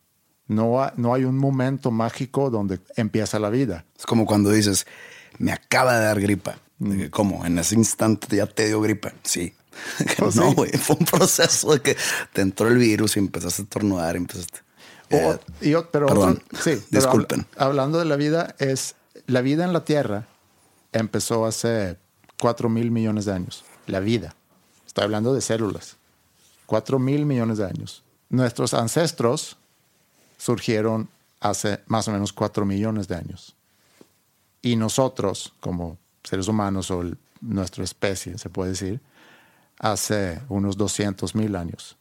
No, 0.47 0.91
no 0.95 1.13
hay 1.13 1.23
un 1.23 1.37
momento 1.37 1.91
mágico 1.91 2.49
donde 2.49 2.79
empieza 2.95 3.39
la 3.39 3.49
vida. 3.49 3.85
Es 3.97 4.05
como 4.05 4.25
cuando 4.25 4.51
dices, 4.51 4.85
me 5.39 5.51
acaba 5.51 5.97
de 5.97 6.05
dar 6.05 6.19
gripa. 6.19 6.57
De 6.79 6.97
que, 6.97 7.09
¿Cómo? 7.11 7.45
En 7.45 7.57
ese 7.59 7.75
instante 7.75 8.35
ya 8.35 8.45
te 8.47 8.67
dio 8.67 8.81
gripa. 8.81 9.13
Sí. 9.23 9.53
Pues 10.17 10.35
no, 10.35 10.49
sí. 10.49 10.55
güey. 10.55 10.71
Fue 10.71 10.95
un 10.99 11.05
proceso 11.05 11.73
de 11.73 11.81
que 11.81 11.97
te 12.33 12.41
entró 12.41 12.67
el 12.69 12.77
virus 12.77 13.15
y 13.17 13.19
empezaste 13.19 13.63
a 13.63 13.65
tornudar 13.65 14.15
y 14.15 14.19
empezaste. 14.19 14.59
O- 15.11 15.15
Eh, 15.33 15.39
y 15.61 15.71
pero 15.91 16.07
perdón. 16.07 16.41
otro- 16.45 16.57
sí, 16.63 16.81
pero 16.89 17.01
Disculpen. 17.01 17.45
habla- 17.55 17.65
hablando 17.67 17.99
de 17.99 18.05
la 18.05 18.15
vida, 18.15 18.55
es 18.59 18.95
la 19.27 19.41
vida 19.41 19.63
en 19.65 19.73
la 19.73 19.83
Tierra 19.85 20.27
empezó 20.93 21.45
hace 21.45 21.97
4 22.39 22.69
mil 22.69 22.89
millones 22.91 23.25
de 23.25 23.33
años. 23.33 23.65
La 23.87 23.99
vida. 23.99 24.33
Estoy 24.87 25.03
hablando 25.03 25.33
de 25.33 25.41
células. 25.41 25.97
4 26.65 26.97
mil 26.99 27.25
millones 27.25 27.57
de 27.57 27.65
años. 27.65 28.03
Nuestros 28.29 28.73
ancestros 28.73 29.57
surgieron 30.37 31.09
hace 31.41 31.81
más 31.87 32.07
o 32.07 32.11
menos 32.11 32.33
4 32.33 32.65
millones 32.65 33.07
de 33.07 33.15
años. 33.15 33.55
Y 34.61 34.75
nosotros, 34.77 35.53
como 35.59 35.97
seres 36.25 36.47
humanos 36.47 36.91
o 36.91 37.03
nuestra 37.41 37.83
especie, 37.83 38.37
se 38.37 38.49
puede 38.49 38.71
decir, 38.71 38.99
hace 39.79 40.41
unos 40.49 40.75
200 40.77 41.35
mil 41.35 41.55
años. 41.55 41.97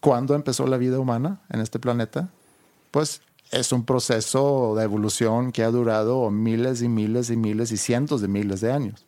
¿Cuándo 0.00 0.34
empezó 0.34 0.66
la 0.66 0.76
vida 0.76 0.98
humana 0.98 1.40
en 1.50 1.60
este 1.60 1.78
planeta? 1.78 2.28
Pues 2.90 3.20
es 3.50 3.72
un 3.72 3.84
proceso 3.84 4.74
de 4.76 4.84
evolución 4.84 5.52
que 5.52 5.64
ha 5.64 5.70
durado 5.70 6.30
miles 6.30 6.82
y 6.82 6.88
miles 6.88 7.30
y 7.30 7.36
miles 7.36 7.72
y 7.72 7.76
cientos 7.76 8.20
de 8.20 8.28
miles 8.28 8.60
de 8.60 8.72
años. 8.72 9.06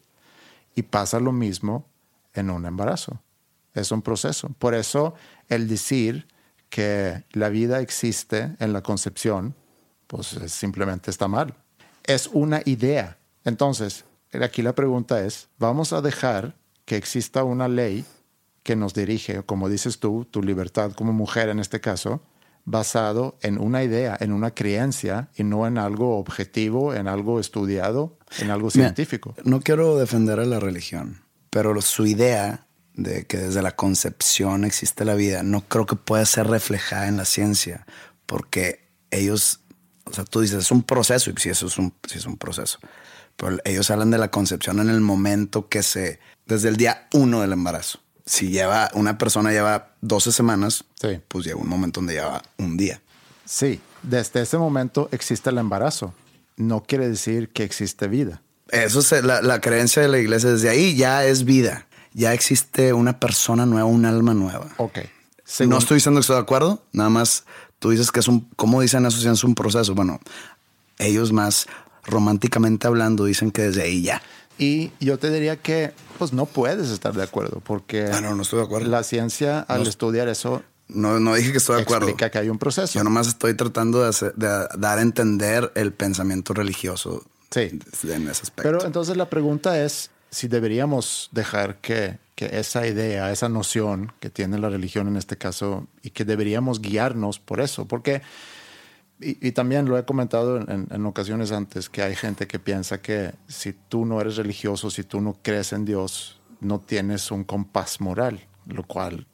Y 0.74 0.82
pasa 0.82 1.20
lo 1.20 1.32
mismo 1.32 1.84
en 2.34 2.50
un 2.50 2.64
embarazo. 2.66 3.20
Es 3.74 3.92
un 3.92 4.02
proceso. 4.02 4.48
Por 4.58 4.74
eso 4.74 5.14
el 5.48 5.68
decir 5.68 6.26
que 6.70 7.24
la 7.32 7.48
vida 7.48 7.80
existe 7.80 8.56
en 8.58 8.72
la 8.72 8.82
concepción, 8.82 9.54
pues 10.06 10.32
es- 10.34 10.52
simplemente 10.52 11.10
está 11.10 11.28
mal. 11.28 11.54
Es 12.04 12.28
una 12.32 12.62
idea. 12.64 13.18
Entonces, 13.44 14.04
aquí 14.32 14.62
la 14.62 14.74
pregunta 14.74 15.24
es, 15.24 15.48
¿vamos 15.58 15.92
a 15.92 16.00
dejar 16.00 16.54
que 16.84 16.96
exista 16.96 17.44
una 17.44 17.68
ley 17.68 18.04
que 18.62 18.76
nos 18.76 18.94
dirige, 18.94 19.42
como 19.42 19.68
dices 19.68 19.98
tú, 20.00 20.26
tu 20.30 20.42
libertad 20.42 20.92
como 20.92 21.12
mujer 21.12 21.48
en 21.48 21.58
este 21.58 21.80
caso, 21.80 22.22
basado 22.64 23.38
en 23.42 23.58
una 23.58 23.82
idea, 23.82 24.16
en 24.20 24.32
una 24.32 24.52
creencia 24.52 25.30
y 25.34 25.44
no 25.44 25.66
en 25.66 25.78
algo 25.78 26.18
objetivo, 26.18 26.94
en 26.94 27.08
algo 27.08 27.40
estudiado, 27.40 28.18
en 28.38 28.50
algo 28.50 28.68
Mira, 28.74 28.88
científico? 28.88 29.34
no 29.44 29.60
quiero 29.60 29.96
defender 29.96 30.38
a 30.40 30.44
la 30.44 30.60
religión, 30.60 31.22
pero 31.48 31.80
su 31.80 32.06
idea 32.06 32.66
de 32.94 33.24
que 33.24 33.38
desde 33.38 33.62
la 33.62 33.74
concepción 33.76 34.64
existe 34.64 35.04
la 35.04 35.14
vida, 35.14 35.42
no 35.42 35.62
creo 35.62 35.86
que 35.86 35.96
pueda 35.96 36.26
ser 36.26 36.48
reflejada 36.48 37.08
en 37.08 37.16
la 37.16 37.24
ciencia, 37.24 37.86
porque 38.26 38.90
ellos 39.10 39.60
O 40.04 40.12
sea, 40.12 40.24
tú 40.24 40.40
dices, 40.40 40.58
es 40.58 40.70
un 40.70 40.82
proceso, 40.82 41.30
y 41.30 41.34
sí, 41.38 41.50
eso 41.50 41.66
es 41.66 41.78
un, 41.78 41.94
sí 42.08 42.18
es 42.18 42.26
un 42.26 42.36
proceso. 42.36 42.78
Pero 43.40 43.56
ellos 43.64 43.90
hablan 43.90 44.10
de 44.10 44.18
la 44.18 44.30
concepción 44.30 44.80
en 44.80 44.90
el 44.90 45.00
momento 45.00 45.68
que 45.70 45.82
se, 45.82 46.20
desde 46.46 46.68
el 46.68 46.76
día 46.76 47.08
uno 47.14 47.40
del 47.40 47.52
embarazo. 47.52 48.00
Si 48.26 48.50
lleva, 48.50 48.90
una 48.92 49.16
persona 49.16 49.50
lleva 49.50 49.92
12 50.02 50.30
semanas, 50.30 50.84
Sí. 51.00 51.20
pues 51.26 51.46
llega 51.46 51.56
un 51.56 51.66
momento 51.68 52.00
donde 52.00 52.12
lleva 52.14 52.42
un 52.58 52.76
día. 52.76 53.00
Sí, 53.46 53.80
desde 54.02 54.42
ese 54.42 54.58
momento 54.58 55.08
existe 55.10 55.48
el 55.48 55.56
embarazo. 55.58 56.12
No 56.56 56.82
quiere 56.82 57.08
decir 57.08 57.48
que 57.48 57.64
existe 57.64 58.08
vida. 58.08 58.42
Eso 58.68 59.00
es 59.00 59.24
la, 59.24 59.40
la 59.40 59.60
creencia 59.62 60.02
de 60.02 60.08
la 60.08 60.18
iglesia. 60.18 60.50
Desde 60.50 60.68
ahí 60.68 60.94
ya 60.94 61.24
es 61.24 61.44
vida. 61.44 61.86
Ya 62.12 62.34
existe 62.34 62.92
una 62.92 63.18
persona 63.18 63.64
nueva, 63.66 63.86
un 63.86 64.04
alma 64.04 64.34
nueva. 64.34 64.68
Ok. 64.76 64.98
No 64.98 65.02
Según- 65.44 65.78
estoy 65.78 65.94
diciendo 65.96 66.18
que 66.18 66.22
estoy 66.22 66.36
de 66.36 66.42
acuerdo, 66.42 66.82
nada 66.92 67.08
más 67.08 67.44
tú 67.78 67.90
dices 67.90 68.12
que 68.12 68.20
es 68.20 68.28
un, 68.28 68.48
¿cómo 68.56 68.80
dicen 68.82 69.06
eso 69.06 69.18
si 69.18 69.26
es 69.28 69.42
un 69.42 69.54
proceso? 69.54 69.94
Bueno, 69.94 70.20
ellos 70.98 71.32
más 71.32 71.66
románticamente 72.04 72.86
hablando 72.86 73.24
dicen 73.24 73.50
que 73.50 73.62
desde 73.62 73.82
ahí 73.82 74.02
ya. 74.02 74.22
Y 74.58 74.90
yo 75.00 75.18
te 75.18 75.30
diría 75.30 75.56
que 75.56 75.92
pues 76.18 76.32
no 76.32 76.44
puedes 76.46 76.90
estar 76.90 77.14
de 77.14 77.22
acuerdo 77.22 77.60
porque 77.64 78.04
Ah, 78.12 78.20
no, 78.20 78.34
no 78.34 78.42
estoy 78.42 78.58
de 78.58 78.64
acuerdo. 78.66 78.88
la 78.88 79.02
ciencia 79.02 79.60
al 79.60 79.86
estudiar 79.86 80.28
eso 80.28 80.62
No, 80.88 81.18
no 81.20 81.34
dije 81.34 81.52
que 81.52 81.58
estoy 81.58 81.76
de 81.76 81.82
acuerdo. 81.82 82.08
explica 82.08 82.30
que 82.30 82.38
hay 82.38 82.48
un 82.50 82.58
proceso. 82.58 82.98
Yo 82.98 83.04
nomás 83.04 83.26
estoy 83.28 83.54
tratando 83.54 84.02
de, 84.02 84.08
hacer- 84.08 84.34
de 84.34 84.46
dar 84.78 84.98
a 84.98 85.02
entender 85.02 85.72
el 85.76 85.92
pensamiento 85.92 86.52
religioso 86.52 87.24
Sí. 87.50 87.78
en 88.04 88.22
ese 88.28 88.42
aspecto. 88.42 88.62
Pero 88.62 88.84
entonces 88.84 89.16
la 89.16 89.30
pregunta 89.30 89.82
es 89.82 90.10
si 90.30 90.46
deberíamos 90.46 91.28
dejar 91.32 91.76
que, 91.80 92.18
que 92.36 92.58
esa 92.60 92.86
idea, 92.86 93.32
esa 93.32 93.48
noción 93.48 94.12
que 94.20 94.30
tiene 94.30 94.58
la 94.58 94.68
religión 94.68 95.08
en 95.08 95.16
este 95.16 95.36
caso, 95.36 95.86
y 96.02 96.10
que 96.10 96.24
deberíamos 96.24 96.80
guiarnos 96.80 97.38
por 97.40 97.60
eso, 97.60 97.86
porque, 97.86 98.22
y, 99.20 99.48
y 99.48 99.52
también 99.52 99.86
lo 99.88 99.98
he 99.98 100.04
comentado 100.04 100.56
en, 100.58 100.88
en- 100.90 101.06
ocasiones 101.06 101.52
antes, 101.52 101.88
que 101.88 102.02
hay 102.02 102.14
gente 102.16 102.46
que 102.46 102.58
piensa 102.58 103.00
que 103.02 103.32
si 103.48 103.72
tú 103.72 104.06
no 104.06 104.20
eres 104.20 104.36
religioso, 104.36 104.90
si 104.90 105.04
tú 105.04 105.20
no 105.20 105.36
crees 105.42 105.72
en 105.72 105.84
Dios, 105.84 106.40
no 106.60 106.80
tienes 106.80 107.30
un 107.30 107.44
compás 107.44 108.00
moral, 108.00 108.46
lo 108.66 108.82
cual 108.84 109.26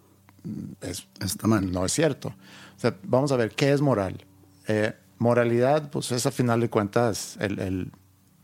es, 0.80 1.06
Está 1.20 1.46
mal. 1.46 1.70
no 1.72 1.84
es 1.84 1.92
cierto. 1.92 2.28
O 2.76 2.78
sea, 2.80 2.96
vamos 3.02 3.32
a 3.32 3.36
ver, 3.36 3.50
¿qué 3.54 3.72
es 3.72 3.80
moral? 3.80 4.24
Eh, 4.68 4.94
moralidad, 5.18 5.90
pues 5.90 6.12
es 6.12 6.26
a 6.26 6.30
final 6.30 6.60
de 6.60 6.68
cuentas 6.70 7.36
el, 7.40 7.58
el 7.58 7.92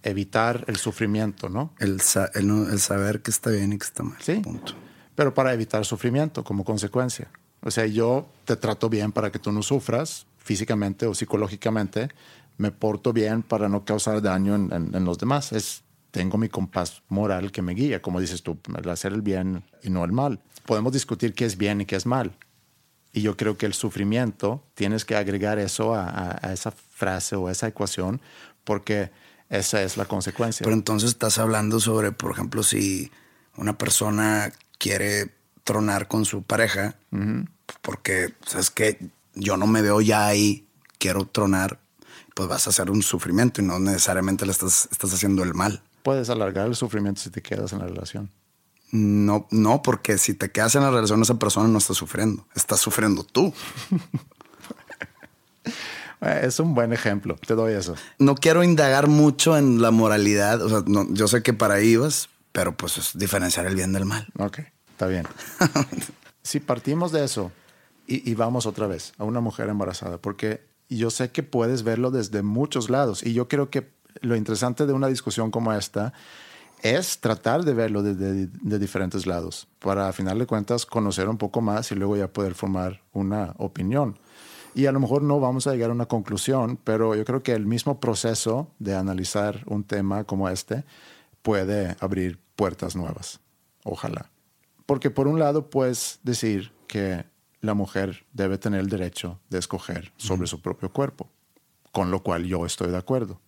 evitar 0.03 0.65
el 0.67 0.77
sufrimiento, 0.77 1.49
¿no? 1.49 1.75
el, 1.79 2.01
sa- 2.01 2.31
el 2.35 2.51
el 2.71 2.81
saber 2.81 3.23
que 3.23 3.31
está 3.31 3.51
bien 3.51 3.73
y 3.73 3.79
que 3.79 3.85
está 3.85 4.03
mal. 4.03 4.19
Sí. 4.21 4.35
Punto. 4.37 4.73
Pero 5.15 5.33
para 5.35 5.53
evitar 5.53 5.85
sufrimiento 5.85 6.43
como 6.43 6.65
consecuencia. 6.65 7.31
O 7.61 7.71
sea, 7.71 7.87
yo 7.87 8.29
te 8.45 8.57
trato 8.57 8.89
bien 8.89 9.13
para 9.13 9.31
que 9.31 9.39
tú 9.39 9.53
no 9.53 9.63
sufras 9.63 10.27
físicamente 10.43 11.07
o 11.07 11.15
psicológicamente. 11.15 12.09
Me 12.59 12.71
porto 12.71 13.13
bien 13.13 13.43
para 13.43 13.69
no 13.69 13.85
causar 13.85 14.21
daño 14.23 14.55
en, 14.55 14.73
en- 14.73 14.95
en 14.95 15.05
los 15.05 15.19
demás. 15.19 15.53
Es, 15.53 15.83
tengo 16.11 16.37
mi 16.39 16.49
compás 16.49 17.03
moral 17.09 17.51
que 17.51 17.63
me 17.63 17.73
guía, 17.75 18.03
como 18.03 18.21
dices 18.21 18.43
tú, 18.43 18.59
el 18.77 18.89
hacer 18.91 19.13
el 19.13 19.23
bien 19.23 19.65
y 19.83 19.91
no 19.91 20.05
el 20.05 20.13
mal. 20.13 20.41
Podemos 20.67 20.93
discutir 20.93 21.33
qué 21.35 21.45
es 21.47 21.57
bien 21.57 21.81
y 21.81 21.87
qué 21.87 21.97
es 21.97 22.07
mal. 22.07 22.37
Y 23.15 23.21
yo 23.23 23.37
creo 23.37 23.57
que 23.59 23.67
el 23.67 23.75
sufrimiento, 23.75 24.63
tienes 24.75 25.05
que 25.05 25.17
agregar 25.17 25.59
eso 25.59 25.95
a, 25.95 26.09
a- 26.09 26.39
a 26.49 26.53
esa 26.53 26.71
frase 26.71 27.37
o 27.37 27.49
a 27.49 27.53
esa 27.53 27.69
ecuación, 27.69 28.21
porque 28.65 29.11
esa 29.49 29.83
es 29.83 29.97
la 29.97 30.05
consecuencia. 30.07 30.65
Pero 30.65 30.75
entonces 30.75 31.11
estás 31.11 31.39
hablando 31.39 31.79
sobre, 31.81 32.13
por 32.13 32.33
ejemplo, 32.33 32.63
si 32.63 33.11
una 33.57 33.77
persona 33.77 34.51
quiere 34.79 35.31
tronar 35.65 36.09
con 36.09 36.25
su 36.25 36.43
pareja, 36.43 36.97
porque, 37.83 38.35
¿sabes 38.47 38.71
que 38.71 38.99
Yo 39.35 39.57
no 39.57 39.67
me 39.67 39.83
veo 39.83 40.01
ya 40.01 40.27
ahí, 40.27 40.67
quiero 40.99 41.27
tronar, 41.27 41.81
pues 42.35 42.49
vas 42.49 42.67
a 42.67 42.71
hacer 42.71 42.91
un 42.91 43.03
sufrimiento 43.03 43.61
y 43.61 43.65
no 43.65 43.79
necesariamente 43.79 44.47
le 44.47 44.53
estás, 44.53 44.89
estás 44.91 45.13
haciendo 45.15 45.43
el 45.43 45.55
mal. 45.55 45.83
Puedes 46.03 46.31
alargar 46.31 46.67
el 46.67 46.75
sufrimiento 46.77 47.21
si 47.21 47.31
te 47.31 47.43
quedas 47.43 47.73
en 47.73 47.79
la 47.79 47.87
relación. 47.87 48.31
No, 48.91 49.47
no, 49.51 49.81
porque 49.81 50.19
si 50.19 50.35
te 50.35 50.51
quedas 50.51 50.75
en 50.75 50.83
la 50.83 50.91
relación, 50.91 51.23
esa 51.23 51.39
persona 51.39 51.67
no 51.69 51.79
está 51.79 51.95
sufriendo, 51.95 52.47
estás 52.55 52.81
sufriendo 52.81 53.25
tú. 53.25 53.53
Eh, 56.25 56.43
Es 56.45 56.61
un 56.61 56.75
buen 56.75 56.93
ejemplo, 56.93 57.37
te 57.45 57.55
doy 57.55 57.73
eso. 57.73 57.97
No 58.19 58.37
quiero 58.37 58.63
indagar 58.63 59.09
mucho 59.09 59.57
en 59.59 59.83
la 59.83 59.91
moralidad, 59.91 60.63
o 60.63 60.69
sea, 60.69 60.83
no, 60.87 61.05
yo 61.13 61.27
sé 61.27 61.43
que 61.43 61.53
para 61.53 61.75
ahí 61.75 61.89
ibas, 61.89 62.29
pero 62.53 62.77
pues 62.77 62.97
es 62.99 63.19
diferenciar 63.19 63.67
el 63.67 63.75
bien 63.75 63.93
del 63.93 64.05
mal. 64.05 64.29
Ok, 64.39 64.61
está 64.93 65.09
bien. 65.09 65.27
si 66.43 66.61
partimos 66.61 67.11
de 67.11 67.25
eso 67.25 67.51
y, 68.25 68.35
vamos 68.35 68.67
otra 68.67 68.87
vez 68.87 69.13
a 69.19 69.25
una 69.25 69.41
mujer 69.41 69.69
embarazada, 69.69 70.19
porque 70.19 70.67
yo 70.89 71.11
sé 71.11 71.31
que 71.31 71.43
puedes 71.43 71.83
verlo 71.83 72.11
desde 72.11 72.43
muchos 72.43 72.91
lados 72.91 73.25
y 73.25 73.33
yo 73.33 73.49
creo 73.49 73.71
que 73.71 73.93
lo 74.21 74.37
interesante 74.37 74.87
de 74.87 74.93
una 74.93 75.07
discusión 75.07 75.51
como 75.51 75.73
esta 75.73 76.13
es 76.83 77.21
tratar 77.21 77.65
de 77.65 77.75
verlo 77.75 78.03
desde 78.03 78.49
de 78.49 78.79
diferentes 78.79 79.27
lados 79.27 79.69
para 79.79 80.09
a 80.09 80.13
final 80.13 80.39
de 80.39 80.47
cuentas 80.47 80.85
conocer 80.85 81.29
un 81.29 81.39
poco 81.39 81.61
más 81.61 81.93
y 81.93 81.95
luego 81.95 82.17
ya 82.17 82.33
poder 82.33 82.55
formar 82.55 83.03
una 83.13 83.55
opinión. 83.59 84.19
Y 84.75 84.87
a 84.87 84.93
lo 84.93 85.01
mejor 85.01 85.23
no 85.23 85.39
vamos 85.39 85.67
a 85.67 85.73
llegar 85.73 85.91
a 85.91 85.95
una 85.95 86.07
conclusión, 86.07 86.79
pero 86.83 87.15
yo 87.15 87.25
creo 87.25 87.43
que 87.43 87.53
el 87.53 87.67
mismo 87.67 88.01
proceso 88.01 88.69
de 88.79 88.95
analizar 88.95 89.63
un 89.67 89.85
tema 89.85 90.25
como 90.25 90.49
este 90.49 90.85
puede 91.43 91.97
abrir 92.01 92.39
puertas 92.57 92.97
nuevas. 92.97 93.41
Ojalá. 93.85 94.31
Porque 94.87 95.11
por 95.11 95.29
un 95.29 95.39
lado 95.39 95.69
puedes 95.71 96.21
decir 96.23 96.73
que 96.87 97.25
la 97.63 97.75
mujer 97.75 98.25
debe 98.33 98.59
tener 98.59 98.81
el 98.81 98.89
derecho 98.89 99.39
de 99.49 99.59
escoger 99.59 100.13
sobre 100.17 100.47
su 100.47 100.61
propio 100.61 100.93
cuerpo, 100.93 101.29
con 101.93 102.11
lo 102.11 102.23
cual 102.23 102.45
yo 102.45 102.67
estoy 102.67 102.91
de 102.91 102.97
acuerdo. 102.99 103.41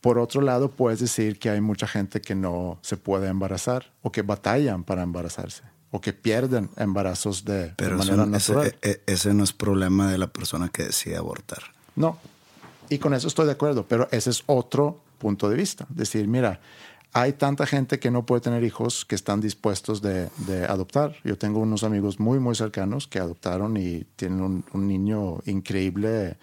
Por 0.00 0.18
otro 0.18 0.40
lado, 0.42 0.70
puedes 0.70 1.00
decir 1.00 1.38
que 1.38 1.50
hay 1.50 1.60
mucha 1.60 1.86
gente 1.88 2.20
que 2.20 2.34
no 2.34 2.78
se 2.82 2.96
puede 2.96 3.28
embarazar 3.28 3.92
o 4.02 4.12
que 4.12 4.22
batallan 4.22 4.84
para 4.84 5.02
embarazarse 5.02 5.62
o 5.90 6.00
que 6.00 6.12
pierden 6.12 6.68
embarazos 6.76 7.44
de, 7.44 7.72
Pero 7.76 7.96
manera 7.96 8.24
eso- 8.24 8.36
ese, 8.36 8.52
natural. 8.52 8.76
e- 8.82 8.88
e- 8.90 9.02
ese 9.06 9.32
no 9.32 9.42
es 9.42 9.52
problema 9.52 10.10
de 10.10 10.18
la 10.18 10.26
persona 10.26 10.68
que 10.68 10.84
decide 10.84 11.16
abortar. 11.16 11.62
No. 11.96 12.18
Y 12.90 12.98
con 12.98 13.14
eso 13.14 13.26
estoy 13.26 13.46
de 13.46 13.52
acuerdo, 13.52 13.86
pero 13.88 14.06
ese 14.12 14.30
es 14.30 14.42
otro 14.46 15.00
punto 15.18 15.48
de 15.48 15.56
vista. 15.56 15.86
Decir, 15.88 16.28
mira, 16.28 16.60
hay 17.12 17.32
tanta 17.32 17.66
gente 17.66 17.98
que 17.98 18.10
no 18.10 18.26
puede 18.26 18.42
tener 18.42 18.62
hijos 18.64 19.04
que 19.04 19.14
están 19.14 19.40
dispuestos 19.40 20.02
de, 20.02 20.28
de 20.46 20.64
adoptar. 20.64 21.16
Yo 21.24 21.38
tengo 21.38 21.60
unos 21.60 21.82
amigos 21.84 22.20
muy, 22.20 22.38
muy 22.38 22.54
cercanos 22.54 23.06
que 23.06 23.18
adoptaron 23.18 23.76
y 23.76 24.04
tienen 24.16 24.40
un, 24.42 24.64
un 24.72 24.86
niño 24.86 25.38
increíble 25.46 26.36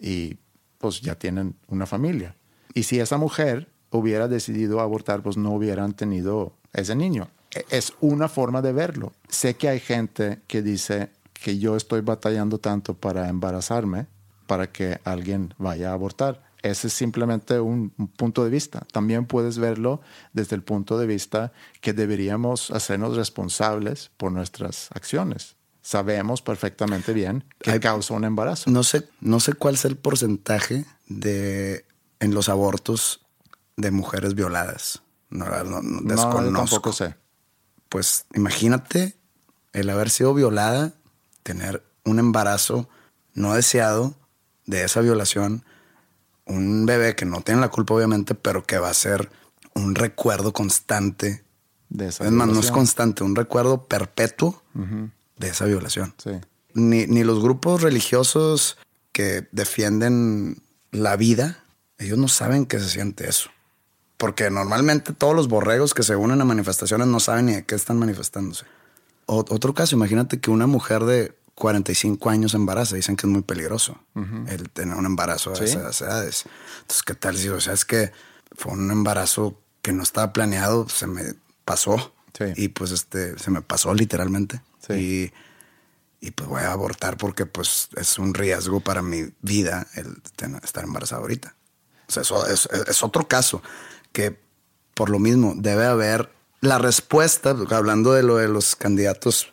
y 0.00 0.36
pues 0.78 1.00
ya 1.00 1.14
tienen 1.16 1.54
una 1.68 1.86
familia. 1.86 2.36
Y 2.74 2.84
si 2.84 3.00
esa 3.00 3.16
mujer 3.18 3.68
hubiera 3.90 4.28
decidido 4.28 4.80
abortar, 4.80 5.22
pues 5.22 5.36
no 5.36 5.52
hubieran 5.52 5.94
tenido 5.94 6.52
ese 6.72 6.94
niño. 6.94 7.28
E- 7.54 7.64
Es 7.70 7.92
una 8.00 8.28
forma 8.28 8.62
de 8.62 8.72
verlo. 8.72 9.12
Sé 9.28 9.54
que 9.54 9.68
hay 9.68 9.80
gente 9.80 10.40
que 10.46 10.62
dice 10.62 11.10
que 11.32 11.58
yo 11.58 11.76
estoy 11.76 12.00
batallando 12.00 12.58
tanto 12.58 12.94
para 12.94 13.28
embarazarme 13.28 14.06
para 14.46 14.70
que 14.70 15.00
alguien 15.04 15.54
vaya 15.58 15.90
a 15.90 15.94
abortar. 15.94 16.42
Ese 16.64 16.86
es 16.86 16.94
simplemente 16.94 17.60
un, 17.60 17.92
un 17.98 18.08
punto 18.08 18.42
de 18.42 18.48
vista. 18.50 18.86
También 18.90 19.26
puedes 19.26 19.58
verlo 19.58 20.00
desde 20.32 20.56
el 20.56 20.62
punto 20.62 20.98
de 20.98 21.06
vista 21.06 21.52
que 21.82 21.92
deberíamos 21.92 22.70
hacernos 22.70 23.16
responsables 23.16 24.10
por 24.16 24.32
nuestras 24.32 24.88
acciones. 24.94 25.56
Sabemos 25.82 26.40
perfectamente 26.40 27.12
bien 27.12 27.44
que 27.60 27.72
Hay- 27.72 27.80
causa 27.80 28.14
un 28.14 28.24
embarazo. 28.24 28.70
No 28.70 28.82
sé, 28.82 29.06
no 29.20 29.40
sé 29.40 29.52
cuál 29.52 29.74
es 29.74 29.84
el 29.84 29.96
porcentaje 29.98 30.86
de 31.06 31.84
en 32.20 32.32
los 32.32 32.48
abortos 32.48 33.20
de 33.76 33.90
mujeres 33.90 34.34
violadas. 34.34 35.02
No, 35.28 35.44
no, 35.44 35.64
no, 35.64 35.82
No, 35.82 36.00
desconozco. 36.14 36.52
tampoco 36.56 36.92
sé. 36.94 37.14
Pues 37.90 38.24
imagínate 38.34 39.16
el 39.74 39.90
haber 39.90 40.08
sido 40.08 40.32
violada, 40.32 40.94
tener 41.42 41.84
un 42.06 42.18
embarazo 42.18 42.88
no 43.34 43.52
deseado 43.52 44.14
de 44.64 44.84
esa 44.84 45.02
violación, 45.02 45.62
un 46.46 46.86
bebé 46.86 47.14
que 47.16 47.24
no 47.24 47.40
tiene 47.40 47.60
la 47.60 47.68
culpa 47.70 47.94
obviamente, 47.94 48.34
pero 48.34 48.64
que 48.64 48.78
va 48.78 48.90
a 48.90 48.94
ser 48.94 49.30
un 49.74 49.94
recuerdo 49.94 50.52
constante. 50.52 51.42
De 51.88 52.08
esa 52.08 52.24
Es 52.24 52.30
más, 52.32 52.48
no 52.48 52.60
es 52.60 52.70
constante, 52.70 53.22
un 53.24 53.36
recuerdo 53.36 53.84
perpetuo 53.84 54.62
de 55.36 55.48
esa 55.48 55.64
violación. 55.66 56.14
Sí. 56.22 56.30
Ni, 56.74 57.06
ni 57.06 57.22
los 57.24 57.40
grupos 57.42 57.82
religiosos 57.82 58.76
que 59.12 59.46
defienden 59.52 60.60
la 60.90 61.16
vida, 61.16 61.62
ellos 61.98 62.18
no 62.18 62.28
saben 62.28 62.66
qué 62.66 62.78
se 62.80 62.88
siente 62.88 63.28
eso. 63.28 63.50
Porque 64.16 64.50
normalmente 64.50 65.12
todos 65.12 65.34
los 65.34 65.48
borregos 65.48 65.94
que 65.94 66.02
se 66.02 66.16
unen 66.16 66.40
a 66.40 66.44
manifestaciones 66.44 67.06
no 67.06 67.20
saben 67.20 67.46
ni 67.46 67.54
de 67.54 67.64
qué 67.64 67.74
están 67.74 67.98
manifestándose. 67.98 68.64
O- 69.26 69.44
otro 69.48 69.74
caso, 69.74 69.94
imagínate 69.96 70.40
que 70.40 70.50
una 70.50 70.66
mujer 70.66 71.04
de 71.04 71.34
45 71.54 72.30
años 72.30 72.50
se 72.52 72.56
embaraza, 72.56 72.96
dicen 72.96 73.16
que 73.16 73.26
es 73.26 73.32
muy 73.32 73.42
peligroso 73.42 73.98
el 74.48 74.70
tener 74.70 74.96
un 74.96 75.06
embarazo 75.06 75.52
a 75.52 75.56
Sí. 75.56 75.64
esas 75.64 76.00
edades. 76.00 76.44
Entonces, 76.80 77.02
¿qué 77.04 77.14
tal 77.14 77.36
si, 77.36 77.48
o 77.48 77.60
sea, 77.60 77.72
es 77.74 77.84
que 77.84 78.12
fue 78.56 78.72
un 78.72 78.90
embarazo 78.90 79.60
que 79.82 79.92
no 79.92 80.02
estaba 80.02 80.32
planeado, 80.32 80.88
se 80.88 81.06
me 81.06 81.34
pasó. 81.64 82.12
Sí. 82.36 82.44
Y 82.56 82.68
pues 82.68 82.90
este, 82.90 83.38
se 83.38 83.50
me 83.50 83.62
pasó 83.62 83.94
literalmente. 83.94 84.60
Sí. 84.86 84.92
Y, 86.20 86.26
y 86.26 86.30
pues 86.32 86.48
voy 86.48 86.62
a 86.62 86.72
abortar 86.72 87.16
porque 87.18 87.46
pues 87.46 87.88
es 87.96 88.18
un 88.18 88.32
riesgo 88.34 88.80
para 88.80 89.02
mi 89.02 89.30
vida 89.42 89.86
el 89.94 90.16
estar 90.62 90.84
embarazada 90.84 91.20
ahorita. 91.20 91.54
O 92.08 92.12
sea, 92.12 92.22
eso 92.22 92.46
es, 92.46 92.66
es 92.88 93.02
otro 93.02 93.28
caso 93.28 93.62
que 94.12 94.38
por 94.94 95.10
lo 95.10 95.18
mismo 95.18 95.52
debe 95.56 95.86
haber 95.86 96.30
la 96.60 96.78
respuesta, 96.78 97.54
hablando 97.70 98.12
de 98.14 98.22
lo 98.22 98.36
de 98.36 98.48
los 98.48 98.74
candidatos 98.74 99.48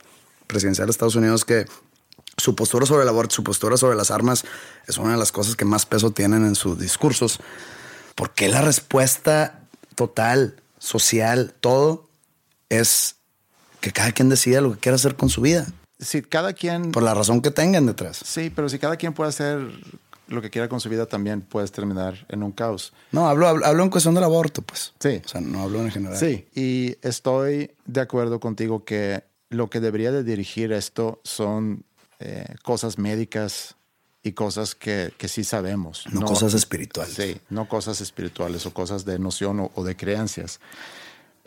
presidenciales 0.47 0.88
de 0.88 0.91
Estados 0.91 1.16
Unidos, 1.16 1.43
que 1.45 1.66
su 2.42 2.56
postura 2.56 2.86
sobre 2.86 3.04
el 3.04 3.10
aborto, 3.10 3.36
su 3.36 3.44
postura 3.44 3.78
sobre 3.78 3.96
las 3.96 4.12
armas 4.12 4.44
es 4.88 4.98
una 4.98 5.12
de 5.12 5.18
las 5.18 5.32
cosas 5.32 5.56
que 5.56 5.64
más 5.64 5.86
peso 5.86 6.12
tienen 6.12 6.44
en 6.44 6.56
sus 6.56 6.80
discursos. 6.80 7.39
Porque 8.16 8.50
la 8.50 8.62
respuesta 8.62 9.62
total, 9.96 10.56
social, 10.80 11.54
todo 11.60 12.10
es 12.70 13.16
que 13.80 13.92
cada 13.92 14.12
quien 14.12 14.30
decida 14.30 14.62
lo 14.62 14.74
que 14.74 14.80
quiera 14.80 14.96
hacer 14.96 15.16
con 15.16 15.30
su 15.30 15.42
vida. 15.42 15.68
Si 16.00 16.22
cada 16.24 16.54
quien... 16.54 16.92
Por 16.92 17.04
la 17.04 17.14
razón 17.14 17.42
que 17.42 17.52
tengan 17.52 17.86
detrás. 17.86 18.20
Sí, 18.26 18.52
pero 18.54 18.70
si 18.70 18.80
cada 18.80 18.98
quien 18.98 19.14
puede 19.14 19.30
hacer 19.30 19.60
lo 20.28 20.42
que 20.42 20.50
quiera 20.50 20.68
con 20.68 20.80
su 20.80 20.89
vida, 20.89 21.06
también 21.06 21.42
puedes 21.42 21.72
terminar 21.72 22.26
en 22.30 22.42
un 22.42 22.52
caos. 22.52 22.94
No, 23.12 23.30
hablo, 23.30 23.48
hablo, 23.48 23.84
en 23.84 23.89
cuestión 23.89 24.16
del 24.16 24.24
aborto, 24.24 24.62
pues. 24.64 24.94
Sí. 25.00 25.22
O 25.24 25.28
sea, 25.28 25.42
no 25.42 25.62
hablo 25.62 25.82
en 25.82 25.92
general. 25.92 26.18
Sí, 26.18 26.48
y 26.56 26.96
estoy 27.02 27.72
de 27.86 28.02
acuerdo 28.02 28.39
contigo 28.39 28.84
que 28.84 29.24
lo 29.50 29.70
que 29.70 29.80
debería 29.80 30.12
de 30.12 30.24
dirigir 30.24 30.72
esto 30.72 31.20
son 31.24 31.84
eh, 32.22 32.55
cosas 32.63 32.97
médicas 32.97 33.76
y 34.24 34.34
cosas 34.34 34.76
que, 34.76 35.13
que 35.17 35.28
sí 35.28 35.43
sabemos. 35.43 36.05
No, 36.11 36.26
cosas 36.26 36.53
espirituales. 36.53 37.15
Sí, 37.15 37.41
no 37.49 37.67
cosas 37.67 38.01
espirituales 38.01 38.65
o 38.65 38.74
cosas 38.74 39.05
de 39.05 39.17
noción 39.19 39.59
o, 39.59 39.72
o 39.76 39.84
de 39.84 39.95
creencias. 39.95 40.59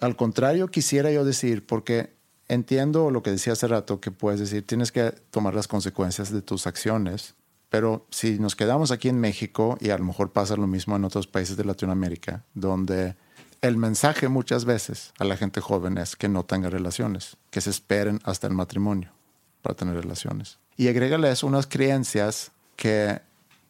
Al 0.01 0.16
contrario, 0.16 0.68
quisiera 0.68 1.11
yo 1.12 1.25
decir, 1.25 1.64
porque 1.64 2.12
entiendo 2.49 3.11
lo 3.11 3.22
que 3.22 3.31
decía 3.31 3.53
hace 3.53 3.68
rato, 3.68 4.01
que 4.01 4.11
puedes 4.11 4.41
decir, 4.41 4.66
tienes 4.66 4.93
que 4.93 5.12
tomar 5.31 5.55
las 5.55 5.68
consecuencias 5.68 6.33
de 6.33 6.43
tus 6.43 6.66
acciones, 6.66 7.35
pero 7.70 8.07
si 8.11 8.39
nos 8.39 8.57
quedamos 8.57 8.91
aquí 8.91 9.09
en 9.09 9.20
México, 9.20 9.79
y 9.81 9.91
a 9.91 9.99
lo 9.99 10.05
mejor 10.05 10.33
pasa 10.33 10.57
lo 10.57 10.66
mismo 10.66 10.97
en 10.97 11.05
otros 11.05 11.27
países 11.27 11.57
de 11.57 11.64
Latinoamérica, 11.64 12.45
donde 12.55 13.16
el 13.62 13.77
mensaje 13.77 14.29
muchas 14.29 14.64
veces 14.64 15.12
a 15.18 15.25
la 15.25 15.37
gente 15.37 15.61
joven 15.61 15.97
es 15.99 16.16
que 16.16 16.29
no 16.29 16.45
tenga 16.45 16.68
relaciones, 16.70 17.37
que 17.51 17.61
se 17.61 17.70
esperen 17.70 18.20
hasta 18.25 18.47
el 18.47 18.53
matrimonio 18.53 19.12
para 19.62 19.75
tener 19.75 19.95
relaciones. 19.95 20.59
Y 20.77 20.89
agrégales 20.89 21.43
unas 21.43 21.66
creencias 21.66 22.53
que 22.77 23.20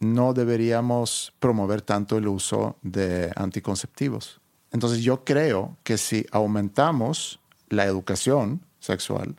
no 0.00 0.34
deberíamos 0.34 1.32
promover 1.38 1.82
tanto 1.82 2.16
el 2.18 2.28
uso 2.28 2.76
de 2.82 3.32
anticonceptivos. 3.36 4.40
Entonces 4.70 5.02
yo 5.02 5.24
creo 5.24 5.76
que 5.82 5.98
si 5.98 6.26
aumentamos 6.30 7.40
la 7.68 7.84
educación 7.84 8.60
sexual 8.80 9.36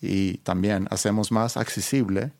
y 0.00 0.38
también 0.38 0.86
hacemos 0.90 1.32
más 1.32 1.56
accesible 1.56 2.32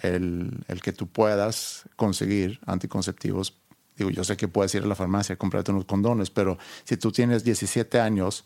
el, 0.00 0.64
el, 0.68 0.80
que 0.82 0.92
tú 0.92 1.06
puedas 1.06 1.84
conseguir 1.96 2.60
anticonceptivos. 2.66 3.58
Digo, 3.96 4.10
yo 4.10 4.22
sé 4.22 4.36
que 4.36 4.46
puedes 4.46 4.74
ir 4.74 4.84
a 4.84 4.86
la 4.86 4.94
farmacia 4.94 5.34
a 5.34 5.38
comprarte 5.38 5.72
unos 5.72 5.86
condones, 5.86 6.30
pero 6.30 6.58
si 6.84 6.96
tú 6.96 7.10
tienes 7.10 7.42
17 7.42 8.00
años, 8.00 8.44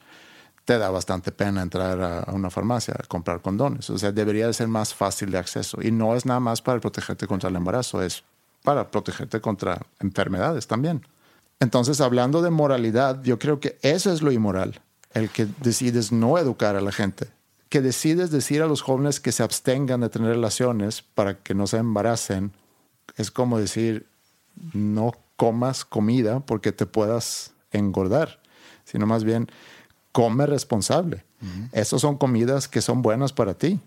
te 0.64 0.78
da 0.78 0.90
bastante 0.90 1.32
pena 1.32 1.62
entrar 1.62 2.00
a 2.00 2.32
una 2.32 2.50
farmacia 2.50 2.94
a 2.98 3.06
comprar 3.06 3.40
condones. 3.40 3.90
O 3.90 3.98
sea, 3.98 4.12
debería 4.12 4.46
de 4.46 4.52
ser 4.52 4.68
más 4.68 4.94
fácil 4.94 5.30
de 5.30 5.38
acceso. 5.38 5.78
Y 5.82 5.90
no 5.90 6.14
es 6.14 6.24
nada 6.24 6.40
más 6.40 6.62
para 6.62 6.80
protegerte 6.80 7.26
contra 7.26 7.50
el 7.50 7.56
embarazo, 7.56 8.02
es 8.02 8.22
para 8.62 8.90
protegerte 8.90 9.40
contra 9.40 9.80
enfermedades 10.00 10.66
también. 10.66 11.04
Entonces, 11.60 12.00
hablando 12.00 12.42
de 12.42 12.50
moralidad, 12.50 13.22
yo 13.22 13.38
creo 13.38 13.60
que 13.60 13.78
eso 13.82 14.12
es 14.12 14.22
lo 14.22 14.32
inmoral, 14.32 14.80
el 15.14 15.30
que 15.30 15.46
decides 15.60 16.12
no 16.12 16.38
educar 16.38 16.76
a 16.76 16.80
la 16.80 16.92
gente, 16.92 17.28
que 17.68 17.80
decides 17.80 18.30
decir 18.30 18.62
a 18.62 18.66
los 18.66 18.82
jóvenes 18.82 19.20
que 19.20 19.32
se 19.32 19.42
abstengan 19.42 20.00
de 20.00 20.08
tener 20.08 20.30
relaciones 20.30 21.02
para 21.02 21.38
que 21.38 21.54
no 21.54 21.66
se 21.66 21.78
embaracen, 21.78 22.52
es 23.16 23.30
como 23.30 23.58
decir, 23.58 24.06
no 24.72 25.12
comas 25.36 25.84
comida 25.84 26.40
porque 26.40 26.72
te 26.72 26.86
puedas 26.86 27.52
engordar, 27.70 28.40
sino 28.84 29.06
más 29.06 29.24
bien 29.24 29.48
come 30.12 30.46
responsable. 30.46 31.24
Uh 31.40 31.46
-huh. 31.46 31.68
Esas 31.72 32.00
son 32.00 32.16
comidas 32.16 32.68
que 32.68 32.80
son 32.80 33.02
buenas 33.02 33.32
para 33.32 33.54
ti. 33.54 33.80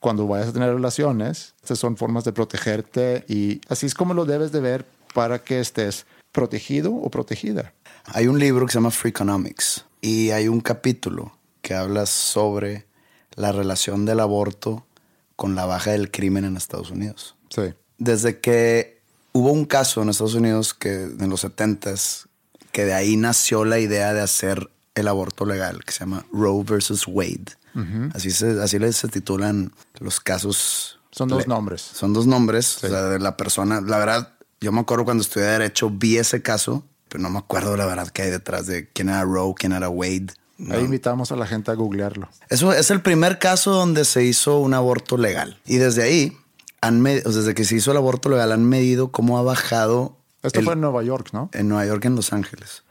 Cuando 0.00 0.26
vayas 0.26 0.48
a 0.48 0.52
tener 0.52 0.74
relaciones, 0.74 1.54
estas 1.62 1.78
son 1.78 1.96
formas 1.96 2.24
de 2.24 2.32
protegerte 2.32 3.24
y 3.28 3.60
así 3.68 3.86
es 3.86 3.94
como 3.94 4.14
lo 4.14 4.24
debes 4.24 4.52
de 4.52 4.60
ver 4.60 4.84
para 5.14 5.42
que 5.42 5.60
estés 5.60 6.06
protegido 6.32 6.94
o 6.94 7.10
protegida. 7.10 7.72
Hay 8.06 8.26
un 8.26 8.38
libro 8.38 8.66
que 8.66 8.72
se 8.72 8.78
llama 8.78 8.90
Freakonomics 8.90 9.86
y 10.02 10.30
hay 10.30 10.48
un 10.48 10.60
capítulo 10.60 11.32
que 11.62 11.74
habla 11.74 12.04
sobre 12.06 12.86
la 13.34 13.52
relación 13.52 14.04
del 14.04 14.20
aborto 14.20 14.86
con 15.34 15.54
la 15.54 15.66
baja 15.66 15.92
del 15.92 16.10
crimen 16.10 16.44
en 16.44 16.56
Estados 16.56 16.90
Unidos. 16.90 17.36
Sí. 17.48 17.74
Desde 17.98 18.40
que 18.40 19.00
hubo 19.32 19.50
un 19.50 19.64
caso 19.64 20.02
en 20.02 20.10
Estados 20.10 20.34
Unidos 20.34 20.74
que 20.74 21.04
en 21.04 21.30
los 21.30 21.44
70s 21.44 22.26
que 22.72 22.84
de 22.84 22.92
ahí 22.92 23.16
nació 23.16 23.64
la 23.64 23.78
idea 23.78 24.12
de 24.12 24.20
hacer 24.20 24.70
el 24.96 25.06
aborto 25.06 25.44
legal, 25.44 25.84
que 25.84 25.92
se 25.92 26.00
llama 26.00 26.26
Roe 26.32 26.64
versus 26.64 27.06
Wade. 27.06 27.52
Uh 27.74 27.80
-huh. 27.80 28.10
Así 28.14 28.30
se, 28.30 28.60
así 28.60 28.78
se 28.92 29.08
titulan 29.08 29.70
los 30.00 30.18
casos. 30.18 30.98
Son 31.12 31.28
dos 31.28 31.46
nombres. 31.46 31.82
Son 31.82 32.12
dos 32.12 32.26
nombres. 32.26 32.78
Sí. 32.80 32.86
O 32.86 32.88
sea, 32.88 33.02
de 33.04 33.18
la 33.20 33.36
persona. 33.36 33.80
La 33.80 33.98
verdad, 33.98 34.32
yo 34.60 34.72
me 34.72 34.80
acuerdo 34.80 35.04
cuando 35.04 35.22
estudié 35.22 35.46
Derecho, 35.46 35.90
vi 35.90 36.16
ese 36.16 36.42
caso, 36.42 36.84
pero 37.08 37.22
no 37.22 37.30
me 37.30 37.38
acuerdo 37.38 37.76
la 37.76 37.86
verdad 37.86 38.08
que 38.08 38.22
hay 38.22 38.30
detrás 38.30 38.66
de 38.66 38.88
quién 38.88 39.10
era 39.10 39.22
Roe, 39.22 39.54
quién 39.54 39.72
era 39.72 39.88
Wade. 39.88 40.28
No. 40.58 40.74
Ahí 40.74 40.84
invitamos 40.84 41.30
a 41.32 41.36
la 41.36 41.46
gente 41.46 41.70
a 41.70 41.74
googlearlo. 41.74 42.28
Eso 42.48 42.72
es 42.72 42.90
el 42.90 43.02
primer 43.02 43.38
caso 43.38 43.72
donde 43.72 44.06
se 44.06 44.24
hizo 44.24 44.58
un 44.58 44.72
aborto 44.72 45.18
legal. 45.18 45.60
Y 45.66 45.76
desde 45.76 46.02
ahí, 46.02 46.36
han 46.80 47.02
desde 47.02 47.54
que 47.54 47.64
se 47.66 47.76
hizo 47.76 47.90
el 47.90 47.98
aborto 47.98 48.30
legal, 48.30 48.52
han 48.52 48.64
medido 48.64 49.12
cómo 49.12 49.38
ha 49.38 49.42
bajado. 49.42 50.16
Esto 50.42 50.60
el, 50.60 50.64
fue 50.64 50.74
en 50.74 50.80
Nueva 50.80 51.02
York, 51.02 51.28
¿no? 51.32 51.50
En 51.52 51.68
Nueva 51.68 51.84
York, 51.84 52.06
en 52.06 52.16
Los 52.16 52.32
Ángeles. 52.32 52.84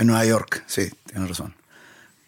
En 0.00 0.06
Nueva 0.06 0.24
York, 0.24 0.64
sí, 0.66 0.90
tienes 1.04 1.28
razón. 1.28 1.54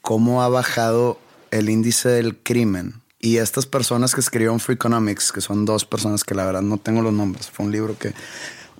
Cómo 0.02 0.42
ha 0.42 0.48
bajado 0.48 1.18
el 1.50 1.70
índice 1.70 2.10
del 2.10 2.36
crimen. 2.36 3.00
Y 3.18 3.38
estas 3.38 3.64
personas 3.64 4.14
que 4.14 4.20
escribieron 4.20 4.60
Freakonomics, 4.60 5.32
que 5.32 5.40
son 5.40 5.64
dos 5.64 5.86
personas 5.86 6.22
que 6.22 6.34
la 6.34 6.44
verdad 6.44 6.60
no 6.60 6.76
tengo 6.76 7.00
los 7.00 7.14
nombres, 7.14 7.48
fue 7.50 7.64
un 7.64 7.72
libro 7.72 7.96
que. 7.96 8.12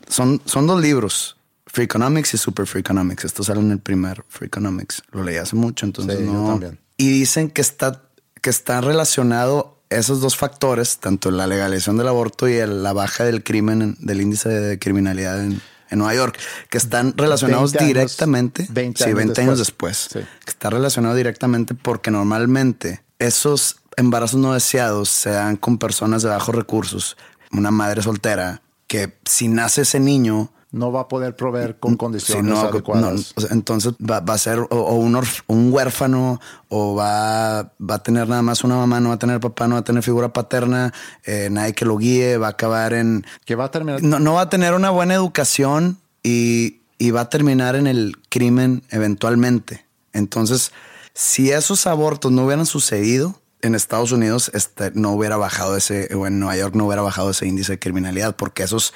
Son, 0.08 0.42
son 0.44 0.66
dos 0.66 0.78
libros, 0.78 1.38
Freakonomics 1.68 2.34
y 2.34 2.36
Super 2.36 2.66
Freakonomics. 2.66 3.24
Esto 3.24 3.42
sale 3.42 3.60
en 3.60 3.70
el 3.70 3.78
primer 3.78 4.26
Freakonomics. 4.28 5.02
Lo 5.10 5.24
leí 5.24 5.36
hace 5.36 5.56
mucho, 5.56 5.86
entonces 5.86 6.18
sí, 6.18 6.24
no. 6.24 6.32
Yo 6.32 6.46
también. 6.48 6.78
Y 6.98 7.08
dicen 7.08 7.48
que 7.48 7.62
está, 7.62 8.02
que 8.42 8.50
está 8.50 8.82
relacionado 8.82 9.78
esos 9.88 10.20
dos 10.20 10.36
factores, 10.36 10.98
tanto 10.98 11.30
la 11.30 11.46
legalización 11.46 11.96
del 11.96 12.08
aborto 12.08 12.46
y 12.46 12.58
la 12.66 12.92
baja 12.92 13.24
del 13.24 13.42
crimen, 13.42 13.96
del 14.00 14.20
índice 14.20 14.50
de 14.50 14.78
criminalidad 14.78 15.42
en, 15.42 15.62
en 15.92 15.98
Nueva 15.98 16.14
York, 16.14 16.38
que 16.70 16.78
están 16.78 17.14
relacionados 17.16 17.72
20 17.72 17.78
años, 17.78 17.88
directamente. 17.88 18.66
20 18.70 18.98
sí, 18.98 19.04
años 19.04 19.16
20 19.16 19.28
después. 19.28 19.46
años 19.46 19.58
después. 19.58 20.08
Sí. 20.12 20.18
Que 20.44 20.50
está 20.50 20.70
relacionado 20.70 21.14
directamente 21.14 21.74
porque 21.74 22.10
normalmente 22.10 23.02
esos 23.18 23.76
embarazos 23.96 24.40
no 24.40 24.54
deseados 24.54 25.08
se 25.08 25.30
dan 25.30 25.56
con 25.56 25.78
personas 25.78 26.22
de 26.22 26.30
bajos 26.30 26.54
recursos. 26.54 27.16
Una 27.52 27.70
madre 27.70 28.02
soltera 28.02 28.62
que 28.86 29.16
si 29.24 29.48
nace 29.48 29.82
ese 29.82 30.00
niño 30.00 30.52
no 30.72 30.90
va 30.90 31.02
a 31.02 31.08
poder 31.08 31.36
proveer 31.36 31.78
con 31.78 31.96
condiciones 31.96 32.44
Sí, 32.44 32.50
no, 32.50 32.68
adecuadas. 32.68 33.34
no, 33.36 33.46
entonces 33.50 33.92
va, 33.98 34.20
va, 34.20 34.34
a 34.34 34.38
ser 34.38 34.58
o, 34.58 34.66
o 34.70 34.96
un, 34.96 35.14
orf, 35.14 35.40
un, 35.46 35.72
huérfano 35.72 36.40
o 36.68 36.94
va, 36.94 37.72
va, 37.78 37.94
a 37.94 38.02
tener 38.02 38.26
nada 38.26 38.42
más 38.42 38.64
una 38.64 38.76
mamá, 38.76 38.98
no 38.98 39.10
va 39.10 39.16
a 39.16 39.18
tener 39.18 39.38
papá, 39.38 39.68
no 39.68 39.74
va 39.74 39.80
a 39.80 39.84
tener 39.84 40.02
figura 40.02 40.32
paterna, 40.32 40.92
eh, 41.24 41.48
nadie 41.50 41.74
que 41.74 41.84
lo 41.84 41.98
guíe, 41.98 42.38
va 42.38 42.48
a 42.48 42.50
acabar 42.50 42.94
en... 42.94 43.24
Que 43.44 43.54
va 43.54 43.66
a 43.66 43.70
terminar... 43.70 44.02
No, 44.02 44.18
no 44.18 44.34
va 44.34 44.42
a 44.42 44.48
tener 44.48 44.72
una 44.72 44.90
buena 44.90 45.14
educación 45.14 45.98
y, 46.22 46.80
y 46.98 47.10
va 47.10 47.22
a 47.22 47.28
terminar 47.28 47.76
en 47.76 47.86
el 47.86 48.16
crimen 48.30 48.82
eventualmente. 48.90 49.84
Entonces, 50.14 50.72
si 51.12 51.50
esos 51.50 51.86
abortos 51.86 52.32
no 52.32 52.46
hubieran 52.46 52.64
sucedido, 52.64 53.42
en 53.62 53.74
Estados 53.74 54.10
Unidos 54.12 54.50
este, 54.54 54.90
no 54.94 55.12
hubiera 55.12 55.36
bajado 55.36 55.76
ese, 55.76 56.12
o 56.14 56.26
en 56.26 56.40
Nueva 56.40 56.56
York 56.56 56.74
no 56.74 56.86
hubiera 56.86 57.02
bajado 57.02 57.30
ese 57.30 57.46
índice 57.46 57.72
de 57.72 57.78
criminalidad, 57.78 58.34
porque 58.36 58.64
esos 58.64 58.92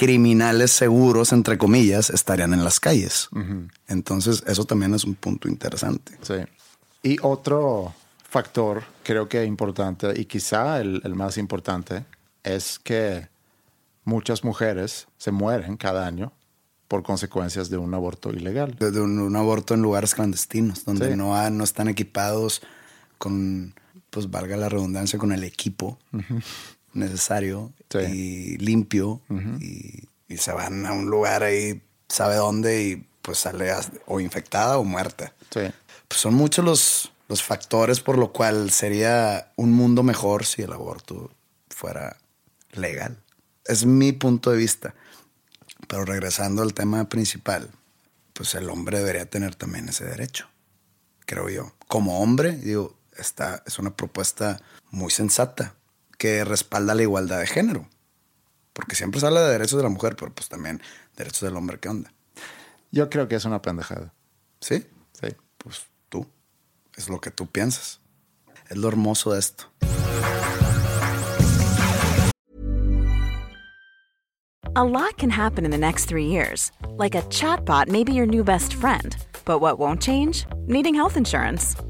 criminales 0.00 0.70
seguros, 0.70 1.30
entre 1.30 1.58
comillas, 1.58 2.08
estarían 2.08 2.54
en 2.54 2.64
las 2.64 2.80
calles. 2.80 3.28
Uh 3.32 3.38
-huh. 3.40 3.70
Entonces, 3.86 4.42
eso 4.46 4.64
también 4.64 4.94
es 4.94 5.04
un 5.04 5.14
punto 5.14 5.46
interesante. 5.46 6.16
Sí. 6.22 6.36
Y 7.02 7.18
otro 7.20 7.92
factor, 8.26 8.82
creo 9.02 9.28
que 9.28 9.44
importante, 9.44 10.18
y 10.18 10.24
quizá 10.24 10.80
el, 10.80 11.02
el 11.04 11.14
más 11.14 11.36
importante, 11.36 12.06
es 12.42 12.78
que 12.78 13.28
muchas 14.04 14.42
mujeres 14.42 15.06
se 15.18 15.32
mueren 15.32 15.76
cada 15.76 16.06
año 16.06 16.32
por 16.88 17.02
consecuencias 17.02 17.68
de 17.68 17.76
un 17.76 17.92
aborto 17.92 18.30
ilegal. 18.30 18.76
De, 18.78 18.90
de 18.92 19.00
un, 19.02 19.18
un, 19.18 19.36
aborto 19.36 19.74
en 19.74 19.82
lugares 19.82 20.14
clandestinos, 20.14 20.86
donde 20.86 21.10
sí. 21.10 21.14
no, 21.14 21.36
ha, 21.36 21.50
no 21.50 21.62
están 21.62 21.88
equipados 21.88 22.62
con, 23.18 23.74
pues 24.08 24.30
valga 24.30 24.56
la 24.56 24.70
redundancia, 24.70 25.18
con 25.18 25.32
el 25.32 25.44
equipo. 25.44 25.98
Uh 26.10 26.20
-huh 26.20 26.42
necesario 26.92 27.72
sí. 27.90 27.98
y 27.98 28.56
limpio 28.58 29.20
uh 29.28 29.34
-huh. 29.34 29.62
y, 29.62 30.08
y, 30.28 30.36
se 30.38 30.52
van 30.52 30.86
a 30.86 30.92
un 30.92 31.06
lugar 31.06 31.42
ahí, 31.42 31.82
sabe 32.08 32.36
dónde 32.36 32.82
y 32.82 33.06
pues 33.22 33.38
sale 33.38 33.72
o 34.06 34.20
infectada 34.20 34.78
o 34.78 34.84
muerta. 34.84 35.32
Sí. 35.52 35.60
Pues 36.08 36.20
son 36.20 36.34
muchos 36.34 36.64
los, 36.64 37.12
los 37.28 37.42
factores 37.42 38.00
por 38.00 38.18
lo 38.18 38.32
cual 38.32 38.70
sería 38.70 39.52
un 39.56 39.72
mundo 39.72 40.02
mejor 40.02 40.44
si 40.44 40.62
el 40.62 40.72
aborto 40.72 41.30
fuera 41.68 42.16
legal. 42.72 43.18
Es 43.64 43.84
mi 43.84 44.12
punto 44.12 44.50
de 44.50 44.56
vista. 44.56 44.94
Pero 45.88 46.04
regresando 46.04 46.62
al 46.62 46.74
tema 46.74 47.08
principal, 47.08 47.70
pues 48.32 48.54
el 48.54 48.70
hombre 48.70 48.98
debería 48.98 49.26
tener 49.26 49.54
también 49.54 49.88
ese 49.88 50.04
derecho, 50.04 50.48
creo 51.26 51.48
yo. 51.48 51.72
Como 51.88 52.20
hombre, 52.20 52.52
digo, 52.52 52.96
esta 53.16 53.62
es 53.66 53.78
una 53.78 53.96
propuesta 53.96 54.60
muy 54.90 55.10
sensata 55.10 55.74
que 56.20 56.44
respalda 56.44 56.94
la 56.94 57.00
igualdad 57.00 57.38
de 57.40 57.46
género. 57.46 57.88
Porque 58.74 58.94
siempre 58.94 59.20
se 59.20 59.26
habla 59.26 59.40
de 59.40 59.52
derechos 59.52 59.78
de 59.78 59.84
la 59.84 59.88
mujer, 59.88 60.16
pero 60.16 60.30
pues 60.30 60.50
también 60.50 60.82
derechos 61.16 61.40
del 61.40 61.56
hombre, 61.56 61.78
¿qué 61.80 61.88
onda? 61.88 62.12
Yo 62.92 63.08
creo 63.08 63.26
que 63.26 63.36
es 63.36 63.46
una 63.46 63.62
pendejada. 63.62 64.12
¿Sí? 64.60 64.86
Sí. 65.18 65.28
Pues 65.56 65.86
tú. 66.10 66.26
Es 66.94 67.08
lo 67.08 67.22
que 67.22 67.30
tú 67.30 67.46
piensas. 67.46 68.00
Es 68.68 68.76
lo 68.76 68.88
hermoso 68.88 69.32
de 69.32 69.40
esto. 69.40 69.64
A 74.76 74.84
lot 74.84 75.16
can 75.16 75.30
happen 75.30 75.64
in 75.64 75.70
the 75.70 75.78
next 75.78 76.04
three 76.04 76.26
years. 76.26 76.70
Like 76.98 77.14
a 77.14 77.22
chatbot 77.30 77.88
may 77.88 78.04
be 78.04 78.12
your 78.12 78.26
new 78.26 78.44
best 78.44 78.74
friend. 78.74 79.16
But 79.46 79.60
what 79.60 79.78
won't 79.78 80.02
change? 80.02 80.44
Needing 80.66 80.94
health 80.94 81.16
insurance. 81.16 81.76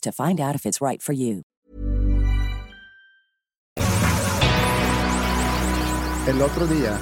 to 0.00 0.12
find 0.12 0.40
out 0.40 0.54
if 0.54 0.66
it's 0.66 0.80
right 0.80 1.02
for 1.02 1.12
you. 1.12 1.42
El 6.26 6.42
otro 6.42 6.66
día 6.66 6.98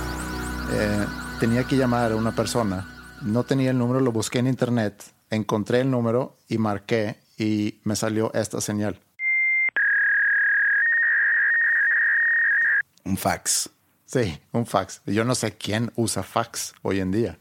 eh, 0.71 1.07
tenía 1.41 1.65
que 1.65 1.77
llamar 1.77 2.13
a 2.13 2.17
una 2.17 2.35
persona. 2.35 2.87
No 3.23 3.45
tenía 3.45 3.73
el 3.73 3.79
número, 3.79 4.01
lo 4.01 4.13
busqué 4.13 4.39
en 4.39 4.47
internet, 4.47 5.03
encontré 5.29 5.81
el 5.81 5.91
número 5.91 6.37
y 6.49 6.57
marqué 6.59 7.19
y 7.37 7.81
me 7.85 7.97
salió 7.97 8.33
esta 8.33 8.61
señal. 8.61 8.99
Un 13.05 13.17
fax. 13.17 13.71
Sí, 14.07 14.41
un 14.53 14.67
fax. 14.67 15.03
Yo 15.05 15.25
no 15.25 15.35
sé 15.35 15.57
quién 15.57 15.93
usa 15.97 16.23
fax 16.23 16.73
hoy 16.83 17.01
en 17.01 17.11
día. 17.11 17.39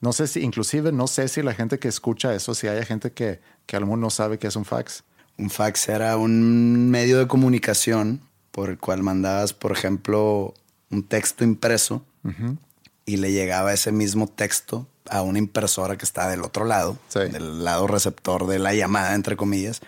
No 0.00 0.12
sé 0.12 0.26
si, 0.26 0.40
inclusive, 0.40 0.92
no 0.92 1.06
sé 1.06 1.28
si 1.28 1.42
la 1.42 1.54
gente 1.54 1.78
que 1.78 1.88
escucha 1.88 2.34
eso, 2.34 2.54
si 2.54 2.68
hay 2.68 2.84
gente 2.84 3.12
que, 3.12 3.40
que 3.66 3.76
a 3.76 3.80
lo 3.80 3.86
mejor 3.86 3.98
no 3.98 4.10
sabe 4.10 4.38
qué 4.38 4.46
es 4.46 4.56
un 4.56 4.64
fax. 4.64 5.04
Un 5.38 5.50
fax 5.50 5.88
era 5.88 6.16
un 6.16 6.88
medio 6.90 7.18
de 7.18 7.26
comunicación 7.26 8.20
por 8.50 8.70
el 8.70 8.78
cual 8.78 9.02
mandabas, 9.02 9.52
por 9.52 9.72
ejemplo, 9.72 10.54
un 10.90 11.02
texto 11.02 11.44
impreso 11.44 12.04
y 13.04 13.18
le 13.18 13.30
llegaba 13.32 13.72
ese 13.72 13.92
mismo 13.92 14.26
texto 14.28 14.86
a 15.08 15.22
una 15.22 15.38
impresora 15.38 15.96
que 15.96 16.04
está 16.04 16.28
del 16.28 16.42
otro 16.42 16.64
lado, 16.64 16.96
Sí. 17.08 17.20
del 17.20 17.64
lado 17.64 17.86
receptor 17.86 18.46
de 18.46 18.58
la 18.58 18.74
llamada, 18.74 19.14
entre 19.14 19.36
comillas, 19.36 19.80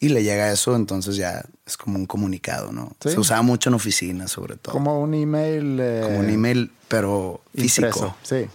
y 0.00 0.10
le 0.10 0.22
llega 0.22 0.50
eso, 0.52 0.76
entonces 0.76 1.16
ya 1.16 1.44
es 1.66 1.76
como 1.76 1.96
un 1.98 2.06
comunicado, 2.06 2.70
¿no? 2.72 2.92
Sí. 3.00 3.10
Se 3.10 3.18
usaba 3.20 3.42
mucho 3.42 3.70
en 3.70 3.74
oficinas, 3.74 4.30
sobre 4.30 4.56
todo. 4.56 4.72
Como 4.72 5.00
un 5.00 5.14
email. 5.14 5.78
eh, 5.80 6.00
Como 6.04 6.18
un 6.18 6.28
email, 6.30 6.70
pero 6.88 7.40
físico. 7.56 8.14
Sí. 8.22 8.46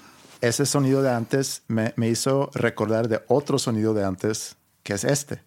Ese 0.41 0.65
sonido 0.65 1.01
de 1.01 1.11
antes 1.11 1.63
me, 1.67 1.93
me 1.95 2.09
hizo 2.09 2.51
recordar 2.53 3.07
de 3.07 3.21
otro 3.27 3.57
sonido 3.59 3.93
de 3.93 4.03
antes, 4.05 4.55
que 4.83 4.93
es 4.93 5.03
este. 5.05 5.41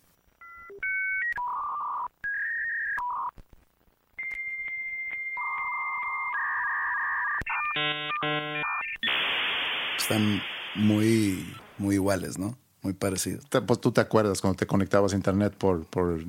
Están 9.99 10.43
muy, 10.75 11.55
muy 11.79 11.97
iguales, 11.97 12.39
¿no? 12.39 12.57
Muy 12.83 12.93
parecidos. 12.93 13.45
Pues 13.67 13.81
tú 13.81 13.93
te 13.93 14.01
acuerdas 14.01 14.41
cuando 14.41 14.57
te 14.57 14.67
conectabas 14.67 15.13
a 15.13 15.17
internet 15.17 15.55
por, 15.57 15.85
por 15.87 16.25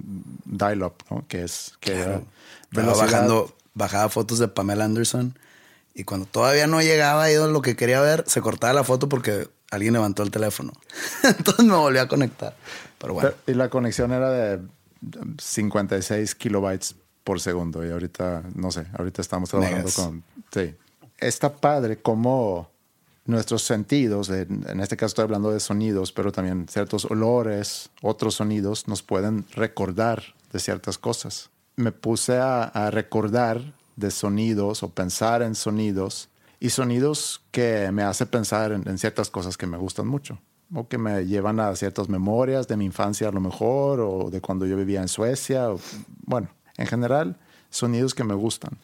dial-up, 0.46 0.96
¿no? 1.10 1.26
Que 1.28 1.44
es 1.44 1.74
que 1.80 1.94
era 1.94 2.22
bajando, 2.72 3.56
bajaba 3.74 4.10
fotos 4.10 4.40
de 4.40 4.48
Pamela 4.48 4.86
Anderson 4.86 5.38
y 5.94 6.04
cuando 6.04 6.26
todavía 6.26 6.68
no 6.68 6.82
llegaba 6.82 7.32
yo 7.32 7.48
lo 7.48 7.62
que 7.62 7.76
quería 7.76 8.02
ver, 8.02 8.24
se 8.28 8.42
cortaba 8.42 8.74
la 8.74 8.84
foto 8.84 9.08
porque 9.08 9.50
alguien 9.72 9.94
levantó 9.94 10.24
el 10.24 10.32
teléfono. 10.32 10.74
Entonces 11.24 11.66
me 11.66 11.76
volví 11.76 11.98
a 11.98 12.08
conectar. 12.08 12.56
Pero 12.98 13.14
bueno, 13.14 13.30
Pero- 13.30 13.54
y 13.54 13.58
la 13.58 13.70
conexión 13.70 14.12
era 14.12 14.30
de 14.30 14.60
56 15.40 16.36
kilobytes 16.36 16.96
por 17.24 17.40
segundo. 17.40 17.86
Y 17.86 17.92
ahorita, 17.92 18.44
no 18.56 18.72
sé, 18.72 18.88
ahorita 18.98 19.22
estamos 19.22 19.50
trabajando 19.50 19.90
con. 19.96 20.24
Sí. 20.52 20.76
Está 21.20 21.54
padre 21.54 21.98
como 22.02 22.70
nuestros 23.26 23.64
sentidos, 23.64 24.30
en, 24.30 24.64
en 24.70 24.80
este 24.80 24.96
caso 24.96 25.08
estoy 25.08 25.24
hablando 25.24 25.52
de 25.52 25.60
sonidos, 25.60 26.14
pero 26.14 26.32
también 26.32 26.68
ciertos 26.70 27.04
olores, 27.06 27.90
otros 28.02 28.36
sonidos, 28.36 28.88
nos 28.88 29.04
pueden 29.04 29.46
recordar 29.54 30.24
de 30.54 30.60
ciertas 30.60 30.98
cosas. 30.98 31.50
Me 31.76 31.92
puse 31.92 32.38
a, 32.38 32.64
a 32.64 32.90
recordar 32.90 33.74
de 33.98 34.12
sonidos 34.12 34.82
o 34.84 34.90
pensar 34.90 35.42
en 35.42 35.56
sonidos 35.56 36.30
y 36.60 36.70
sonidos 36.70 37.42
que 37.52 37.92
me 37.92 38.04
hace 38.04 38.26
pensar 38.26 38.72
en, 38.72 38.88
en 38.88 38.98
ciertas 38.98 39.30
cosas 39.30 39.58
que 39.58 39.68
me 39.68 39.78
gustan 39.78 40.08
mucho 40.08 40.40
o 40.74 40.88
que 40.88 40.98
me 40.98 41.26
llevan 41.26 41.60
a 41.60 41.74
ciertas 41.76 42.10
memorias 42.10 42.68
de 42.68 42.76
mi 42.78 42.86
infancia 42.86 43.30
a 43.30 43.32
lo 43.32 43.40
mejor 43.40 44.00
o 44.02 44.30
de 44.30 44.42
cuando 44.42 44.66
yo 44.66 44.76
vivía 44.76 45.02
en 45.02 45.08
Suecia. 45.08 45.70
o- 45.72 45.80
bueno, 46.26 46.50
en 46.78 46.88
general, 46.88 47.38
sonidos 47.70 48.14
que 48.14 48.24
me 48.24 48.34
gustan. 48.34 48.78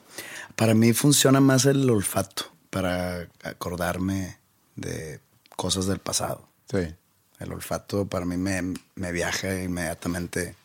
para 0.55 0.73
mí 0.75 0.93
funciona 0.93 1.39
más 1.41 1.65
el 1.65 1.89
olfato 1.89 2.45
para 2.69 3.27
acordarme 3.43 4.37
de 4.75 5.19
cosas 5.55 5.85
del 5.87 5.99
pasado. 5.99 6.47
Sí. 6.71 6.95
El 7.39 7.51
olfato 7.51 8.05
para 8.05 8.25
mí 8.25 8.37
me, 8.37 8.73
me 8.95 9.11
viaja 9.11 9.61
inmediatamente 9.61 10.55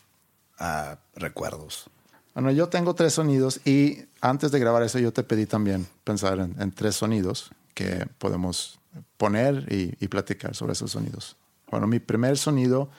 a 0.58 0.98
recuerdos. 1.16 1.90
Bueno, 2.38 2.52
yo 2.52 2.68
tengo 2.68 2.94
tres 2.94 3.14
sonidos 3.14 3.60
y 3.66 4.04
antes 4.20 4.52
de 4.52 4.60
grabar 4.60 4.84
eso 4.84 5.00
yo 5.00 5.12
te 5.12 5.24
pedí 5.24 5.44
también 5.44 5.88
pensar 6.04 6.38
en, 6.38 6.54
en 6.62 6.70
tres 6.70 6.94
sonidos 6.94 7.50
que 7.74 8.06
podemos 8.18 8.78
poner 9.16 9.66
y, 9.72 9.96
y 9.98 10.06
platicar 10.06 10.54
sobre 10.54 10.74
esos 10.74 10.92
sonidos. 10.92 11.36
Bueno, 11.68 11.88
mi 11.88 11.98
primer 11.98 12.38
sonido 12.38 12.90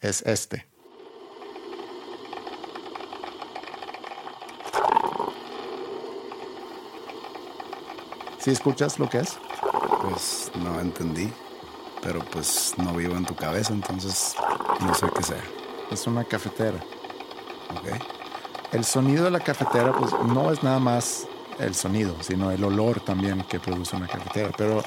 es 0.00 0.22
este. 0.22 0.64
¿Sí 8.38 8.52
escuchas 8.52 8.98
lo 8.98 9.10
que 9.10 9.18
es? 9.18 9.36
Pues 10.00 10.50
no 10.54 10.80
entendí, 10.80 11.30
pero 12.00 12.24
pues 12.32 12.72
no 12.78 12.94
vivo 12.94 13.18
en 13.18 13.26
tu 13.26 13.36
cabeza, 13.36 13.74
entonces 13.74 14.34
no 14.80 14.94
sé 14.94 15.08
qué 15.14 15.22
sea. 15.22 15.44
Es 15.90 16.06
una 16.06 16.24
cafetera. 16.24 16.82
¿Ok? 17.76 18.17
El 18.72 18.84
sonido 18.84 19.24
de 19.24 19.30
la 19.30 19.40
cafetera 19.40 19.92
pues 19.92 20.12
no 20.26 20.52
es 20.52 20.62
nada 20.62 20.78
más 20.78 21.26
el 21.58 21.74
sonido, 21.74 22.14
sino 22.22 22.50
el 22.50 22.62
olor 22.62 23.00
también 23.00 23.42
que 23.48 23.58
produce 23.58 23.96
una 23.96 24.06
cafetera. 24.06 24.50
Pero 24.56 24.82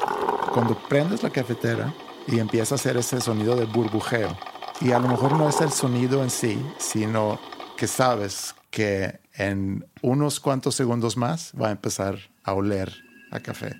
cuando 0.53 0.77
prendes 0.87 1.23
la 1.23 1.31
cafetera 1.31 1.93
y 2.27 2.39
empieza 2.39 2.75
a 2.75 2.77
hacer 2.77 2.97
ese 2.97 3.19
sonido 3.19 3.55
de 3.55 3.65
burbujeo, 3.65 4.37
y 4.81 4.91
a 4.91 4.99
lo 4.99 5.07
mejor 5.07 5.33
no 5.33 5.49
es 5.49 5.61
el 5.61 5.71
sonido 5.71 6.23
en 6.23 6.29
sí, 6.29 6.63
sino 6.77 7.39
que 7.75 7.87
sabes 7.87 8.55
que 8.69 9.19
en 9.33 9.85
unos 10.01 10.39
cuantos 10.39 10.75
segundos 10.75 11.17
más 11.17 11.51
va 11.59 11.69
a 11.69 11.71
empezar 11.71 12.17
a 12.43 12.53
oler 12.53 12.93
a 13.31 13.39
café. 13.39 13.75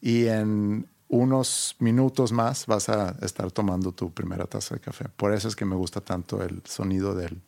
Y 0.00 0.26
en 0.26 0.88
unos 1.08 1.76
minutos 1.78 2.32
más 2.32 2.66
vas 2.66 2.88
a 2.88 3.16
estar 3.22 3.50
tomando 3.50 3.92
tu 3.92 4.12
primera 4.12 4.46
taza 4.46 4.74
de 4.74 4.80
café. 4.80 5.08
Por 5.08 5.32
eso 5.32 5.48
es 5.48 5.56
que 5.56 5.64
me 5.64 5.76
gusta 5.76 6.00
tanto 6.00 6.42
el 6.42 6.62
sonido 6.64 7.14
del, 7.14 7.40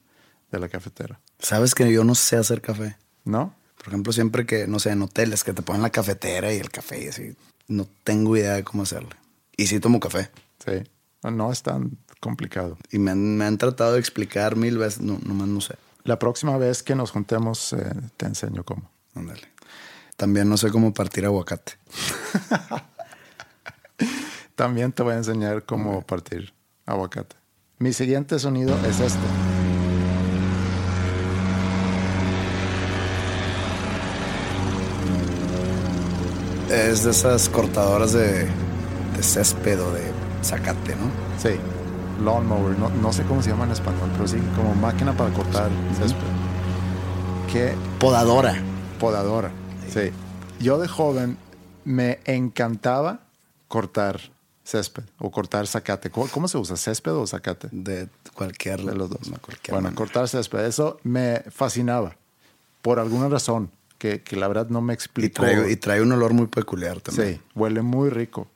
de 0.50 0.58
la 0.58 0.68
cafetera. 0.68 1.20
Sabes 1.38 1.74
que 1.74 1.90
yo 1.92 2.04
no 2.04 2.14
sé 2.14 2.36
hacer 2.36 2.60
café. 2.60 2.96
¿No? 3.24 3.54
Por 3.76 3.88
ejemplo, 3.88 4.12
siempre 4.12 4.46
que, 4.46 4.66
no 4.66 4.78
sé, 4.78 4.90
en 4.90 5.02
hoteles 5.02 5.44
que 5.44 5.52
te 5.52 5.62
ponen 5.62 5.82
la 5.82 5.90
cafetera 5.90 6.52
y 6.52 6.58
el 6.58 6.70
café 6.70 7.04
y 7.04 7.08
así, 7.08 7.34
no 7.68 7.86
tengo 8.04 8.36
idea 8.36 8.54
de 8.54 8.64
cómo 8.64 8.82
hacerle. 8.82 9.16
Y 9.56 9.66
sí 9.66 9.80
tomo 9.80 10.00
café. 10.00 10.30
Sí. 10.64 10.82
No 11.22 11.50
es 11.50 11.62
tan 11.62 11.98
complicado. 12.20 12.76
Y 12.90 12.98
me 12.98 13.12
han, 13.12 13.36
me 13.36 13.44
han 13.44 13.58
tratado 13.58 13.94
de 13.94 14.00
explicar 14.00 14.56
mil 14.56 14.78
veces, 14.78 15.00
no, 15.00 15.18
nomás 15.24 15.48
no 15.48 15.60
sé. 15.60 15.76
La 16.04 16.18
próxima 16.18 16.56
vez 16.58 16.82
que 16.82 16.94
nos 16.94 17.10
juntemos 17.10 17.72
eh, 17.72 17.92
te 18.16 18.26
enseño 18.26 18.64
cómo. 18.64 18.90
Ándale. 19.14 19.48
También 20.16 20.48
no 20.48 20.56
sé 20.56 20.70
cómo 20.70 20.92
partir 20.92 21.24
aguacate. 21.24 21.72
También 24.54 24.92
te 24.92 25.02
voy 25.02 25.14
a 25.14 25.18
enseñar 25.18 25.64
cómo 25.64 26.02
partir 26.02 26.52
aguacate. 26.84 27.36
Mi 27.78 27.94
siguiente 27.94 28.38
sonido 28.38 28.78
es 28.86 29.00
este. 29.00 29.49
Es 36.70 37.04
de 37.04 37.10
esas 37.10 37.48
cortadoras 37.48 38.12
de, 38.12 38.46
de 39.16 39.22
césped 39.22 39.80
o 39.82 39.92
de 39.92 40.02
zacate, 40.42 40.94
¿no? 40.96 41.10
Sí, 41.38 41.56
lawnmower. 42.22 42.78
No, 42.78 42.88
no 42.90 43.12
sé 43.12 43.24
cómo 43.24 43.42
se 43.42 43.50
llama 43.50 43.64
en 43.64 43.72
español, 43.72 44.08
pero 44.12 44.28
sí, 44.28 44.38
como 44.56 44.74
máquina 44.74 45.12
para 45.16 45.32
cortar 45.32 45.68
césped. 45.98 46.20
¿Qué? 47.52 47.74
Podadora. 47.98 48.54
Podadora. 49.00 49.50
Sí. 49.92 50.12
Yo 50.60 50.78
de 50.78 50.86
joven 50.86 51.36
me 51.84 52.20
encantaba 52.24 53.20
cortar 53.66 54.20
césped 54.62 55.02
o 55.18 55.30
cortar 55.32 55.66
zacate. 55.66 56.10
¿Cómo, 56.10 56.28
cómo 56.28 56.46
se 56.46 56.56
usa? 56.58 56.76
¿Césped 56.76 57.12
o 57.12 57.26
zacate? 57.26 57.68
De 57.72 58.08
cualquier 58.34 58.80
De 58.82 58.94
los 58.94 59.10
dos. 59.10 59.28
no, 59.28 59.38
cualquier 59.38 59.74
bueno, 59.74 59.84
manera. 59.88 59.96
cortar 59.96 60.28
césped. 60.28 60.60
Eso 60.66 61.00
me 61.02 61.42
fascinaba. 61.50 62.16
Por 62.80 63.00
alguna 63.00 63.28
razón 63.28 63.70
que, 64.00 64.22
que 64.22 64.34
la 64.34 64.48
verdad 64.48 64.68
no 64.70 64.80
me 64.80 64.92
Y 64.92 64.94
explico. 64.94 65.42
trae, 65.42 65.70
y 65.70 65.76
trae 65.76 66.00
un 66.02 66.10
olor 66.10 66.32
muy 66.32 66.46
peculiar 66.48 67.00
también. 67.00 67.34
Sí, 67.36 67.40
huele 67.54 67.82
muy 67.82 68.08
rico. 68.10 68.48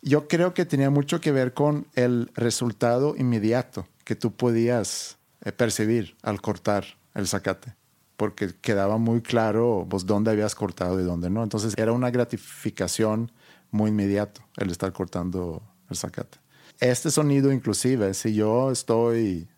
Yo 0.00 0.28
creo 0.28 0.54
que 0.54 0.64
tenía 0.64 0.88
mucho 0.90 1.20
que 1.20 1.32
ver 1.32 1.52
con 1.52 1.86
el 1.94 2.30
resultado 2.34 3.14
inmediato 3.18 3.86
que 4.04 4.14
tú 4.16 4.32
podías 4.32 5.18
eh, 5.44 5.52
percibir 5.52 6.16
al 6.22 6.40
cortar 6.40 6.84
el 7.14 7.26
zacate, 7.26 7.74
porque 8.16 8.54
quedaba 8.60 8.96
muy 8.96 9.20
claro 9.22 9.86
pues, 9.90 10.06
dónde 10.06 10.30
habías 10.30 10.54
cortado 10.54 11.00
y 11.00 11.04
dónde 11.04 11.30
no. 11.30 11.42
Entonces 11.42 11.74
era 11.76 11.92
una 11.92 12.10
gratificación 12.10 13.30
muy 13.70 13.90
inmediato 13.90 14.40
el 14.56 14.70
estar 14.70 14.92
cortando 14.92 15.62
el 15.90 15.96
zacate. 15.96 16.38
Este 16.80 17.10
sonido 17.10 17.52
inclusive, 17.52 18.14
si 18.14 18.34
yo 18.34 18.70
estoy, 18.70 19.48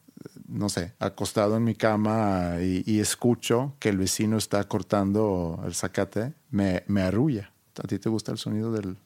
no 0.55 0.69
sé, 0.69 0.95
acostado 0.99 1.57
en 1.57 1.65
mi 1.65 1.75
cama 1.75 2.57
y, 2.61 2.83
y 2.87 3.01
escucho 3.01 3.75
que 3.81 3.89
el 3.89 3.99
vecino 3.99 4.39
está 4.39 4.63
cortando 4.65 5.61
el 5.67 5.75
zacate, 5.75 6.35
me, 6.51 6.85
me 6.87 7.03
arrulla. 7.03 7.53
¿A 7.83 7.87
ti 7.89 7.99
te 7.99 8.09
gusta 8.09 8.31
el 8.31 8.39
sonido 8.39 8.73
del, 8.73 8.97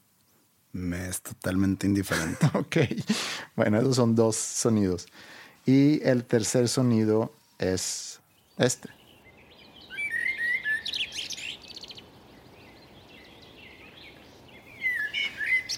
Me 0.72 1.08
es 1.08 1.22
totalmente 1.22 1.86
indiferente. 1.86 2.46
Ok, 2.54 2.76
bueno, 3.56 3.78
esos 3.78 3.96
son 3.96 4.14
dos 4.14 4.36
sonidos. 4.36 5.06
Y 5.64 6.02
el 6.06 6.24
tercer 6.24 6.68
sonido 6.68 7.32
es 7.58 8.20
este. 8.58 8.90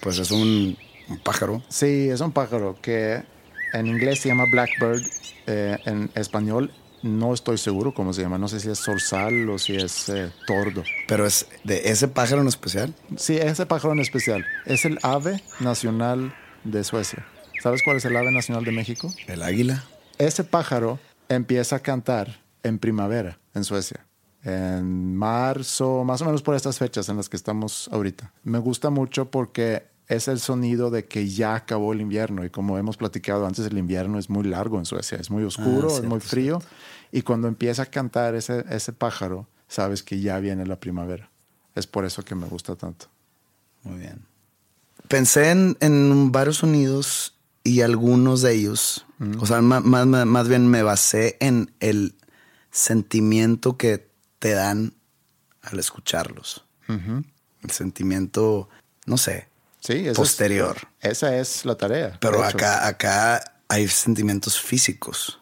pues 0.01 0.19
es 0.19 0.31
un, 0.31 0.77
un 1.09 1.19
pájaro. 1.19 1.63
Sí, 1.69 2.09
es 2.09 2.21
un 2.21 2.33
pájaro 2.33 2.77
que 2.81 3.23
en 3.73 3.87
inglés 3.87 4.21
se 4.21 4.29
llama 4.29 4.45
blackbird, 4.51 5.03
eh, 5.51 5.79
en 5.85 6.11
español 6.15 6.73
no 7.03 7.33
estoy 7.33 7.59
seguro 7.59 7.95
cómo 7.95 8.13
se 8.13 8.23
llama, 8.23 8.39
no 8.39 8.49
sé 8.49 8.61
si 8.61 8.71
es 8.71 8.79
zorzal 8.79 9.49
o 9.49 9.59
si 9.59 9.77
es 9.77 10.09
eh, 10.09 10.31
tordo. 10.47 10.85
Pero 11.09 11.27
es 11.27 11.47
de 11.65 11.91
ese 11.91 12.09
pájaro 12.09 12.43
en 12.43 12.49
especial. 12.49 12.95
Sí, 13.17 13.37
ese 13.37 13.67
pájaro 13.67 13.93
en 13.93 14.01
especial 14.01 14.45
es 14.67 14.85
el 14.85 14.99
ave 15.03 15.43
nacional 15.61 16.35
de 16.65 16.85
Suecia. 16.85 17.27
¿Sabes 17.63 17.83
cuál 17.83 17.97
es 17.97 18.05
el 18.05 18.17
ave 18.17 18.31
nacional 18.33 18.65
de 18.65 18.73
México? 18.73 19.13
El 19.27 19.43
águila. 19.43 19.85
Ese 20.19 20.45
pájaro 20.45 20.99
empieza 21.29 21.77
a 21.77 21.79
cantar 21.81 22.41
en 22.63 22.79
primavera 22.79 23.39
en 23.55 23.65
Suecia. 23.65 24.07
En 24.43 25.17
marzo, 25.17 26.05
más 26.05 26.23
o 26.23 26.25
menos 26.25 26.43
por 26.43 26.55
estas 26.55 26.79
fechas 26.79 27.09
en 27.09 27.17
las 27.17 27.29
que 27.29 27.37
estamos 27.37 27.89
ahorita. 27.93 28.33
Me 28.43 28.59
gusta 28.59 28.89
mucho 28.89 29.31
porque 29.31 29.90
es 30.11 30.27
el 30.27 30.41
sonido 30.41 30.91
de 30.91 31.07
que 31.07 31.29
ya 31.29 31.55
acabó 31.55 31.93
el 31.93 32.01
invierno. 32.01 32.45
Y 32.45 32.51
como 32.51 32.77
hemos 32.77 32.97
platicado 32.97 33.47
antes, 33.47 33.65
el 33.65 33.79
invierno 33.79 34.19
es 34.19 34.29
muy 34.29 34.43
largo 34.45 34.79
en 34.79 34.85
Suecia. 34.85 35.17
Es 35.19 35.31
muy 35.31 35.45
oscuro, 35.45 35.89
Ah, 35.89 35.95
es 35.95 36.03
muy 36.03 36.19
cierto, 36.19 36.29
frío. 36.29 36.63
Y 37.13 37.23
cuando 37.23 37.47
empieza 37.47 37.83
a 37.83 37.87
cantar 37.87 38.35
ese, 38.35 38.65
ese 38.71 38.93
pájaro, 38.93 39.47
sabes 39.69 40.03
que 40.03 40.21
ya 40.21 40.41
viene 40.41 40.67
la 40.67 40.81
primavera. 40.81 41.31
Es 41.77 41.87
por 41.87 42.05
eso 42.05 42.25
que 42.25 42.35
me 42.35 42.47
gusta 42.47 42.75
tanto. 42.75 43.07
Muy 43.85 44.01
bien. 44.01 44.25
Pensé 45.07 45.53
en, 45.53 45.77
en 45.79 46.33
varios 46.33 46.57
sonidos 46.57 47.39
y 47.63 47.83
algunos 47.83 48.43
de 48.43 48.55
ellos, 48.55 49.07
o 49.39 49.47
sea, 49.47 49.61
más, 49.61 49.85
más, 49.85 50.07
más 50.07 50.49
bien 50.49 50.67
me 50.67 50.83
basé 50.83 51.37
en 51.41 51.73
el 51.79 52.17
sentimiento 52.71 53.77
que 53.77 54.09
te 54.39 54.53
dan 54.53 54.95
al 55.63 55.79
escucharlos. 55.79 56.65
El 56.89 57.71
sentimiento, 57.71 58.69
no 59.07 59.17
sé, 59.19 59.50
Sí, 59.81 59.95
esa 60.01 60.11
es- 60.11 60.17
posterior. 60.19 60.77
esa 61.01 61.37
es 61.37 61.65
la 61.65 61.77
tarea. 61.77 62.19
Pero 62.21 62.45
acá, 62.45 62.87
acá 62.87 63.43
hay 63.69 63.89
sentimientos 63.89 64.61
físicos. 64.61 65.41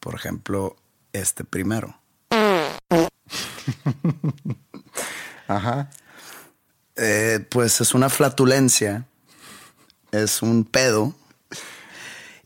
Por 0.00 0.14
ejemplo, 0.14 0.76
este 1.12 1.44
primero. 1.44 1.98
Ajá. 5.48 5.90
Eh, 6.96 7.46
pues 7.50 7.80
es 7.80 7.94
una 7.94 8.08
flatulencia, 8.08 9.06
es 10.12 10.42
un 10.42 10.64
pedo. 10.64 11.14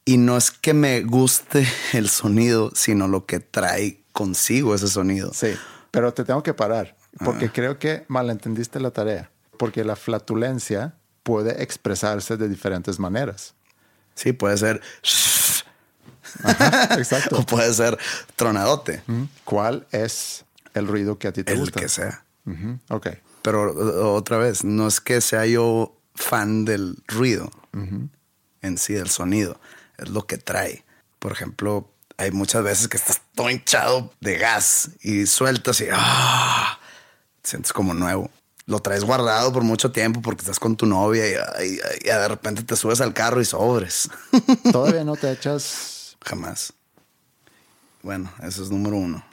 Y 0.05 0.17
no 0.17 0.37
es 0.37 0.51
que 0.51 0.75
me 0.75 1.03
guste 1.03 1.67
el 1.93 2.09
sonido, 2.09 2.73
sino 2.75 3.09
lo 3.09 3.27
que 3.27 3.41
trae 3.41 4.03
consigo 4.13 4.75
ese 4.75 4.89
sonido. 4.89 5.33
Sí, 5.33 5.55
pero 5.91 6.13
te 6.13 6.25
tengo 6.25 6.43
que 6.43 6.55
parar 6.55 6.97
porque 7.25 7.51
creo 7.51 7.79
que 7.79 8.05
malentendiste 8.09 8.81
la 8.81 8.91
tarea. 8.91 9.31
Porque 9.57 9.85
la 9.85 9.97
flatulencia 9.97 10.95
puede 11.23 11.63
expresarse 11.63 12.37
de 12.37 12.49
diferentes 12.49 12.99
maneras. 12.99 13.55
Sí, 14.15 14.33
puede 14.33 14.57
ser. 14.59 14.81
exacto. 16.99 17.39
o 17.39 17.47
puede 17.47 17.73
ser 17.73 17.99
tronadote. 18.37 19.03
¿Cuál 19.45 19.87
es 19.93 20.45
el 20.75 20.87
ruido 20.89 21.19
que 21.19 21.29
a 21.29 21.33
ti 21.33 21.45
te 21.45 21.53
el 21.53 21.61
gusta? 21.61 21.81
que 21.81 21.89
sea. 21.89 22.25
Ujú, 22.47 22.79
Ok. 22.89 23.09
Pero 23.43 24.15
otra 24.15 24.39
vez, 24.39 24.63
no 24.63 24.87
es 24.87 25.01
que 25.01 25.21
sea 25.21 25.45
yo 25.47 25.97
fan 26.15 26.65
del 26.65 26.97
ruido 27.09 27.51
en 27.73 28.79
sí, 28.79 28.93
del 28.93 29.11
sonido, 29.11 29.61
es 29.99 30.11
lo 30.11 30.27
que 30.29 30.39
trae. 30.39 30.85
Por 31.19 31.33
ejemplo, 31.33 31.91
hay 32.19 32.31
muchas 32.31 32.63
veces 32.63 32.87
que 32.87 32.97
estás 32.97 33.21
todo 33.35 33.51
hinchado 33.51 34.13
de 34.21 34.37
gas 34.39 34.91
y 35.01 35.27
sueltas 35.27 35.81
y 35.81 35.87
¡ah! 35.93 36.79
te 37.43 37.51
sientes 37.51 37.73
como 37.73 37.95
nuevo. 37.95 38.31
Lo 38.67 38.79
traes 38.81 39.05
guardado 39.05 39.53
por 39.53 39.65
mucho 39.65 39.91
tiempo 39.91 40.23
porque 40.23 40.43
estás 40.43 40.59
con 40.61 40.77
tu 40.77 40.87
novia 40.87 41.27
y, 41.29 41.33
y- 41.67 41.81
y 42.03 42.07
de 42.07 42.29
repente 42.29 42.63
te 42.63 42.77
subes 42.77 43.01
al 43.01 43.13
carro 43.13 43.41
y 43.41 43.45
sobres. 43.45 44.09
Todavía 44.73 45.03
no 45.05 45.17
te 45.17 45.33
echas. 45.33 46.17
Jamás. 46.25 46.73
Bueno, 48.03 48.33
eso 48.43 48.63
es 48.63 48.71
número 48.71 48.97
uno. 48.97 49.25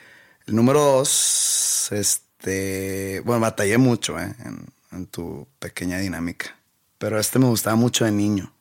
El 0.46 0.56
número 0.56 0.80
dos, 0.84 1.88
este, 1.92 3.22
bueno, 3.26 3.42
batallé 3.42 3.78
mucho 3.78 4.20
eh, 4.20 4.36
en, 4.46 4.66
en 4.92 5.06
tu 5.08 5.48
pequeña 5.60 6.00
dinámica, 6.00 6.56
pero 6.98 7.20
este 7.20 7.38
me 7.40 7.46
gustaba 7.48 7.76
mucho 7.76 8.06
de 8.06 8.12
niño. 8.12 8.52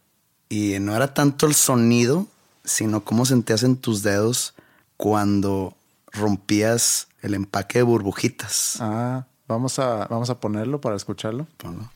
Y 0.51 0.79
no 0.81 0.95
era 0.97 1.13
tanto 1.15 1.47
el 1.47 1.55
sonido, 1.55 2.27
sino 2.65 3.05
cómo 3.05 3.25
sentías 3.27 3.63
en 3.63 3.77
tus 3.77 4.03
dedos 4.03 4.55
cuando 4.97 5.75
rompías 6.13 7.09
el 7.23 7.35
empaque 7.35 7.79
de 7.81 7.83
burbujitas. 7.85 8.77
Ah, 8.81 9.27
vamos 9.49 9.79
a, 9.79 10.07
vamos 10.07 10.31
a 10.31 10.39
ponerlo 10.39 10.81
para 10.81 10.95
escucharlo. 10.97 11.47
Ponlo. 11.57 11.91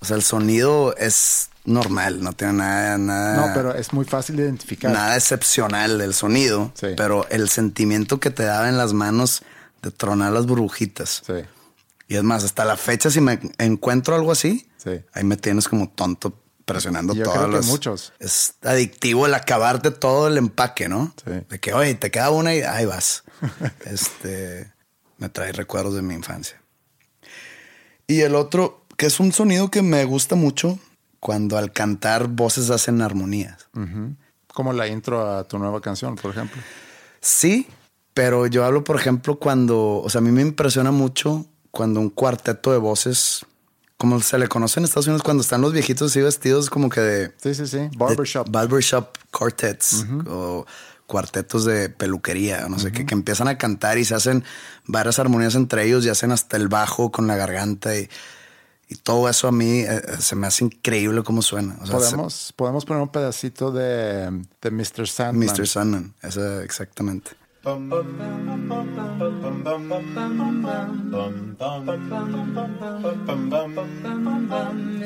O 0.00 0.04
sea, 0.04 0.16
el 0.16 0.22
sonido 0.22 0.94
es 0.96 1.50
normal, 1.64 2.22
no 2.22 2.32
tiene 2.32 2.52
nada, 2.54 2.98
nada. 2.98 3.46
No, 3.48 3.54
pero 3.54 3.74
es 3.74 3.92
muy 3.92 4.04
fácil 4.04 4.36
de 4.36 4.44
identificar. 4.44 4.92
Nada 4.92 5.16
excepcional 5.16 5.98
del 5.98 6.14
sonido. 6.14 6.72
Sí. 6.74 6.88
Pero 6.96 7.26
el 7.30 7.48
sentimiento 7.48 8.20
que 8.20 8.30
te 8.30 8.44
daba 8.44 8.68
en 8.68 8.78
las 8.78 8.92
manos 8.92 9.42
de 9.82 9.90
tronar 9.90 10.32
las 10.32 10.46
burbujitas. 10.46 11.22
Sí, 11.26 11.32
Y 12.08 12.16
es 12.16 12.22
más, 12.22 12.44
hasta 12.44 12.64
la 12.64 12.76
fecha, 12.76 13.10
si 13.10 13.20
me 13.20 13.40
encuentro 13.58 14.14
algo 14.14 14.32
así, 14.32 14.68
sí. 14.76 15.00
ahí 15.12 15.24
me 15.24 15.36
tienes 15.36 15.68
como 15.68 15.88
tonto 15.88 16.32
presionando 16.72 17.14
Yo 17.14 17.24
todas 17.24 17.38
creo 17.38 17.50
que 17.50 17.56
las- 17.56 17.66
muchos. 17.66 18.12
Es 18.20 18.54
adictivo 18.62 19.26
el 19.26 19.34
acabarte 19.34 19.90
todo 19.90 20.28
el 20.28 20.36
empaque, 20.38 20.88
¿no? 20.88 21.12
Sí. 21.24 21.32
De 21.48 21.58
que, 21.58 21.72
oye, 21.74 21.94
te 21.94 22.10
queda 22.10 22.30
una 22.30 22.54
y 22.54 22.62
ahí 22.62 22.86
vas. 22.86 23.24
este 23.84 24.72
me 25.18 25.28
trae 25.28 25.50
recuerdos 25.52 25.94
de 25.94 26.02
mi 26.02 26.14
infancia. 26.14 26.60
Y 28.06 28.20
el 28.20 28.34
otro, 28.34 28.84
que 28.96 29.06
es 29.06 29.20
un 29.20 29.32
sonido 29.32 29.70
que 29.70 29.82
me 29.82 30.04
gusta 30.04 30.34
mucho, 30.36 30.78
cuando 31.20 31.58
al 31.58 31.72
cantar 31.72 32.28
voces 32.28 32.70
hacen 32.70 33.02
armonías. 33.02 33.68
Ujú. 33.74 34.14
Como 34.54 34.72
la 34.72 34.86
intro 34.88 35.36
a 35.36 35.44
tu 35.44 35.58
nueva 35.58 35.80
canción, 35.80 36.14
por 36.16 36.30
ejemplo. 36.30 36.60
Sí, 37.20 37.66
pero 38.14 38.46
yo 38.46 38.64
hablo, 38.64 38.84
por 38.84 38.96
ejemplo, 38.96 39.38
cuando, 39.38 39.96
o 39.98 40.08
sea, 40.08 40.20
a 40.20 40.22
mí 40.22 40.30
me 40.30 40.42
impresiona 40.42 40.90
mucho 40.92 41.46
cuando 41.70 42.00
un 42.00 42.10
cuarteto 42.10 42.72
de 42.72 42.78
voces, 42.78 43.44
como 43.98 44.20
se 44.20 44.38
le 44.38 44.48
conoce 44.48 44.80
en 44.80 44.84
Estados 44.84 45.06
Unidos, 45.08 45.22
cuando 45.22 45.42
están 45.42 45.60
los 45.60 45.72
viejitos 45.72 46.10
así 46.12 46.20
vestidos 46.22 46.70
como 46.70 46.88
que 46.88 47.00
de... 47.00 47.34
Sí, 47.42 47.54
sí, 47.54 47.66
sí. 47.66 47.90
Barbershop. 47.96 48.48
barbershop 48.50 49.08
quartets 49.30 50.06
o 50.28 50.64
cuartetos 51.06 51.64
de 51.64 51.88
peluquería, 51.88 52.68
no 52.68 52.78
sé 52.78 52.92
qué, 52.92 53.04
que 53.06 53.14
empiezan 53.14 53.48
a 53.48 53.58
cantar 53.58 53.98
y 53.98 54.04
se 54.04 54.14
hacen 54.14 54.44
varias 54.86 55.18
armonías 55.18 55.54
entre 55.56 55.84
ellos 55.84 56.04
y 56.06 56.10
hacen 56.10 56.32
hasta 56.32 56.56
el 56.56 56.68
bajo 56.68 57.10
con 57.10 57.26
la 57.26 57.34
garganta 57.36 57.96
y, 57.96 58.08
y 58.88 58.94
todo 58.96 59.28
eso 59.28 59.48
a 59.48 59.52
mí 59.52 59.80
eh, 59.80 59.86
eh, 60.06 60.16
se 60.20 60.36
me 60.36 60.46
hace 60.46 60.64
increíble 60.66 61.22
cómo 61.24 61.42
suena. 61.42 61.76
O 61.82 61.86
sea, 61.86 61.98
se- 62.00 62.10
podemos, 62.10 62.52
podemos 62.54 62.84
poner 62.84 63.02
un 63.02 63.08
pedacito 63.08 63.72
de, 63.72 64.44
de 64.62 64.70
Mr. 64.70 65.08
Sandman. 65.08 65.48
Mr. 65.48 65.66
Sandman, 65.66 66.14
eso 66.22 66.60
exactamente. 66.60 67.30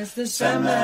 Mr. 0.03 0.27
Sandman, 0.27 0.77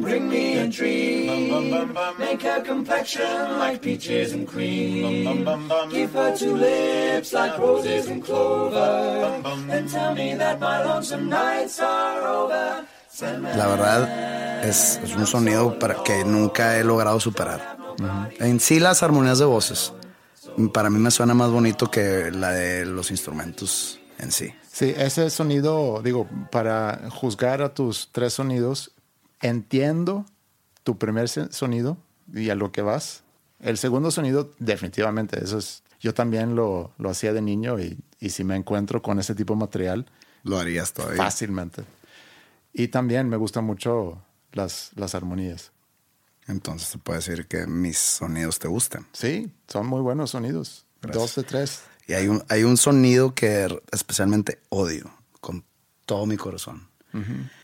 bring 0.00 0.28
me 0.28 0.58
a 0.58 0.66
dream. 0.66 1.94
Make 2.18 2.42
her 2.42 2.60
complexion 2.62 3.58
like 3.60 3.80
peaches 3.80 4.32
and 4.32 4.48
cream. 4.48 5.44
Give 5.90 6.12
her 6.12 6.36
two 6.36 6.56
lips 6.56 7.32
like 7.32 7.56
roses 7.58 8.08
and 8.08 8.20
clover. 8.24 9.42
And 9.70 9.88
tell 9.88 10.12
me 10.14 10.34
that 10.34 10.58
my 10.58 10.84
lonesome 10.84 11.28
nights 11.28 11.78
are 11.78 12.26
over. 12.26 12.84
La 13.20 13.66
verdad 13.68 14.64
es, 14.64 15.00
es 15.02 15.14
un 15.16 15.26
sonido 15.26 15.78
para 15.78 16.02
que 16.02 16.24
nunca 16.24 16.76
he 16.78 16.84
logrado 16.84 17.20
superar. 17.20 17.76
En 18.40 18.60
sí 18.60 18.78
las 18.78 19.02
armonías 19.02 19.38
de 19.38 19.46
voces, 19.46 19.92
para 20.72 20.90
mí 20.90 20.98
me 20.98 21.10
suena 21.10 21.34
más 21.34 21.50
bonito 21.50 21.90
que 21.90 22.30
la 22.30 22.50
de 22.50 22.86
los 22.86 23.10
instrumentos 23.10 23.98
en 24.18 24.32
sí. 24.32 24.52
Sí, 24.70 24.92
ese 24.96 25.30
sonido, 25.30 26.00
digo, 26.02 26.28
para 26.50 27.08
juzgar 27.10 27.62
a 27.62 27.72
tus 27.74 28.10
tres 28.12 28.34
sonidos, 28.34 28.92
entiendo 29.40 30.26
tu 30.84 30.98
primer 30.98 31.28
sonido 31.28 31.96
y 32.32 32.50
a 32.50 32.54
lo 32.54 32.72
que 32.72 32.82
vas. 32.82 33.22
El 33.60 33.78
segundo 33.78 34.10
sonido, 34.10 34.50
definitivamente, 34.58 35.42
eso 35.42 35.58
es. 35.58 35.82
Yo 35.98 36.12
también 36.12 36.54
lo, 36.54 36.92
lo 36.98 37.08
hacía 37.08 37.32
de 37.32 37.40
niño 37.40 37.80
y, 37.80 37.98
y 38.20 38.28
si 38.30 38.44
me 38.44 38.54
encuentro 38.54 39.00
con 39.00 39.18
ese 39.18 39.34
tipo 39.34 39.54
de 39.54 39.60
material, 39.60 40.06
Lo 40.42 40.58
harías 40.58 40.92
todavía. 40.92 41.16
fácilmente. 41.16 41.84
Y 42.74 42.88
también 42.88 43.28
me 43.30 43.38
gustan 43.38 43.64
mucho 43.64 44.22
las, 44.52 44.90
las 44.94 45.14
armonías. 45.14 45.72
Entonces 46.46 46.88
se 46.88 46.98
puede 46.98 47.18
decir 47.18 47.46
que 47.46 47.66
mis 47.66 47.98
sonidos 47.98 48.58
te 48.58 48.68
gustan. 48.68 49.06
Sí, 49.12 49.50
son 49.66 49.86
muy 49.86 50.00
buenos 50.00 50.30
sonidos. 50.30 50.86
Gracias. 51.02 51.22
Dos 51.22 51.34
de 51.36 51.42
tres. 51.42 51.82
Y 52.06 52.14
hay 52.14 52.28
un, 52.28 52.42
hay 52.48 52.62
un 52.62 52.76
sonido 52.76 53.34
que 53.34 53.82
especialmente 53.90 54.60
odio 54.68 55.10
con 55.40 55.64
todo 56.04 56.26
mi 56.26 56.36
corazón. 56.36 56.88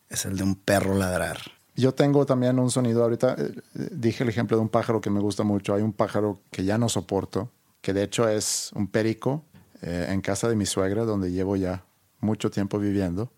Es 0.08 0.24
el 0.24 0.36
de 0.38 0.42
un 0.42 0.54
perro 0.54 0.94
ladrar. 0.94 1.38
Yo 1.76 1.94
tengo 1.94 2.24
también 2.24 2.58
un 2.58 2.70
sonido, 2.70 3.02
ahorita 3.02 3.36
eh, 3.38 3.52
dije 3.74 4.24
el 4.24 4.30
ejemplo 4.30 4.56
de 4.56 4.62
un 4.62 4.68
pájaro 4.68 5.00
que 5.00 5.10
me 5.10 5.20
gusta 5.20 5.42
mucho. 5.42 5.74
Hay 5.74 5.82
un 5.82 5.92
pájaro 5.92 6.40
que 6.50 6.64
ya 6.64 6.78
no 6.78 6.88
soporto, 6.88 7.50
que 7.80 7.92
de 7.92 8.02
hecho 8.02 8.28
es 8.28 8.70
un 8.74 8.88
perico 8.88 9.44
eh, 9.82 10.06
en 10.08 10.20
casa 10.22 10.48
de 10.48 10.56
mi 10.56 10.66
suegra, 10.66 11.04
donde 11.04 11.32
llevo 11.32 11.56
ya 11.56 11.84
mucho 12.20 12.50
tiempo 12.50 12.78
viviendo, 12.78 13.30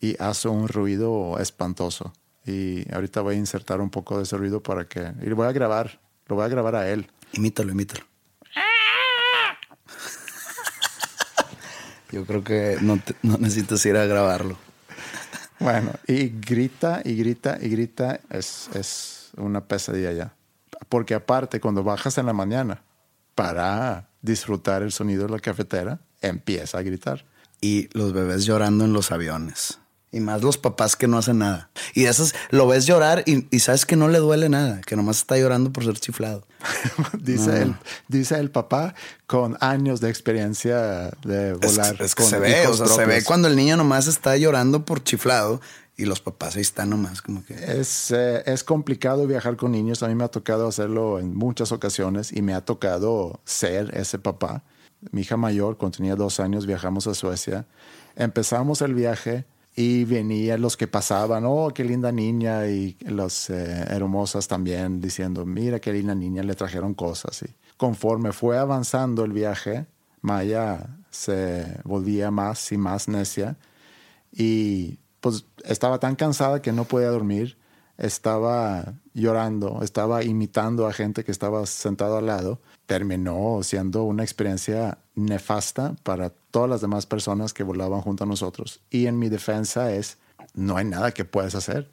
y 0.00 0.20
hace 0.20 0.48
un 0.48 0.68
ruido 0.68 1.38
espantoso. 1.38 2.12
Y 2.46 2.86
ahorita 2.94 3.22
voy 3.22 3.34
a 3.34 3.38
insertar 3.38 3.80
un 3.80 3.90
poco 3.90 4.18
de 4.18 4.22
ese 4.22 4.36
ruido 4.36 4.62
para 4.62 4.84
que... 4.86 5.12
Y 5.22 5.26
lo 5.26 5.34
voy 5.36 5.48
a 5.48 5.52
grabar, 5.52 5.98
lo 6.28 6.36
voy 6.36 6.44
a 6.44 6.48
grabar 6.48 6.76
a 6.76 6.88
él. 6.88 7.10
Imítalo, 7.32 7.72
imítalo. 7.72 8.04
Yo 12.12 12.24
creo 12.24 12.44
que 12.44 12.78
no, 12.80 12.98
te- 12.98 13.16
no 13.22 13.36
necesitas 13.38 13.84
ir 13.86 13.96
a 13.96 14.06
grabarlo. 14.06 14.56
Bueno, 15.58 15.92
y 16.06 16.28
grita 16.28 17.00
y 17.04 17.16
grita 17.16 17.58
y 17.60 17.68
grita, 17.68 18.20
es, 18.30 18.68
es 18.74 19.30
una 19.36 19.64
pesadilla 19.64 20.12
ya. 20.12 20.34
Porque 20.88 21.14
aparte, 21.14 21.60
cuando 21.60 21.82
bajas 21.82 22.18
en 22.18 22.26
la 22.26 22.32
mañana 22.32 22.82
para 23.34 24.08
disfrutar 24.22 24.82
el 24.82 24.92
sonido 24.92 25.26
de 25.26 25.32
la 25.32 25.40
cafetera, 25.40 25.98
empieza 26.20 26.78
a 26.78 26.82
gritar. 26.82 27.24
Y 27.60 27.88
los 27.96 28.12
bebés 28.12 28.44
llorando 28.44 28.84
en 28.84 28.92
los 28.92 29.10
aviones. 29.10 29.78
Y 30.16 30.20
más 30.20 30.42
los 30.42 30.56
papás 30.56 30.96
que 30.96 31.06
no 31.06 31.18
hacen 31.18 31.38
nada. 31.38 31.70
Y 31.94 32.04
de 32.04 32.08
esas 32.08 32.34
lo 32.50 32.66
ves 32.66 32.86
llorar 32.86 33.22
y, 33.26 33.46
y 33.54 33.60
sabes 33.60 33.84
que 33.84 33.96
no 33.96 34.08
le 34.08 34.18
duele 34.18 34.48
nada, 34.48 34.80
que 34.80 34.96
nomás 34.96 35.18
está 35.18 35.36
llorando 35.36 35.72
por 35.72 35.84
ser 35.84 35.98
chiflado. 35.98 36.46
dice, 37.20 37.62
el, 37.62 37.74
dice 38.08 38.38
el 38.38 38.50
papá 38.50 38.94
con 39.26 39.56
años 39.60 40.00
de 40.00 40.08
experiencia 40.08 41.10
de 41.24 41.52
Es, 41.60 41.76
volar. 41.76 41.96
es 42.00 42.14
que 42.14 42.22
con 42.22 42.30
se 42.30 42.38
ve, 42.38 42.66
o 42.66 42.74
sea, 42.74 42.86
se 42.86 43.04
ve 43.04 43.22
cuando 43.24 43.48
el 43.48 43.56
niño 43.56 43.76
nomás 43.76 44.06
está 44.06 44.36
llorando 44.36 44.84
por 44.84 45.04
chiflado 45.04 45.60
y 45.96 46.04
los 46.04 46.20
papás 46.20 46.56
ahí 46.56 46.62
están 46.62 46.90
nomás 46.90 47.22
como 47.22 47.44
que... 47.44 47.54
Es, 47.54 48.10
eh, 48.10 48.42
es 48.46 48.64
complicado 48.64 49.26
viajar 49.26 49.56
con 49.56 49.72
niños. 49.72 50.02
A 50.02 50.08
mí 50.08 50.14
me 50.14 50.24
ha 50.24 50.28
tocado 50.28 50.68
hacerlo 50.68 51.18
en 51.18 51.34
muchas 51.34 51.72
ocasiones 51.72 52.32
y 52.32 52.42
me 52.42 52.54
ha 52.54 52.64
tocado 52.64 53.40
ser 53.44 53.96
ese 53.96 54.18
papá. 54.18 54.62
Mi 55.10 55.22
hija 55.22 55.36
mayor, 55.36 55.78
cuando 55.78 55.96
tenía 55.98 56.16
dos 56.16 56.38
años, 56.40 56.66
viajamos 56.66 57.06
a 57.06 57.14
Suecia. 57.14 57.66
Empezamos 58.14 58.82
el 58.82 58.94
viaje 58.94 59.46
y 59.78 60.04
venían 60.04 60.62
los 60.62 60.74
que 60.76 60.86
pasaban, 60.86 61.44
oh, 61.46 61.68
qué 61.74 61.84
linda 61.84 62.10
niña, 62.10 62.66
y 62.66 62.96
las 63.00 63.50
eh, 63.50 63.84
hermosas 63.90 64.48
también 64.48 65.02
diciendo, 65.02 65.44
mira 65.44 65.80
qué 65.80 65.92
linda 65.92 66.14
niña, 66.14 66.42
le 66.42 66.54
trajeron 66.54 66.94
cosas. 66.94 67.42
Y 67.42 67.54
conforme 67.76 68.32
fue 68.32 68.56
avanzando 68.56 69.22
el 69.22 69.32
viaje, 69.32 69.86
Maya 70.22 70.96
se 71.10 71.78
volvía 71.84 72.30
más 72.30 72.72
y 72.72 72.78
más 72.78 73.06
necia 73.06 73.56
y 74.32 74.98
pues 75.20 75.44
estaba 75.64 75.98
tan 75.98 76.16
cansada 76.16 76.62
que 76.62 76.72
no 76.72 76.84
podía 76.84 77.08
dormir, 77.08 77.58
estaba 77.98 78.94
llorando, 79.14 79.80
estaba 79.82 80.22
imitando 80.22 80.86
a 80.86 80.92
gente 80.92 81.24
que 81.24 81.32
estaba 81.32 81.64
sentado 81.66 82.18
al 82.18 82.26
lado. 82.26 82.60
Terminó 82.86 83.60
siendo 83.62 84.04
una 84.04 84.22
experiencia 84.22 84.98
nefasta 85.14 85.94
para 86.02 86.30
todas 86.30 86.68
las 86.70 86.80
demás 86.80 87.06
personas 87.06 87.52
que 87.52 87.62
volaban 87.62 88.00
junto 88.00 88.24
a 88.24 88.26
nosotros. 88.26 88.80
Y 88.90 89.06
en 89.06 89.18
mi 89.18 89.28
defensa 89.28 89.92
es, 89.92 90.18
no 90.54 90.76
hay 90.76 90.84
nada 90.84 91.12
que 91.12 91.24
puedes 91.24 91.54
hacer. 91.54 91.90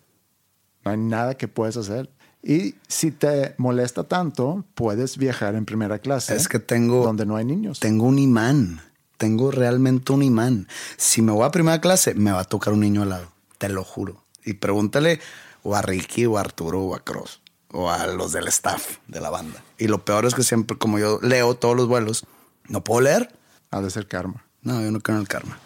No 0.85 0.91
hay 0.91 0.97
nada 0.97 1.35
que 1.35 1.47
puedes 1.47 1.77
hacer. 1.77 2.09
Y 2.43 2.75
si 2.89 3.11
te 3.11 3.55
molesta 3.57 4.03
tanto, 4.03 4.65
puedes 4.75 5.17
viajar 5.17 5.55
en 5.55 5.63
primera 5.65 5.99
clase. 5.99 6.35
Es 6.35 6.49
que 6.49 6.59
tengo- 6.59 7.05
Donde 7.05 7.25
no 7.25 7.37
hay 7.37 7.45
niños. 7.45 7.79
Tengo 7.79 8.05
un 8.05 8.19
imán. 8.19 8.81
Tengo 9.17 9.51
realmente 9.51 10.11
un 10.11 10.23
imán. 10.23 10.67
Si 10.97 11.21
me 11.21 11.31
voy 11.31 11.45
a 11.45 11.51
primera 11.51 11.79
clase, 11.79 12.13
me 12.15 12.33
va 12.33 12.41
a 12.41 12.43
tocar 12.43 12.73
un 12.73 12.81
niño 12.81 13.03
al 13.03 13.09
lado. 13.09 13.27
Te 13.57 13.69
lo 13.69 13.85
juro. 13.85 14.21
Y 14.43 14.55
pregúntale 14.55 15.21
o 15.63 15.75
a 15.75 15.81
Ricky 15.81 16.25
o 16.25 16.37
a 16.37 16.41
Arturo 16.41 16.81
o 16.81 16.95
a 16.95 16.99
Cross 16.99 17.41
o 17.73 17.89
a 17.89 18.05
los 18.07 18.31
del 18.31 18.47
staff 18.47 18.97
de 19.07 19.19
la 19.19 19.29
banda. 19.29 19.63
Y 19.77 19.87
lo 19.87 20.05
peor 20.05 20.25
es 20.25 20.35
que 20.35 20.43
siempre, 20.43 20.77
como 20.77 20.99
yo 20.99 21.19
leo 21.21 21.55
todos 21.55 21.75
los 21.75 21.87
vuelos, 21.87 22.25
no 22.69 22.83
puedo 22.83 23.01
leer. 23.01 23.35
Ha 23.71 23.81
de 23.81 23.89
ser 23.89 24.07
karma. 24.07 24.45
No, 24.61 24.79
yo 24.81 24.91
no 24.91 24.99
creo 24.99 25.17
en 25.17 25.21
el 25.21 25.27
karma. 25.27 25.57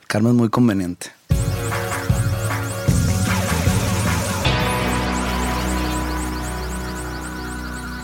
El 0.00 0.06
karma 0.06 0.30
es 0.30 0.36
muy 0.36 0.48
conveniente. 0.48 1.10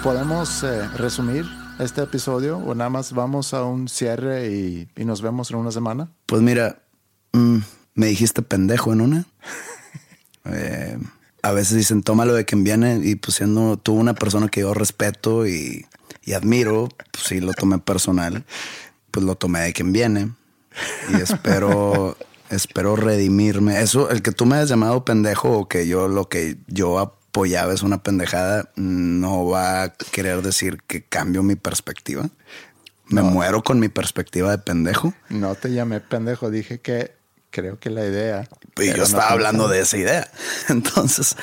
¿Podemos 0.02 0.62
eh, 0.64 0.86
resumir 0.96 1.46
este 1.78 2.02
episodio 2.02 2.58
o 2.58 2.74
nada 2.74 2.90
más 2.90 3.12
vamos 3.12 3.54
a 3.54 3.64
un 3.64 3.88
cierre 3.88 4.50
y, 4.50 4.88
y 4.96 5.04
nos 5.04 5.22
vemos 5.22 5.50
en 5.50 5.56
una 5.56 5.70
semana? 5.70 6.10
Pues 6.26 6.42
mira, 6.42 6.82
mm, 7.32 7.58
me 7.94 8.06
dijiste 8.06 8.42
pendejo 8.42 8.92
en 8.92 9.00
una. 9.00 9.24
Eh, 10.46 10.98
a 11.44 11.52
veces 11.52 11.76
dicen, 11.76 12.02
tómalo 12.02 12.32
de 12.32 12.46
quien 12.46 12.64
viene 12.64 13.00
y 13.02 13.16
pues 13.16 13.36
siendo 13.36 13.76
tú 13.76 13.92
una 13.92 14.14
persona 14.14 14.48
que 14.48 14.62
yo 14.62 14.72
respeto 14.72 15.46
y, 15.46 15.84
y 16.24 16.32
admiro, 16.32 16.88
pues 17.12 17.26
sí 17.26 17.40
lo 17.40 17.52
tomé 17.52 17.78
personal, 17.78 18.46
pues 19.10 19.26
lo 19.26 19.34
tomé 19.34 19.60
de 19.60 19.74
quien 19.74 19.92
viene 19.92 20.30
y 21.12 21.20
espero 21.20 22.16
espero 22.50 22.96
redimirme. 22.96 23.78
Eso, 23.82 24.08
el 24.08 24.22
que 24.22 24.32
tú 24.32 24.46
me 24.46 24.56
hayas 24.56 24.70
llamado 24.70 25.04
pendejo 25.04 25.50
o 25.50 25.68
que 25.68 25.86
yo 25.86 26.08
lo 26.08 26.30
que 26.30 26.56
yo 26.66 26.98
apoyaba 26.98 27.74
es 27.74 27.82
una 27.82 28.02
pendejada, 28.02 28.70
no 28.76 29.46
va 29.46 29.82
a 29.82 29.92
querer 29.92 30.40
decir 30.40 30.82
que 30.86 31.04
cambio 31.04 31.42
mi 31.42 31.56
perspectiva. 31.56 32.30
Me 33.06 33.20
muero 33.20 33.62
con 33.62 33.78
mi 33.78 33.90
perspectiva 33.90 34.50
de 34.50 34.56
pendejo. 34.56 35.12
No 35.28 35.54
te 35.56 35.70
llamé 35.72 36.00
pendejo, 36.00 36.50
dije 36.50 36.80
que 36.80 37.12
creo 37.54 37.78
que 37.78 37.88
la 37.88 38.04
idea. 38.04 38.48
Y 38.78 38.92
yo 38.92 39.04
estaba 39.04 39.30
hablando 39.30 39.68
de 39.68 39.80
esa 39.80 39.96
idea. 39.96 40.28
Entonces, 40.68 41.36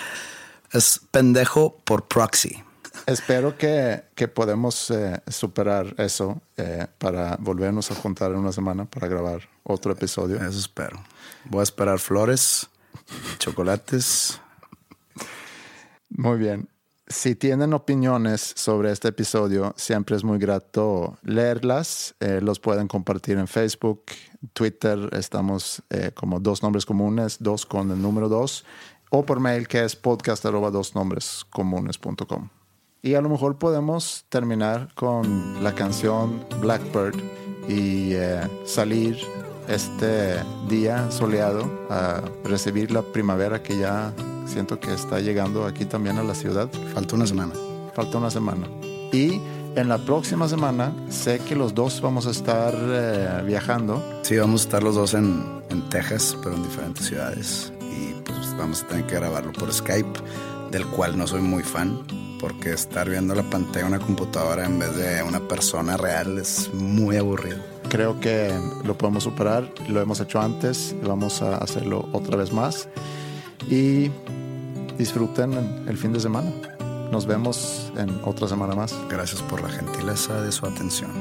es 0.74 1.00
pendejo 1.10 1.78
por 1.86 2.08
proxy. 2.10 2.62
Espero 3.06 3.58
que, 3.58 4.04
que 4.14 4.28
podemos 4.28 4.92
eh, 4.92 5.22
superar 5.28 5.96
eso 5.98 6.42
eh, 6.58 6.86
para 6.98 7.38
volvernos 7.40 7.90
a 7.92 7.96
juntar 7.96 8.32
en 8.32 8.38
una 8.38 8.52
semana 8.52 8.84
para 8.86 9.08
grabar 9.08 9.48
otro 9.64 9.94
episodio. 9.94 10.36
Eso 10.36 10.60
espero. 10.60 11.02
Voy 11.46 11.62
a 11.62 11.64
esperar 11.64 12.00
flores, 12.00 12.70
chocolates. 13.40 14.40
Muy 16.10 16.38
bien. 16.38 16.68
Si 17.12 17.36
tienen 17.36 17.74
opiniones 17.74 18.54
sobre 18.56 18.90
este 18.90 19.10
episodio, 19.10 19.74
siempre 19.76 20.16
es 20.16 20.24
muy 20.24 20.40
grato 20.40 21.18
leerlas. 21.24 22.16
Eh, 22.22 22.40
los 22.42 22.62
pueden 22.62 22.88
compartir 22.88 23.38
en 23.38 23.48
Facebook, 23.48 24.04
Twitter. 24.54 25.10
Estamos 25.12 25.84
eh, 25.90 26.12
como 26.14 26.40
dos 26.40 26.64
nombres 26.64 26.86
comunes, 26.86 27.38
dos 27.42 27.66
con 27.66 27.92
el 27.92 28.02
número 28.02 28.30
dos, 28.30 28.64
o 29.10 29.26
por 29.26 29.42
mail 29.42 29.68
que 29.68 29.84
es 29.84 29.98
podcast 29.98 30.46
dos 30.46 30.96
nombres 30.96 31.46
comunes.com. 31.50 32.48
Y 33.02 33.16
a 33.16 33.22
lo 33.22 33.28
mejor 33.28 33.58
podemos 33.58 34.24
terminar 34.30 34.94
con 34.96 35.62
la 35.62 35.76
canción 35.76 36.46
Blackbird 36.62 37.18
y 37.68 38.14
eh, 38.14 38.48
salir 38.66 39.18
este 39.74 40.36
día 40.68 41.10
soleado 41.12 41.70
a 41.90 42.22
recibir 42.44 42.92
la 42.92 43.02
primavera 43.02 43.64
que 43.64 43.78
ya 43.78 44.14
siento 44.46 44.80
que 44.80 44.94
está 44.94 45.20
llegando 45.20 45.66
aquí 45.66 45.86
también 45.86 46.18
a 46.18 46.24
la 46.24 46.36
ciudad. 46.36 46.70
Falta 46.94 47.16
una 47.16 47.28
semana. 47.28 47.54
Falta 47.94 48.18
una 48.18 48.30
semana. 48.30 48.68
Y 49.12 49.42
en 49.76 49.88
la 49.88 49.98
próxima 49.98 50.48
semana 50.48 50.94
sé 51.10 51.40
que 51.40 51.56
los 51.56 51.74
dos 51.74 52.02
vamos 52.02 52.28
a 52.28 52.32
estar 52.32 52.74
eh, 52.78 53.44
viajando. 53.46 54.04
Sí, 54.24 54.38
vamos 54.38 54.62
a 54.62 54.64
estar 54.66 54.84
los 54.84 54.96
dos 54.96 55.14
en, 55.14 55.62
en 55.70 55.90
Texas, 55.90 56.38
pero 56.44 56.56
en 56.56 56.64
diferentes 56.64 57.06
ciudades. 57.06 57.72
Y 57.82 58.14
pues 58.22 58.56
vamos 58.58 58.84
a 58.84 58.88
tener 58.88 59.06
que 59.06 59.16
grabarlo 59.16 59.54
por 59.54 59.72
Skype, 59.74 60.20
del 60.72 60.86
cual 60.88 61.18
no 61.18 61.28
soy 61.28 61.42
muy 61.42 61.64
fan 61.64 62.00
porque 62.42 62.74
estar 62.74 63.08
viendo 63.08 63.36
la 63.36 63.44
pantalla 63.44 63.86
de 63.86 63.96
una 63.96 64.00
computadora 64.00 64.66
en 64.66 64.80
vez 64.80 64.96
de 64.96 65.22
una 65.22 65.40
persona 65.48 65.96
real 65.96 66.40
es 66.40 66.74
muy 66.74 67.16
aburrido. 67.16 67.71
Creo 67.92 68.22
que 68.22 68.50
lo 68.86 68.98
podemos 68.98 69.26
superar, 69.26 69.70
lo 69.90 70.00
hemos 70.00 70.22
hecho 70.22 70.40
antes, 70.40 70.96
vamos 71.04 71.42
a 71.42 71.58
hacerlo 71.58 72.08
otra 72.14 72.38
vez 72.38 72.54
más 72.54 72.88
y 73.70 74.10
disfruten 74.98 75.52
el 75.90 75.98
fin 75.98 76.14
de 76.14 76.22
semana. 76.22 76.50
Nos 77.12 77.26
vemos 77.26 77.92
en 77.98 78.10
otra 78.24 78.48
semana 78.48 78.76
más. 78.76 78.96
Gracias 79.10 79.42
por 79.42 79.62
la 79.62 79.68
gentileza 79.68 80.42
de 80.42 80.54
su 80.54 80.66
atención. 80.66 81.12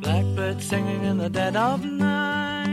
Blackbird 0.00 0.60
singing 0.60 1.04
in 1.04 1.16
the 1.16 1.30
dead 1.30 1.54
of 1.54 1.84
night. 1.84 2.66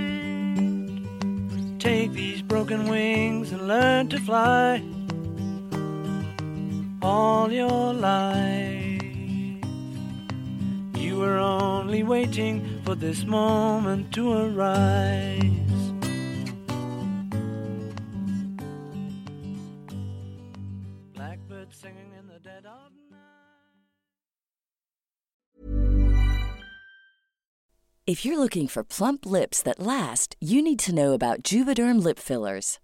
Take 1.78 2.14
these 2.14 2.42
broken 2.42 2.90
wings 2.90 3.52
and 3.52 3.68
learn 3.68 4.10
to 4.10 4.18
fly 4.22 4.82
all 7.04 7.52
your 7.52 7.94
life. 7.94 8.53
Waiting 12.14 12.80
for 12.86 12.94
this 12.94 13.24
moment 13.24 14.14
to 14.14 14.32
arise. 14.32 15.50
Blackbird 21.16 21.74
singing 21.74 22.12
in 22.20 22.28
the 22.28 22.40
dead 22.44 22.68
of 22.68 22.92
night. 23.10 23.20
If 28.06 28.24
you're 28.24 28.38
looking 28.38 28.68
for 28.68 28.84
plump 28.84 29.26
lips 29.26 29.64
that 29.64 29.80
last, 29.80 30.36
you 30.40 30.62
need 30.62 30.78
to 30.86 30.94
know 30.94 31.14
about 31.14 31.42
Juvederm 31.42 32.04
lip 32.04 32.20
fillers. 32.20 32.80